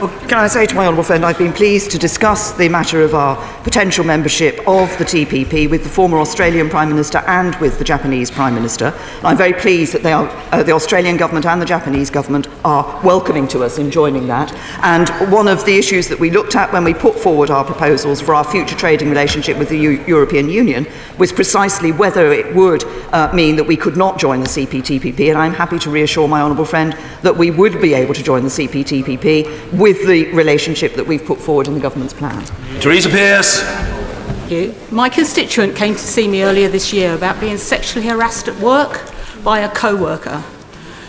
Well, 0.00 0.10
can 0.28 0.38
I 0.38 0.46
say 0.46 0.66
to 0.66 0.74
my 0.74 0.84
honourable 0.84 1.04
friend, 1.04 1.24
I've 1.24 1.38
been 1.38 1.52
pleased 1.52 1.90
to 1.92 1.98
discuss 1.98 2.52
the 2.52 2.68
matter 2.68 3.00
of 3.02 3.14
our 3.14 3.36
potential 3.62 4.04
membership 4.04 4.58
of 4.68 4.96
the 4.98 5.04
TPP 5.04 5.70
with 5.70 5.84
the 5.84 5.88
former 5.88 6.18
Australian 6.18 6.68
Prime 6.68 6.90
Minister 6.90 7.18
and 7.26 7.54
with 7.56 7.78
the 7.78 7.84
Japanese 7.84 8.30
Prime 8.30 8.54
Minister. 8.54 8.92
I'm 9.22 9.38
very 9.38 9.54
pleased 9.54 9.94
that 9.94 10.04
are, 10.04 10.28
uh, 10.52 10.62
the 10.62 10.72
Australian 10.72 11.16
government 11.16 11.46
and 11.46 11.62
the 11.62 11.66
Japanese 11.66 12.10
government 12.10 12.48
are 12.64 12.84
welcoming 13.02 13.48
to 13.48 13.62
us 13.62 13.78
in 13.78 13.90
joining 13.90 14.26
that. 14.26 14.52
And 14.82 15.08
one 15.32 15.48
of 15.48 15.64
the 15.64 15.78
issues 15.78 16.08
that 16.08 16.20
we 16.20 16.30
looked 16.30 16.56
at 16.56 16.72
when 16.72 16.84
we 16.84 16.92
put 16.92 17.18
forward 17.18 17.50
our 17.50 17.64
proposals 17.64 18.20
for 18.20 18.34
our 18.34 18.44
future 18.44 18.76
trading 18.76 19.08
relationship 19.08 19.56
with 19.56 19.70
the 19.70 19.78
U- 19.78 20.04
European 20.06 20.50
Union 20.50 20.86
was 21.16 21.32
precisely 21.32 21.92
whether 21.92 22.32
it 22.32 22.54
would 22.54 22.84
uh, 23.12 23.32
mean 23.32 23.56
that 23.56 23.64
we 23.64 23.76
could 23.76 23.96
not 23.96 24.18
join 24.18 24.40
the 24.40 24.48
CPTPP. 24.48 25.05
And 25.06 25.38
I'm 25.38 25.52
happy 25.52 25.78
to 25.78 25.90
reassure 25.90 26.26
my 26.26 26.40
honourable 26.40 26.64
friend 26.64 26.92
that 27.22 27.36
we 27.36 27.52
would 27.52 27.80
be 27.80 27.94
able 27.94 28.12
to 28.14 28.22
join 28.22 28.42
the 28.42 28.48
CPTPP 28.48 29.78
with 29.78 30.04
the 30.06 30.32
relationship 30.32 30.94
that 30.94 31.06
we've 31.06 31.24
put 31.24 31.38
forward 31.38 31.68
in 31.68 31.74
the 31.74 31.80
government's 31.80 32.12
plan. 32.12 32.44
Teresa 32.80 33.08
Pearce. 33.08 33.60
Thank 33.60 34.50
you. 34.50 34.74
My 34.90 35.08
constituent 35.08 35.76
came 35.76 35.94
to 35.94 36.00
see 36.00 36.26
me 36.26 36.42
earlier 36.42 36.68
this 36.68 36.92
year 36.92 37.14
about 37.14 37.40
being 37.40 37.56
sexually 37.56 38.06
harassed 38.08 38.48
at 38.48 38.56
work 38.58 39.00
by 39.44 39.60
a 39.60 39.68
co-worker. 39.70 40.42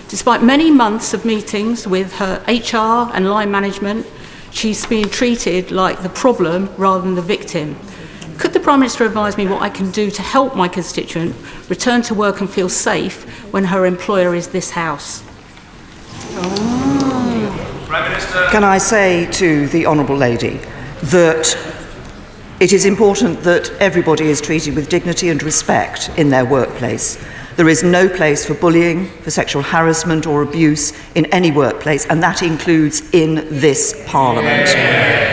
Despite 0.10 0.44
many 0.44 0.70
months 0.70 1.14
of 1.16 1.26
meetings 1.26 1.88
with 1.88 2.14
her 2.14 2.44
HR 2.48 3.12
and 3.16 3.30
line 3.30 3.50
management, 3.50 4.06
she's 4.52 4.86
being 4.86 5.10
treated 5.10 5.72
like 5.72 6.04
the 6.04 6.10
problem 6.10 6.70
rather 6.78 7.04
than 7.04 7.16
the 7.16 7.22
victim. 7.22 7.76
Could 8.38 8.54
the 8.54 8.60
Prime 8.60 8.80
Minister 8.80 9.06
advise 9.06 9.36
me 9.36 9.48
what 9.48 9.62
I 9.62 9.70
can 9.70 9.90
do 9.92 10.12
to 10.12 10.22
help 10.22 10.56
my 10.56 10.68
constituent 10.68 11.36
return 11.70 12.02
to 12.04 12.14
work 12.14 12.40
and 12.40 12.50
feel 12.50 12.70
safe 12.70 13.24
when 13.52 13.64
her 13.64 13.86
employer 13.86 14.36
is 14.36 14.50
this 14.50 14.72
House? 14.72 15.24
Can 18.52 18.64
I 18.64 18.78
say 18.78 19.30
to 19.32 19.68
the 19.68 19.86
Honourable 19.88 20.16
Lady 20.16 20.60
that 21.04 21.58
it 22.60 22.74
is 22.74 22.86
important 22.86 23.42
that 23.42 23.72
everybody 23.80 24.26
is 24.30 24.42
treated 24.42 24.76
with 24.76 24.90
dignity 24.90 25.30
and 25.30 25.42
respect 25.44 26.10
in 26.18 26.30
their 26.30 26.44
workplace. 26.44 27.24
There 27.56 27.70
is 27.70 27.84
no 27.84 28.10
place 28.10 28.46
for 28.46 28.56
bullying, 28.56 29.10
for 29.22 29.30
sexual 29.30 29.62
harassment 29.62 30.26
or 30.26 30.42
abuse 30.42 30.94
in 31.14 31.28
any 31.28 31.52
workplace, 31.52 32.08
and 32.08 32.22
that 32.24 32.42
includes 32.42 33.08
in 33.14 33.36
this 33.60 34.04
Parliament. 34.08 35.27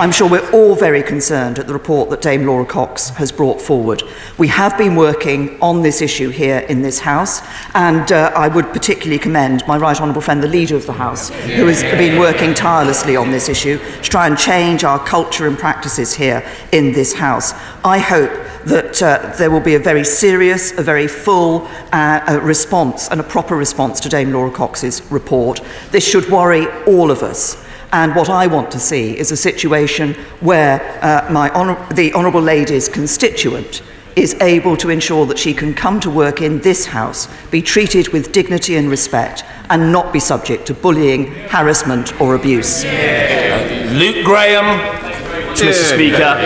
I'm 0.00 0.12
sure 0.12 0.30
we're 0.30 0.48
all 0.52 0.76
very 0.76 1.02
concerned 1.02 1.58
at 1.58 1.66
the 1.66 1.72
report 1.72 2.08
that 2.10 2.22
Dame 2.22 2.46
Laura 2.46 2.64
Cox 2.64 3.08
has 3.10 3.32
brought 3.32 3.60
forward. 3.60 4.04
We 4.38 4.46
have 4.46 4.78
been 4.78 4.94
working 4.94 5.60
on 5.60 5.82
this 5.82 6.00
issue 6.00 6.28
here 6.28 6.58
in 6.68 6.82
this 6.82 7.00
House, 7.00 7.42
and 7.74 8.12
uh, 8.12 8.30
I 8.32 8.46
would 8.46 8.66
particularly 8.66 9.18
commend 9.18 9.64
my 9.66 9.76
right 9.76 10.00
honourable 10.00 10.20
friend, 10.20 10.40
the 10.40 10.46
Leader 10.46 10.76
of 10.76 10.86
the 10.86 10.92
House, 10.92 11.30
who 11.30 11.66
has 11.66 11.82
been 11.82 12.16
working 12.16 12.54
tirelessly 12.54 13.16
on 13.16 13.32
this 13.32 13.48
issue 13.48 13.78
to 13.78 14.02
try 14.02 14.28
and 14.28 14.38
change 14.38 14.84
our 14.84 15.04
culture 15.04 15.48
and 15.48 15.58
practices 15.58 16.14
here 16.14 16.48
in 16.70 16.92
this 16.92 17.12
House. 17.12 17.52
I 17.84 17.98
hope 17.98 18.30
that 18.66 19.02
uh, 19.02 19.34
there 19.36 19.50
will 19.50 19.58
be 19.58 19.74
a 19.74 19.80
very 19.80 20.04
serious, 20.04 20.78
a 20.78 20.82
very 20.82 21.08
full 21.08 21.66
uh, 21.92 22.20
uh, 22.28 22.40
response 22.40 23.08
and 23.08 23.20
a 23.20 23.24
proper 23.24 23.56
response 23.56 23.98
to 24.00 24.08
Dame 24.08 24.32
Laura 24.32 24.52
Cox's 24.52 25.02
report. 25.10 25.60
This 25.90 26.08
should 26.08 26.28
worry 26.30 26.68
all 26.84 27.10
of 27.10 27.24
us. 27.24 27.64
And 27.92 28.14
what 28.14 28.28
I 28.28 28.46
want 28.46 28.70
to 28.72 28.78
see 28.78 29.16
is 29.16 29.32
a 29.32 29.36
situation 29.36 30.14
where 30.40 30.80
uh, 31.02 31.30
my 31.32 31.48
honor- 31.50 31.94
the 31.94 32.12
Honourable 32.12 32.42
Lady's 32.42 32.88
constituent 32.88 33.82
is 34.14 34.34
able 34.40 34.76
to 34.76 34.90
ensure 34.90 35.24
that 35.26 35.38
she 35.38 35.54
can 35.54 35.72
come 35.72 36.00
to 36.00 36.10
work 36.10 36.42
in 36.42 36.58
this 36.60 36.86
House, 36.86 37.28
be 37.50 37.62
treated 37.62 38.08
with 38.08 38.32
dignity 38.32 38.76
and 38.76 38.90
respect, 38.90 39.44
and 39.70 39.92
not 39.92 40.12
be 40.12 40.20
subject 40.20 40.66
to 40.66 40.74
bullying, 40.74 41.32
harassment, 41.48 42.20
or 42.20 42.34
abuse. 42.34 42.84
Yeah. 42.84 43.88
Luke 43.92 44.24
Graham. 44.24 45.07
Mr. 45.54 45.94
Speaker. 45.94 46.36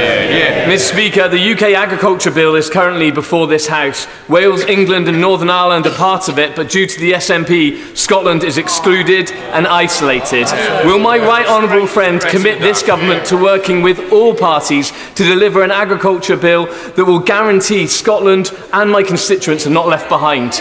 Mr. 0.68 0.92
Speaker, 0.92 1.28
the 1.28 1.52
UK 1.52 1.74
Agriculture 1.74 2.30
Bill 2.30 2.54
is 2.54 2.70
currently 2.70 3.10
before 3.10 3.46
this 3.46 3.66
House. 3.66 4.06
Wales, 4.28 4.62
England, 4.62 5.08
and 5.08 5.20
Northern 5.20 5.50
Ireland 5.50 5.86
are 5.86 5.94
parts 5.94 6.28
of 6.28 6.38
it, 6.38 6.56
but 6.56 6.70
due 6.70 6.86
to 6.86 7.00
the 7.00 7.12
SNP, 7.12 7.96
Scotland 7.96 8.44
is 8.44 8.58
excluded 8.58 9.30
and 9.52 9.66
isolated. 9.66 10.46
Will 10.84 10.98
my 10.98 11.18
right 11.18 11.46
honourable 11.46 11.86
friend 11.86 12.20
commit 12.20 12.60
this 12.60 12.82
government 12.82 13.26
to 13.26 13.36
working 13.36 13.82
with 13.82 14.12
all 14.12 14.34
parties 14.34 14.92
to 15.14 15.24
deliver 15.24 15.62
an 15.62 15.70
agriculture 15.70 16.36
bill 16.36 16.66
that 16.66 17.04
will 17.04 17.18
guarantee 17.18 17.86
Scotland 17.86 18.50
and 18.72 18.90
my 18.90 19.02
constituents 19.02 19.66
are 19.66 19.70
not 19.70 19.88
left 19.88 20.08
behind? 20.08 20.52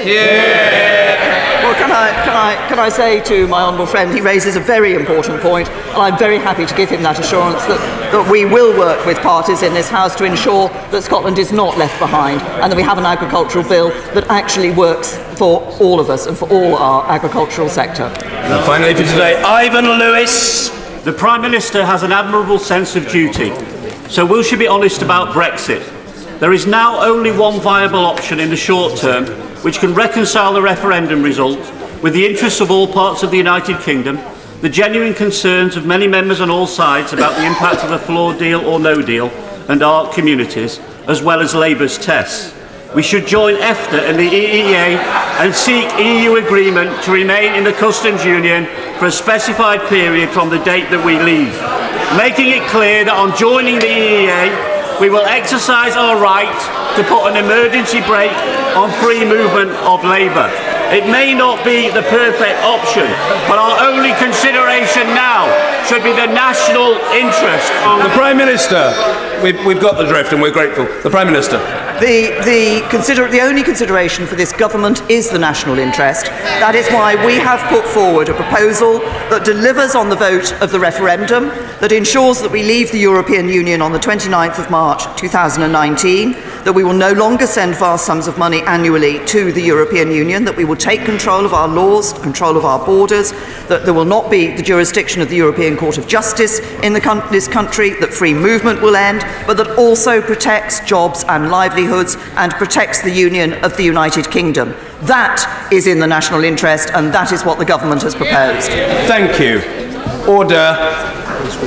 Well, 1.71 1.79
can 1.79 1.91
I, 1.93 2.11
can, 2.25 2.35
I, 2.35 2.67
can 2.67 2.79
I 2.79 2.89
say 2.89 3.23
to 3.23 3.47
my 3.47 3.61
honourable 3.61 3.85
friend, 3.85 4.13
he 4.13 4.19
raises 4.19 4.57
a 4.57 4.59
very 4.59 4.93
important 4.93 5.39
point, 5.39 5.69
and 5.69 5.97
I'm 5.99 6.19
very 6.19 6.37
happy 6.37 6.65
to 6.65 6.75
give 6.75 6.89
him 6.89 7.01
that 7.03 7.17
assurance 7.17 7.63
that, 7.67 7.79
that 8.11 8.29
we 8.29 8.43
will 8.43 8.77
work 8.77 9.05
with 9.05 9.17
parties 9.19 9.61
in 9.63 9.73
this 9.73 9.87
House 9.87 10.13
to 10.15 10.25
ensure 10.25 10.67
that 10.67 11.01
Scotland 11.01 11.39
is 11.39 11.53
not 11.53 11.77
left 11.77 11.97
behind 11.97 12.41
and 12.41 12.69
that 12.69 12.75
we 12.75 12.83
have 12.83 12.97
an 12.97 13.05
agricultural 13.05 13.63
bill 13.63 13.87
that 14.13 14.27
actually 14.27 14.71
works 14.71 15.15
for 15.39 15.61
all 15.79 16.01
of 16.01 16.09
us 16.09 16.27
and 16.27 16.37
for 16.37 16.49
all 16.49 16.75
our 16.75 17.09
agricultural 17.09 17.69
sector. 17.69 18.03
And 18.03 18.65
finally 18.65 18.93
for 18.93 19.03
today, 19.03 19.41
Ivan 19.41 19.85
Lewis. 19.85 20.77
The 21.05 21.13
Prime 21.13 21.41
Minister 21.41 21.85
has 21.85 22.03
an 22.03 22.11
admirable 22.11 22.59
sense 22.59 22.97
of 22.97 23.07
duty. 23.07 23.55
So 24.09 24.25
will 24.25 24.43
she 24.43 24.57
be 24.57 24.67
honest 24.67 25.01
about 25.01 25.33
Brexit? 25.33 25.87
There 26.41 26.51
is 26.51 26.67
now 26.67 27.01
only 27.01 27.31
one 27.31 27.61
viable 27.61 28.05
option 28.05 28.41
in 28.41 28.49
the 28.49 28.57
short 28.57 28.97
term 28.97 29.50
which 29.63 29.79
can 29.79 29.93
reconcile 29.93 30.53
the 30.53 30.61
referendum 30.61 31.21
result 31.21 31.59
with 32.01 32.13
the 32.13 32.25
interests 32.25 32.61
of 32.61 32.71
all 32.71 32.91
parts 32.91 33.21
of 33.21 33.31
the 33.31 33.37
United 33.37 33.79
Kingdom, 33.81 34.19
the 34.61 34.69
genuine 34.69 35.13
concerns 35.13 35.75
of 35.75 35.85
many 35.85 36.07
members 36.07 36.41
on 36.41 36.49
all 36.49 36.67
sides 36.67 37.13
about 37.13 37.35
the 37.35 37.45
impact 37.45 37.83
of 37.83 37.91
a 37.91 37.99
flawed 37.99 38.39
deal 38.39 38.65
or 38.65 38.79
no 38.79 39.01
deal, 39.01 39.27
and 39.69 39.83
our 39.83 40.11
communities, 40.11 40.79
as 41.07 41.21
well 41.21 41.41
as 41.41 41.53
Labour's 41.53 41.97
tests. 41.97 42.55
We 42.95 43.03
should 43.03 43.25
join 43.25 43.55
EFTA 43.55 44.09
and 44.09 44.19
the 44.19 44.27
EEA 44.27 44.97
and 45.39 45.55
seek 45.55 45.89
EU 45.97 46.35
agreement 46.35 47.03
to 47.03 47.11
remain 47.11 47.53
in 47.53 47.63
the 47.63 47.71
customs 47.71 48.25
union 48.25 48.65
for 48.99 49.05
a 49.05 49.11
specified 49.11 49.81
period 49.87 50.29
from 50.29 50.49
the 50.49 50.59
date 50.59 50.89
that 50.89 51.05
we 51.05 51.17
leave, 51.17 51.55
making 52.17 52.49
it 52.49 52.67
clear 52.69 53.05
that 53.05 53.13
on 53.13 53.35
joining 53.37 53.75
the 53.75 53.87
EEA, 53.87 54.70
we 55.01 55.09
will 55.09 55.25
exercise 55.25 55.97
our 55.97 56.21
right 56.21 56.53
to 56.95 57.01
put 57.09 57.25
an 57.25 57.35
emergency 57.35 58.05
brake 58.05 58.37
on 58.77 58.93
free 59.01 59.25
movement 59.25 59.71
of 59.81 60.05
labour. 60.05 60.45
It 60.93 61.09
may 61.09 61.33
not 61.33 61.65
be 61.65 61.89
the 61.89 62.05
perfect 62.05 62.61
option, 62.61 63.09
but 63.49 63.57
our 63.57 63.89
only 63.89 64.13
consideration 64.21 65.09
now 65.17 65.49
should 65.89 66.03
be 66.03 66.13
the 66.13 66.29
national 66.29 67.01
interest. 67.17 67.73
The 68.05 68.13
Prime 68.13 68.37
Minister. 68.37 68.93
We've, 69.41 69.57
we've 69.65 69.81
got 69.81 69.97
the 69.97 70.05
drift 70.05 70.33
and 70.33 70.41
we're 70.41 70.53
grateful. 70.53 70.85
The 71.01 71.09
Prime 71.09 71.25
Minister. 71.25 71.57
The, 72.01 72.33
the, 72.43 72.87
consider, 72.89 73.27
the 73.27 73.41
only 73.41 73.61
consideration 73.61 74.25
for 74.25 74.33
this 74.33 74.51
government 74.51 75.07
is 75.07 75.29
the 75.29 75.37
national 75.37 75.77
interest. 75.77 76.25
That 76.25 76.73
is 76.73 76.87
why 76.89 77.13
we 77.23 77.35
have 77.35 77.61
put 77.69 77.85
forward 77.85 78.27
a 78.27 78.33
proposal 78.33 78.97
that 79.29 79.45
delivers 79.45 79.93
on 79.93 80.09
the 80.09 80.15
vote 80.15 80.51
of 80.63 80.71
the 80.71 80.79
referendum, 80.79 81.49
that 81.77 81.91
ensures 81.91 82.41
that 82.41 82.49
we 82.49 82.63
leave 82.63 82.91
the 82.91 82.97
European 82.97 83.47
Union 83.47 83.83
on 83.83 83.91
the 83.91 83.99
29th 83.99 84.57
of 84.57 84.71
March 84.71 85.03
2019, 85.15 86.33
that 86.63 86.73
we 86.73 86.83
will 86.83 86.93
no 86.93 87.11
longer 87.13 87.47
send 87.47 87.75
vast 87.75 88.05
sums 88.05 88.27
of 88.27 88.37
money 88.37 88.61
annually 88.61 89.23
to 89.25 89.51
the 89.51 89.61
European 89.61 90.11
Union, 90.11 90.45
that 90.45 90.55
we 90.55 90.65
will 90.65 90.75
take 90.75 91.03
control 91.05 91.45
of 91.45 91.53
our 91.53 91.67
laws, 91.67 92.13
control 92.13 92.57
of 92.57 92.65
our 92.65 92.83
borders, 92.85 93.31
that 93.67 93.85
there 93.85 93.93
will 93.93 94.05
not 94.05 94.29
be 94.29 94.55
the 94.55 94.61
jurisdiction 94.61 95.21
of 95.21 95.29
the 95.29 95.35
European 95.35 95.77
Court 95.77 95.97
of 95.97 96.07
Justice 96.07 96.59
in 96.83 96.99
coun- 97.01 97.23
this 97.31 97.47
country, 97.47 97.91
that 97.99 98.13
free 98.13 98.33
movement 98.33 98.81
will 98.81 98.95
end, 98.95 99.21
but 99.47 99.57
that 99.57 99.77
also 99.77 100.21
protects 100.21 100.79
jobs 100.81 101.23
and 101.27 101.49
livelihoods 101.49 102.17
and 102.35 102.51
protects 102.53 103.01
the 103.01 103.11
union 103.11 103.53
of 103.63 103.75
the 103.77 103.83
United 103.83 104.29
Kingdom. 104.29 104.73
That 105.03 105.69
is 105.71 105.87
in 105.87 105.99
the 105.99 106.07
national 106.07 106.43
interest, 106.43 106.91
and 106.93 107.13
that 107.13 107.31
is 107.31 107.43
what 107.43 107.57
the 107.57 107.65
government 107.65 108.03
has 108.03 108.15
proposed. 108.15 108.69
Thank 109.07 109.39
you. 109.39 109.61
Order. 110.31 111.20